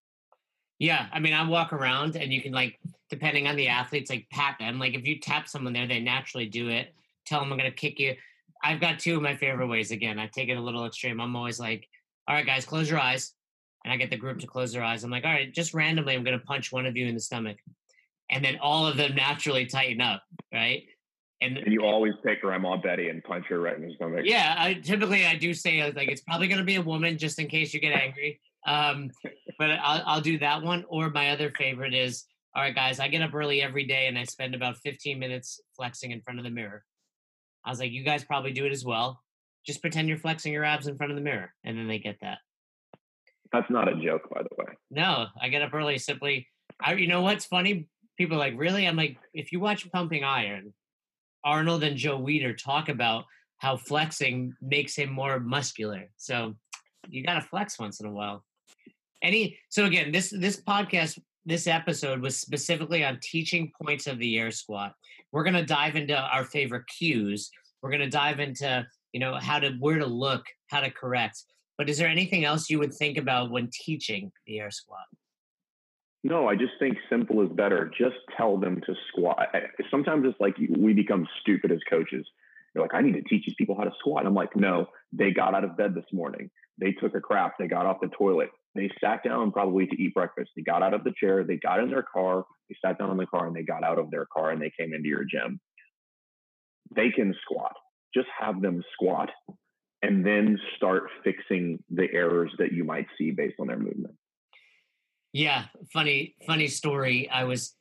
Yeah, 0.78 1.06
I 1.12 1.20
mean, 1.20 1.32
I 1.32 1.48
walk 1.48 1.72
around 1.72 2.16
and 2.16 2.32
you 2.32 2.42
can 2.42 2.52
like, 2.52 2.80
depending 3.08 3.46
on 3.46 3.56
the 3.56 3.68
athletes, 3.68 4.10
like 4.10 4.26
pat 4.32 4.56
them. 4.58 4.78
Like 4.78 4.94
if 4.94 5.06
you 5.06 5.20
tap 5.20 5.48
someone 5.48 5.72
there, 5.72 5.86
they 5.86 6.00
naturally 6.00 6.46
do 6.46 6.68
it. 6.68 6.94
Tell 7.26 7.40
them 7.40 7.52
I'm 7.52 7.58
going 7.58 7.70
to 7.70 7.76
kick 7.76 7.98
you. 7.98 8.14
I've 8.62 8.80
got 8.80 8.98
two 8.98 9.16
of 9.16 9.22
my 9.22 9.36
favorite 9.36 9.66
ways. 9.66 9.90
Again, 9.90 10.18
I 10.18 10.28
take 10.28 10.48
it 10.48 10.56
a 10.56 10.60
little 10.60 10.86
extreme. 10.86 11.20
I'm 11.20 11.34
always 11.36 11.58
like, 11.58 11.88
all 12.28 12.34
right, 12.34 12.46
guys, 12.46 12.64
close 12.64 12.88
your 12.88 13.00
eyes. 13.00 13.32
And 13.84 13.92
I 13.92 13.96
get 13.96 14.10
the 14.10 14.16
group 14.16 14.38
to 14.40 14.46
close 14.46 14.72
their 14.72 14.84
eyes. 14.84 15.02
I'm 15.02 15.10
like, 15.10 15.24
all 15.24 15.32
right, 15.32 15.52
just 15.52 15.74
randomly, 15.74 16.14
I'm 16.14 16.22
going 16.22 16.38
to 16.38 16.44
punch 16.44 16.70
one 16.70 16.86
of 16.86 16.96
you 16.96 17.06
in 17.06 17.14
the 17.14 17.20
stomach. 17.20 17.56
And 18.30 18.44
then 18.44 18.58
all 18.62 18.86
of 18.86 18.96
them 18.96 19.14
naturally 19.16 19.66
tighten 19.66 20.00
up, 20.00 20.22
right? 20.52 20.84
And, 21.40 21.58
and, 21.58 21.72
you 21.72 21.82
always 21.82 22.12
take 22.24 22.40
Grandma 22.40 22.76
Betty 22.76 23.08
and 23.08 23.22
punch 23.24 23.46
her 23.48 23.58
right 23.58 23.76
in 23.76 23.82
the 23.82 23.94
stomach. 23.96 24.20
Yeah, 24.24 24.54
I, 24.56 24.74
typically 24.74 25.26
I 25.26 25.34
do 25.34 25.52
say 25.52 25.82
like 25.92 26.08
it's 26.08 26.20
probably 26.20 26.46
going 26.46 26.60
to 26.60 26.64
be 26.64 26.76
a 26.76 26.82
woman 26.82 27.18
just 27.18 27.40
in 27.40 27.48
case 27.48 27.74
you 27.74 27.80
get 27.80 27.92
angry. 27.92 28.40
Um, 28.64 29.10
but 29.58 29.70
I'll, 29.70 30.02
I'll 30.06 30.20
do 30.20 30.38
that 30.38 30.62
one. 30.62 30.84
Or 30.88 31.10
my 31.10 31.30
other 31.30 31.50
favorite 31.50 31.94
is 31.94 32.26
all 32.54 32.62
right, 32.62 32.74
guys. 32.74 33.00
I 33.00 33.08
get 33.08 33.22
up 33.22 33.34
early 33.34 33.60
every 33.60 33.84
day 33.84 34.06
and 34.06 34.16
I 34.16 34.24
spend 34.24 34.54
about 34.54 34.76
15 34.78 35.18
minutes 35.18 35.60
flexing 35.74 36.12
in 36.12 36.20
front 36.20 36.38
of 36.38 36.44
the 36.44 36.50
mirror. 36.50 36.84
I 37.64 37.70
was 37.70 37.80
like, 37.80 37.92
you 37.92 38.04
guys 38.04 38.24
probably 38.24 38.52
do 38.52 38.66
it 38.66 38.72
as 38.72 38.84
well. 38.84 39.22
Just 39.64 39.80
pretend 39.80 40.08
you're 40.08 40.18
flexing 40.18 40.52
your 40.52 40.64
abs 40.64 40.86
in 40.88 40.96
front 40.96 41.12
of 41.12 41.16
the 41.16 41.22
mirror, 41.22 41.52
and 41.64 41.78
then 41.78 41.86
they 41.86 41.98
get 41.98 42.18
that. 42.20 42.38
That's 43.52 43.70
not 43.70 43.88
a 43.88 43.94
joke, 43.94 44.28
by 44.30 44.42
the 44.42 44.48
way. 44.58 44.74
No, 44.90 45.26
I 45.40 45.48
get 45.48 45.62
up 45.62 45.74
early 45.74 45.98
simply. 45.98 46.48
I, 46.80 46.94
you 46.94 47.06
know 47.06 47.20
what's 47.20 47.44
funny? 47.44 47.86
People 48.16 48.36
are 48.36 48.40
like, 48.40 48.54
really? 48.56 48.86
I'm 48.86 48.96
like, 48.96 49.18
if 49.34 49.52
you 49.52 49.60
watch 49.60 49.90
Pumping 49.92 50.24
Iron, 50.24 50.72
Arnold 51.44 51.84
and 51.84 51.96
Joe 51.96 52.18
Weider 52.18 52.56
talk 52.56 52.88
about 52.88 53.24
how 53.58 53.76
flexing 53.76 54.54
makes 54.60 54.96
him 54.96 55.12
more 55.12 55.38
muscular. 55.38 56.08
So 56.16 56.56
you 57.08 57.22
got 57.22 57.34
to 57.34 57.42
flex 57.42 57.78
once 57.78 58.00
in 58.00 58.06
a 58.06 58.12
while. 58.12 58.44
Any 59.22 59.58
so 59.68 59.84
again, 59.84 60.10
this 60.10 60.30
this 60.30 60.60
podcast, 60.60 61.18
this 61.46 61.66
episode 61.66 62.20
was 62.20 62.36
specifically 62.36 63.04
on 63.04 63.20
teaching 63.22 63.70
points 63.80 64.06
of 64.06 64.18
the 64.18 64.38
air 64.38 64.50
squat. 64.50 64.94
We're 65.32 65.44
gonna 65.44 65.64
dive 65.64 65.96
into 65.96 66.16
our 66.16 66.44
favorite 66.44 66.86
cues. 66.86 67.50
We're 67.80 67.90
gonna 67.90 68.10
dive 68.10 68.38
into 68.38 68.86
you 69.12 69.20
know 69.20 69.34
how 69.34 69.58
to 69.58 69.70
where 69.80 69.98
to 69.98 70.06
look, 70.06 70.44
how 70.68 70.80
to 70.80 70.90
correct. 70.90 71.44
But 71.78 71.88
is 71.88 71.98
there 71.98 72.08
anything 72.08 72.44
else 72.44 72.70
you 72.70 72.78
would 72.78 72.94
think 72.94 73.18
about 73.18 73.50
when 73.50 73.68
teaching 73.72 74.30
the 74.46 74.60
air 74.60 74.70
squat? 74.70 75.06
No, 76.24 76.48
I 76.48 76.54
just 76.54 76.72
think 76.78 76.98
simple 77.10 77.42
is 77.42 77.48
better. 77.50 77.90
Just 77.98 78.16
tell 78.36 78.56
them 78.56 78.80
to 78.86 78.94
squat. 79.08 79.48
Sometimes 79.90 80.24
it's 80.24 80.38
like 80.38 80.56
we 80.78 80.92
become 80.92 81.26
stupid 81.40 81.72
as 81.72 81.80
coaches. 81.90 82.24
You're 82.74 82.84
like, 82.84 82.94
I 82.94 83.00
need 83.00 83.14
to 83.14 83.22
teach 83.22 83.44
these 83.44 83.56
people 83.56 83.76
how 83.76 83.84
to 83.84 83.92
squat. 83.98 84.24
I'm 84.24 84.34
like, 84.34 84.54
no, 84.54 84.86
they 85.12 85.30
got 85.32 85.54
out 85.54 85.64
of 85.64 85.76
bed 85.76 85.94
this 85.94 86.04
morning. 86.12 86.48
They 86.78 86.92
took 86.92 87.14
a 87.14 87.20
crap. 87.20 87.58
They 87.58 87.66
got 87.66 87.86
off 87.86 88.00
the 88.00 88.08
toilet. 88.08 88.50
They 88.74 88.90
sat 89.00 89.22
down 89.22 89.52
probably 89.52 89.86
to 89.86 90.02
eat 90.02 90.14
breakfast. 90.14 90.50
They 90.56 90.62
got 90.62 90.82
out 90.82 90.94
of 90.94 91.04
the 91.04 91.12
chair. 91.18 91.44
They 91.44 91.56
got 91.56 91.80
in 91.80 91.90
their 91.90 92.04
car. 92.04 92.44
They 92.68 92.76
sat 92.84 92.98
down 92.98 93.10
in 93.10 93.18
the 93.18 93.26
car 93.26 93.46
and 93.46 93.54
they 93.54 93.62
got 93.62 93.84
out 93.84 93.98
of 93.98 94.10
their 94.10 94.26
car 94.26 94.50
and 94.50 94.60
they 94.60 94.72
came 94.78 94.94
into 94.94 95.08
your 95.08 95.24
gym. 95.24 95.60
They 96.94 97.10
can 97.10 97.34
squat. 97.42 97.74
Just 98.14 98.28
have 98.38 98.62
them 98.62 98.82
squat 98.94 99.30
and 100.02 100.26
then 100.26 100.58
start 100.76 101.04
fixing 101.22 101.82
the 101.90 102.08
errors 102.12 102.52
that 102.58 102.72
you 102.72 102.84
might 102.84 103.06
see 103.16 103.30
based 103.30 103.54
on 103.60 103.68
their 103.68 103.78
movement. 103.78 104.14
Yeah, 105.32 105.66
funny, 105.92 106.34
funny 106.46 106.66
story. 106.66 107.28
I 107.30 107.44
was 107.44 107.74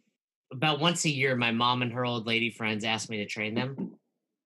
about 0.53 0.79
once 0.79 1.05
a 1.05 1.09
year, 1.09 1.35
my 1.35 1.51
mom 1.51 1.81
and 1.81 1.91
her 1.91 2.05
old 2.05 2.27
lady 2.27 2.49
friends 2.49 2.83
asked 2.83 3.09
me 3.09 3.17
to 3.17 3.25
train 3.25 3.55
them. 3.55 3.75
Mm-hmm. 3.75 3.93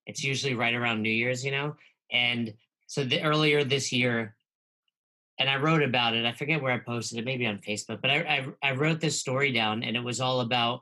It's 0.08 0.24
usually 0.24 0.54
right 0.54 0.74
around 0.74 1.02
New 1.02 1.10
Year's, 1.10 1.44
you 1.44 1.52
know. 1.52 1.76
And 2.12 2.54
so 2.88 3.04
the 3.04 3.22
earlier 3.22 3.64
this 3.64 3.92
year, 3.92 4.35
and 5.40 5.50
I 5.50 5.58
wrote 5.58 5.84
about 5.84 6.16
it. 6.16 6.26
I 6.26 6.32
forget 6.32 6.62
where 6.62 6.72
I 6.72 6.80
posted 6.80 7.20
it, 7.20 7.26
maybe 7.26 7.46
on 7.46 7.60
Facebook, 7.60 8.02
but 8.02 8.12
I, 8.12 8.46
I, 8.64 8.70
I 8.70 8.72
wrote 8.74 9.00
this 9.00 9.20
story 9.20 9.52
down, 9.52 9.84
and 9.84 9.96
it 9.96 10.04
was 10.04 10.22
all 10.22 10.42
about. 10.42 10.82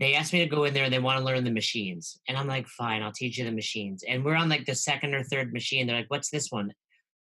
They 0.00 0.14
asked 0.14 0.32
me 0.32 0.40
to 0.40 0.46
go 0.46 0.64
in 0.64 0.74
there 0.74 0.84
and 0.84 0.92
they 0.92 0.98
want 0.98 1.20
to 1.20 1.24
learn 1.24 1.44
the 1.44 1.52
machines, 1.52 2.18
and 2.26 2.36
I'm 2.36 2.48
like, 2.48 2.66
fine, 2.66 3.02
I'll 3.02 3.12
teach 3.12 3.38
you 3.38 3.44
the 3.44 3.52
machines. 3.52 4.04
And 4.08 4.24
we're 4.24 4.34
on 4.34 4.48
like 4.48 4.66
the 4.66 4.74
second 4.74 5.14
or 5.14 5.22
third 5.22 5.52
machine. 5.52 5.86
They're 5.86 5.96
like, 5.96 6.10
what's 6.10 6.30
this 6.30 6.50
one? 6.50 6.72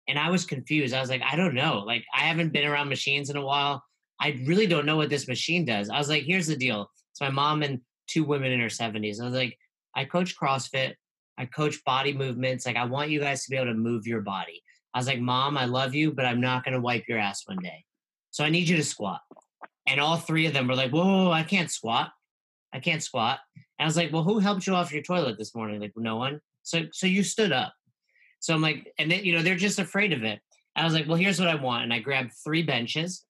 And 0.07 0.17
I 0.17 0.29
was 0.29 0.45
confused. 0.45 0.93
I 0.93 0.99
was 0.99 1.09
like, 1.09 1.21
I 1.21 1.35
don't 1.35 1.53
know. 1.53 1.83
Like 1.85 2.03
I 2.13 2.21
haven't 2.21 2.53
been 2.53 2.65
around 2.65 2.89
machines 2.89 3.29
in 3.29 3.37
a 3.37 3.45
while. 3.45 3.83
I 4.19 4.39
really 4.45 4.67
don't 4.67 4.85
know 4.85 4.97
what 4.97 5.09
this 5.09 5.27
machine 5.27 5.65
does. 5.65 5.89
I 5.89 5.97
was 5.97 6.09
like, 6.09 6.23
here's 6.23 6.47
the 6.47 6.55
deal. 6.55 6.89
It's 7.11 7.21
my 7.21 7.29
mom 7.29 7.63
and 7.63 7.81
two 8.07 8.23
women 8.23 8.51
in 8.51 8.59
her 8.59 8.67
70s. 8.67 9.19
I 9.19 9.25
was 9.25 9.33
like, 9.33 9.57
I 9.95 10.05
coach 10.05 10.37
CrossFit. 10.37 10.93
I 11.37 11.45
coach 11.45 11.83
body 11.85 12.13
movements. 12.13 12.65
Like, 12.65 12.77
I 12.77 12.85
want 12.85 13.09
you 13.09 13.19
guys 13.19 13.43
to 13.43 13.49
be 13.49 13.57
able 13.57 13.67
to 13.67 13.73
move 13.73 14.07
your 14.07 14.21
body. 14.21 14.61
I 14.95 14.99
was 14.99 15.07
like, 15.07 15.19
Mom, 15.19 15.57
I 15.57 15.65
love 15.65 15.93
you, 15.93 16.13
but 16.13 16.25
I'm 16.25 16.39
not 16.39 16.63
going 16.63 16.73
to 16.73 16.79
wipe 16.79 17.03
your 17.09 17.19
ass 17.19 17.43
one 17.45 17.59
day. 17.61 17.83
So 18.31 18.45
I 18.45 18.49
need 18.49 18.69
you 18.69 18.77
to 18.77 18.83
squat. 18.83 19.19
And 19.85 19.99
all 19.99 20.15
three 20.15 20.47
of 20.47 20.53
them 20.53 20.69
were 20.69 20.75
like, 20.75 20.91
Whoa, 20.91 21.31
I 21.31 21.43
can't 21.43 21.69
squat. 21.69 22.11
I 22.73 22.79
can't 22.79 23.03
squat. 23.03 23.39
And 23.55 23.85
I 23.85 23.85
was 23.85 23.97
like, 23.97 24.13
Well, 24.13 24.23
who 24.23 24.39
helped 24.39 24.65
you 24.65 24.73
off 24.73 24.93
your 24.93 25.03
toilet 25.03 25.37
this 25.37 25.53
morning? 25.53 25.81
Like, 25.81 25.91
no 25.97 26.15
one. 26.15 26.39
So, 26.63 26.83
so 26.93 27.07
you 27.07 27.23
stood 27.23 27.51
up. 27.51 27.73
So 28.39 28.53
I'm 28.53 28.61
like, 28.61 28.93
and 28.97 29.11
then, 29.11 29.25
you 29.25 29.33
know, 29.33 29.43
they're 29.43 29.55
just 29.57 29.79
afraid 29.79 30.13
of 30.13 30.23
it. 30.23 30.39
I 30.77 30.85
was 30.85 30.93
like, 30.93 31.07
Well, 31.07 31.17
here's 31.17 31.39
what 31.39 31.49
I 31.49 31.55
want. 31.55 31.83
And 31.83 31.93
I 31.93 31.99
grabbed 31.99 32.31
three 32.43 32.63
benches. 32.63 33.25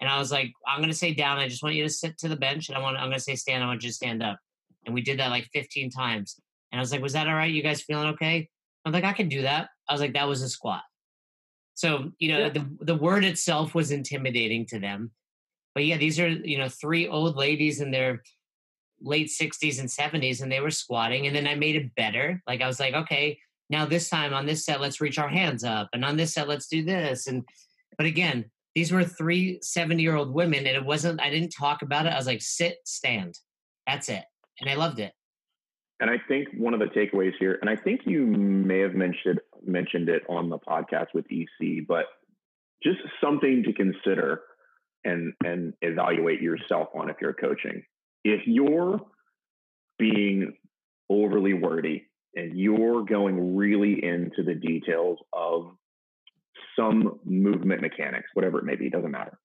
And 0.00 0.10
I 0.10 0.18
was 0.18 0.30
like, 0.30 0.52
I'm 0.66 0.78
going 0.78 0.90
to 0.90 0.96
say 0.96 1.14
down. 1.14 1.38
I 1.38 1.48
just 1.48 1.62
want 1.62 1.74
you 1.74 1.84
to 1.84 1.90
sit 1.90 2.18
to 2.18 2.28
the 2.28 2.36
bench. 2.36 2.68
And 2.68 2.76
I 2.76 2.80
want, 2.82 2.98
I'm 2.98 3.08
going 3.08 3.14
to 3.14 3.20
say 3.20 3.34
stand. 3.34 3.64
I 3.64 3.66
want 3.66 3.82
you 3.82 3.88
to 3.88 3.94
stand 3.94 4.22
up. 4.22 4.38
And 4.84 4.94
we 4.94 5.00
did 5.00 5.18
that 5.18 5.30
like 5.30 5.48
15 5.54 5.90
times. 5.90 6.38
And 6.70 6.78
I 6.78 6.82
was 6.82 6.92
like, 6.92 7.02
was 7.02 7.14
that 7.14 7.26
all 7.26 7.34
right? 7.34 7.50
You 7.50 7.62
guys 7.62 7.82
feeling 7.82 8.10
okay? 8.10 8.48
I'm 8.84 8.92
like, 8.92 9.04
I 9.04 9.12
can 9.12 9.28
do 9.28 9.42
that. 9.42 9.70
I 9.88 9.92
was 9.92 10.00
like, 10.00 10.12
that 10.12 10.28
was 10.28 10.42
a 10.42 10.48
squat. 10.48 10.82
So, 11.78 12.10
you 12.18 12.32
know, 12.32 12.38
yeah. 12.38 12.48
the, 12.48 12.68
the 12.80 12.94
word 12.94 13.24
itself 13.24 13.74
was 13.74 13.90
intimidating 13.90 14.66
to 14.66 14.78
them. 14.78 15.12
But 15.74 15.84
yeah, 15.84 15.96
these 15.96 16.18
are, 16.18 16.28
you 16.28 16.58
know, 16.58 16.68
three 16.68 17.06
old 17.06 17.36
ladies 17.36 17.80
in 17.80 17.90
their 17.90 18.22
late 19.00 19.28
60s 19.28 19.78
and 19.78 19.88
70s, 19.88 20.42
and 20.42 20.50
they 20.50 20.60
were 20.60 20.70
squatting. 20.70 21.26
And 21.26 21.36
then 21.36 21.46
I 21.46 21.54
made 21.54 21.76
it 21.76 21.94
better. 21.94 22.42
Like, 22.46 22.62
I 22.62 22.66
was 22.66 22.80
like, 22.80 22.94
okay, 22.94 23.38
now 23.70 23.86
this 23.86 24.08
time 24.08 24.34
on 24.34 24.44
this 24.44 24.64
set, 24.64 24.80
let's 24.80 25.00
reach 25.00 25.18
our 25.18 25.28
hands 25.28 25.62
up. 25.62 25.88
And 25.92 26.04
on 26.04 26.16
this 26.16 26.34
set, 26.34 26.48
let's 26.48 26.66
do 26.66 26.84
this. 26.84 27.28
And, 27.28 27.44
but 27.96 28.06
again, 28.06 28.50
these 28.74 28.90
were 28.90 29.04
three 29.04 29.60
70 29.62 30.02
year 30.02 30.16
old 30.16 30.34
women, 30.34 30.66
and 30.66 30.76
it 30.76 30.84
wasn't, 30.84 31.20
I 31.20 31.30
didn't 31.30 31.50
talk 31.50 31.82
about 31.82 32.06
it. 32.06 32.12
I 32.12 32.16
was 32.16 32.26
like, 32.26 32.42
sit, 32.42 32.78
stand. 32.84 33.38
That's 33.86 34.08
it 34.08 34.24
and 34.60 34.70
I 34.70 34.74
loved 34.74 34.98
it. 34.98 35.12
And 36.00 36.10
I 36.10 36.16
think 36.28 36.48
one 36.56 36.74
of 36.74 36.80
the 36.80 36.86
takeaways 36.86 37.32
here, 37.40 37.58
and 37.60 37.68
I 37.68 37.74
think 37.74 38.02
you 38.04 38.24
may 38.24 38.78
have 38.78 38.94
mentioned 38.94 39.40
mentioned 39.66 40.08
it 40.08 40.22
on 40.28 40.48
the 40.48 40.58
podcast 40.58 41.08
with 41.14 41.26
EC, 41.30 41.86
but 41.86 42.06
just 42.82 42.98
something 43.22 43.64
to 43.64 43.72
consider 43.72 44.40
and 45.04 45.32
and 45.44 45.74
evaluate 45.82 46.40
yourself 46.40 46.88
on 46.94 47.10
if 47.10 47.16
you're 47.20 47.34
coaching. 47.34 47.82
If 48.24 48.42
you're 48.46 49.00
being 49.98 50.54
overly 51.08 51.54
wordy 51.54 52.06
and 52.34 52.58
you're 52.58 53.04
going 53.04 53.56
really 53.56 54.04
into 54.04 54.42
the 54.44 54.54
details 54.54 55.18
of 55.32 55.72
some 56.78 57.18
movement 57.24 57.80
mechanics, 57.80 58.28
whatever 58.34 58.58
it 58.58 58.64
may 58.64 58.76
be, 58.76 58.90
doesn't 58.90 59.10
matter. 59.10 59.38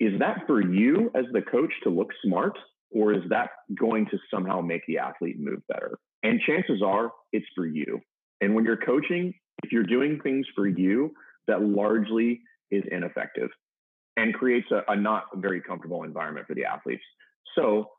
Is 0.00 0.18
that 0.18 0.46
for 0.46 0.60
you 0.60 1.10
as 1.14 1.26
the 1.32 1.42
coach 1.42 1.72
to 1.84 1.90
look 1.90 2.08
smart 2.24 2.58
or 2.90 3.12
is 3.12 3.22
that 3.28 3.50
going 3.78 4.06
to 4.06 4.18
somehow 4.32 4.60
make 4.60 4.82
the 4.86 4.98
athlete 4.98 5.38
move 5.38 5.62
better? 5.68 5.98
And 6.22 6.40
chances 6.40 6.82
are 6.84 7.12
it's 7.32 7.46
for 7.54 7.66
you. 7.66 8.00
And 8.40 8.54
when 8.54 8.64
you're 8.64 8.76
coaching, 8.76 9.34
if 9.62 9.72
you're 9.72 9.82
doing 9.82 10.20
things 10.22 10.46
for 10.54 10.66
you, 10.66 11.12
that 11.48 11.62
largely 11.62 12.40
is 12.70 12.82
ineffective 12.90 13.50
and 14.16 14.34
creates 14.34 14.68
a, 14.70 14.82
a 14.92 14.96
not 14.96 15.24
very 15.36 15.60
comfortable 15.60 16.02
environment 16.02 16.46
for 16.46 16.54
the 16.54 16.64
athletes. 16.64 17.02
So 17.56 17.90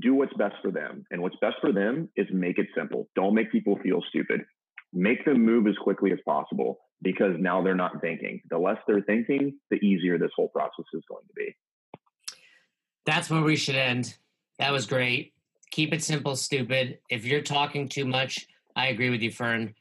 do 0.00 0.14
what's 0.14 0.32
best 0.34 0.56
for 0.62 0.70
them. 0.70 1.04
And 1.10 1.22
what's 1.22 1.36
best 1.40 1.56
for 1.60 1.72
them 1.72 2.08
is 2.16 2.26
make 2.32 2.58
it 2.58 2.66
simple. 2.76 3.08
Don't 3.16 3.34
make 3.34 3.50
people 3.50 3.78
feel 3.82 4.02
stupid. 4.08 4.42
Make 4.92 5.24
them 5.24 5.44
move 5.44 5.66
as 5.66 5.76
quickly 5.82 6.12
as 6.12 6.18
possible 6.26 6.78
because 7.02 7.32
now 7.38 7.62
they're 7.62 7.74
not 7.74 8.00
thinking. 8.00 8.40
The 8.50 8.58
less 8.58 8.78
they're 8.86 9.02
thinking, 9.02 9.58
the 9.70 9.76
easier 9.76 10.18
this 10.18 10.30
whole 10.36 10.48
process 10.48 10.84
is 10.94 11.02
going 11.08 11.24
to 11.26 11.34
be. 11.36 11.56
That's 13.04 13.30
where 13.30 13.42
we 13.42 13.56
should 13.56 13.76
end. 13.76 14.16
That 14.58 14.72
was 14.72 14.86
great. 14.86 15.32
Keep 15.70 15.92
it 15.92 16.02
simple, 16.02 16.36
stupid. 16.36 16.98
If 17.10 17.24
you're 17.24 17.42
talking 17.42 17.88
too 17.88 18.06
much, 18.06 18.46
I 18.76 18.88
agree 18.88 19.10
with 19.10 19.20
you, 19.20 19.30
Fern. 19.30 19.74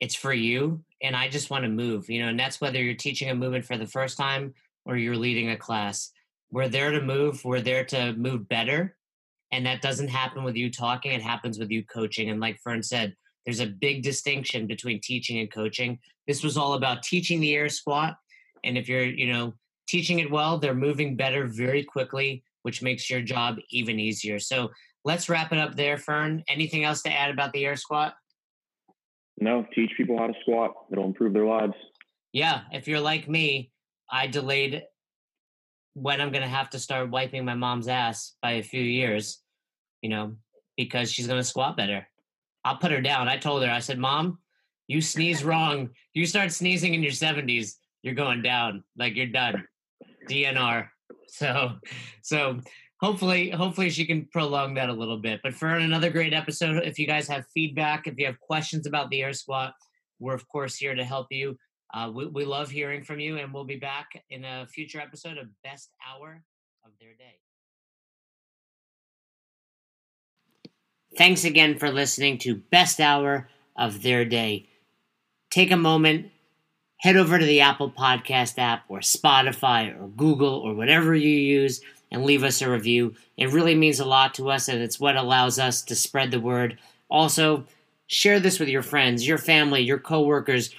It's 0.00 0.14
for 0.14 0.32
you. 0.32 0.82
And 1.02 1.14
I 1.14 1.28
just 1.28 1.50
want 1.50 1.64
to 1.64 1.70
move, 1.70 2.08
you 2.08 2.22
know, 2.22 2.28
and 2.28 2.38
that's 2.38 2.60
whether 2.60 2.82
you're 2.82 2.94
teaching 2.94 3.30
a 3.30 3.34
movement 3.34 3.64
for 3.64 3.76
the 3.76 3.86
first 3.86 4.16
time 4.16 4.54
or 4.84 4.96
you're 4.96 5.16
leading 5.16 5.50
a 5.50 5.56
class. 5.56 6.10
We're 6.50 6.68
there 6.68 6.90
to 6.90 7.00
move. 7.00 7.44
We're 7.44 7.60
there 7.60 7.84
to 7.86 8.14
move 8.14 8.48
better. 8.48 8.96
And 9.52 9.66
that 9.66 9.82
doesn't 9.82 10.08
happen 10.08 10.44
with 10.44 10.56
you 10.56 10.70
talking, 10.70 11.12
it 11.12 11.22
happens 11.22 11.58
with 11.58 11.70
you 11.70 11.84
coaching. 11.84 12.30
And 12.30 12.40
like 12.40 12.58
Fern 12.60 12.82
said, 12.82 13.14
there's 13.44 13.60
a 13.60 13.66
big 13.66 14.02
distinction 14.02 14.66
between 14.66 15.00
teaching 15.00 15.38
and 15.38 15.52
coaching. 15.52 15.98
This 16.26 16.42
was 16.42 16.56
all 16.56 16.74
about 16.74 17.02
teaching 17.02 17.40
the 17.40 17.54
air 17.54 17.68
squat. 17.68 18.16
And 18.64 18.78
if 18.78 18.88
you're, 18.88 19.04
you 19.04 19.32
know, 19.32 19.54
teaching 19.86 20.18
it 20.18 20.30
well, 20.30 20.58
they're 20.58 20.74
moving 20.74 21.16
better 21.16 21.46
very 21.46 21.84
quickly 21.84 22.42
which 22.64 22.82
makes 22.82 23.08
your 23.08 23.20
job 23.20 23.56
even 23.70 24.00
easier. 24.00 24.38
So 24.38 24.70
let's 25.04 25.28
wrap 25.28 25.52
it 25.52 25.58
up 25.58 25.76
there, 25.76 25.98
Fern. 25.98 26.42
Anything 26.48 26.84
else 26.84 27.02
to 27.02 27.12
add 27.12 27.30
about 27.30 27.52
the 27.52 27.64
air 27.64 27.76
squat? 27.76 28.14
No, 29.38 29.66
teach 29.74 29.90
people 29.96 30.18
how 30.18 30.28
to 30.28 30.34
squat. 30.42 30.72
It'll 30.92 31.06
improve 31.06 31.32
their 31.32 31.44
lives. 31.44 31.74
Yeah, 32.32 32.62
if 32.72 32.88
you're 32.88 33.00
like 33.00 33.28
me, 33.28 33.70
I 34.10 34.26
delayed 34.26 34.82
when 35.94 36.20
I'm 36.20 36.32
going 36.32 36.42
to 36.42 36.48
have 36.48 36.70
to 36.70 36.78
start 36.78 37.10
wiping 37.10 37.44
my 37.44 37.54
mom's 37.54 37.88
ass 37.88 38.34
by 38.42 38.52
a 38.52 38.62
few 38.62 38.82
years, 38.82 39.40
you 40.02 40.08
know, 40.08 40.36
because 40.76 41.10
she's 41.10 41.26
going 41.26 41.38
to 41.40 41.44
squat 41.44 41.76
better. 41.76 42.06
I'll 42.64 42.76
put 42.76 42.90
her 42.92 43.00
down. 43.00 43.28
I 43.28 43.36
told 43.36 43.62
her, 43.62 43.70
I 43.70 43.78
said, 43.78 43.98
Mom, 43.98 44.38
you 44.88 45.00
sneeze 45.00 45.44
wrong. 45.44 45.90
You 46.12 46.26
start 46.26 46.52
sneezing 46.52 46.94
in 46.94 47.02
your 47.02 47.12
70s, 47.12 47.74
you're 48.02 48.14
going 48.14 48.42
down. 48.42 48.84
Like 48.96 49.16
you're 49.16 49.26
done. 49.26 49.64
DNR. 50.28 50.88
So, 51.26 51.72
so 52.22 52.60
hopefully, 53.04 53.50
hopefully 53.50 53.90
she 53.90 54.06
can 54.06 54.26
prolong 54.32 54.72
that 54.74 54.88
a 54.88 54.92
little 54.92 55.18
bit. 55.18 55.40
But 55.42 55.54
for 55.54 55.68
another 55.68 56.08
great 56.08 56.32
episode, 56.32 56.82
if 56.84 56.98
you 56.98 57.06
guys 57.06 57.28
have 57.28 57.44
feedback, 57.52 58.06
if 58.06 58.14
you 58.16 58.24
have 58.24 58.40
questions 58.40 58.86
about 58.86 59.10
the 59.10 59.20
air 59.20 59.34
squat, 59.34 59.74
we're 60.18 60.34
of 60.34 60.48
course 60.48 60.76
here 60.76 60.94
to 60.94 61.04
help 61.04 61.26
you. 61.30 61.58
Uh, 61.92 62.10
we, 62.12 62.26
we 62.26 62.44
love 62.46 62.70
hearing 62.70 63.04
from 63.04 63.20
you, 63.20 63.36
and 63.36 63.52
we'll 63.52 63.64
be 63.64 63.76
back 63.76 64.06
in 64.30 64.44
a 64.44 64.66
future 64.66 65.00
episode 65.00 65.36
of 65.36 65.48
Best 65.62 65.90
Hour 66.08 66.42
of 66.84 66.92
Their 66.98 67.10
Day. 67.10 67.38
Thanks 71.18 71.44
again 71.44 71.78
for 71.78 71.90
listening 71.92 72.38
to 72.38 72.56
Best 72.56 73.00
Hour 73.00 73.48
of 73.76 74.02
Their 74.02 74.24
Day. 74.24 74.70
Take 75.50 75.70
a 75.70 75.76
moment, 75.76 76.32
head 77.00 77.16
over 77.16 77.38
to 77.38 77.44
the 77.44 77.60
Apple 77.60 77.92
Podcast 77.92 78.58
app 78.58 78.84
or 78.88 79.00
Spotify 79.00 79.94
or 80.00 80.08
Google 80.08 80.54
or 80.54 80.74
whatever 80.74 81.14
you 81.14 81.28
use 81.28 81.82
and 82.14 82.24
leave 82.24 82.44
us 82.44 82.62
a 82.62 82.70
review. 82.70 83.12
It 83.36 83.50
really 83.50 83.74
means 83.74 83.98
a 83.98 84.04
lot 84.04 84.34
to 84.34 84.48
us 84.48 84.68
and 84.68 84.80
it's 84.80 85.00
what 85.00 85.16
allows 85.16 85.58
us 85.58 85.82
to 85.82 85.96
spread 85.96 86.30
the 86.30 86.38
word. 86.38 86.78
Also, 87.10 87.66
share 88.06 88.38
this 88.38 88.60
with 88.60 88.68
your 88.68 88.82
friends, 88.82 89.26
your 89.26 89.36
family, 89.36 89.80
your 89.80 89.98
coworkers. 89.98 90.72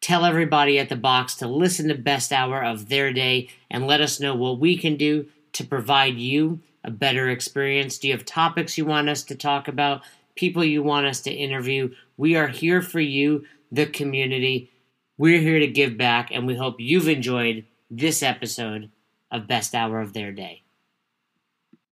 Tell 0.00 0.24
everybody 0.24 0.78
at 0.78 0.88
the 0.88 0.94
box 0.94 1.34
to 1.36 1.48
listen 1.48 1.88
to 1.88 1.94
the 1.94 2.00
Best 2.00 2.32
Hour 2.32 2.62
of 2.62 2.88
their 2.88 3.12
day 3.12 3.50
and 3.68 3.88
let 3.88 4.00
us 4.00 4.20
know 4.20 4.36
what 4.36 4.60
we 4.60 4.78
can 4.78 4.96
do 4.96 5.26
to 5.54 5.64
provide 5.64 6.18
you 6.18 6.60
a 6.84 6.90
better 6.92 7.28
experience. 7.28 7.98
Do 7.98 8.06
you 8.06 8.14
have 8.14 8.24
topics 8.24 8.78
you 8.78 8.84
want 8.84 9.08
us 9.08 9.24
to 9.24 9.34
talk 9.34 9.66
about? 9.66 10.02
People 10.36 10.62
you 10.62 10.84
want 10.84 11.04
us 11.04 11.20
to 11.22 11.32
interview? 11.32 11.92
We 12.16 12.36
are 12.36 12.46
here 12.46 12.80
for 12.80 13.00
you, 13.00 13.44
the 13.72 13.86
community. 13.86 14.70
We're 15.18 15.40
here 15.40 15.58
to 15.58 15.66
give 15.66 15.98
back, 15.98 16.30
and 16.30 16.46
we 16.46 16.54
hope 16.54 16.76
you've 16.78 17.08
enjoyed 17.08 17.64
this 17.90 18.22
episode 18.22 18.88
of 19.30 19.46
Best 19.46 19.74
Hour 19.74 20.00
of 20.00 20.12
Their 20.12 20.32
Day. 20.32 20.62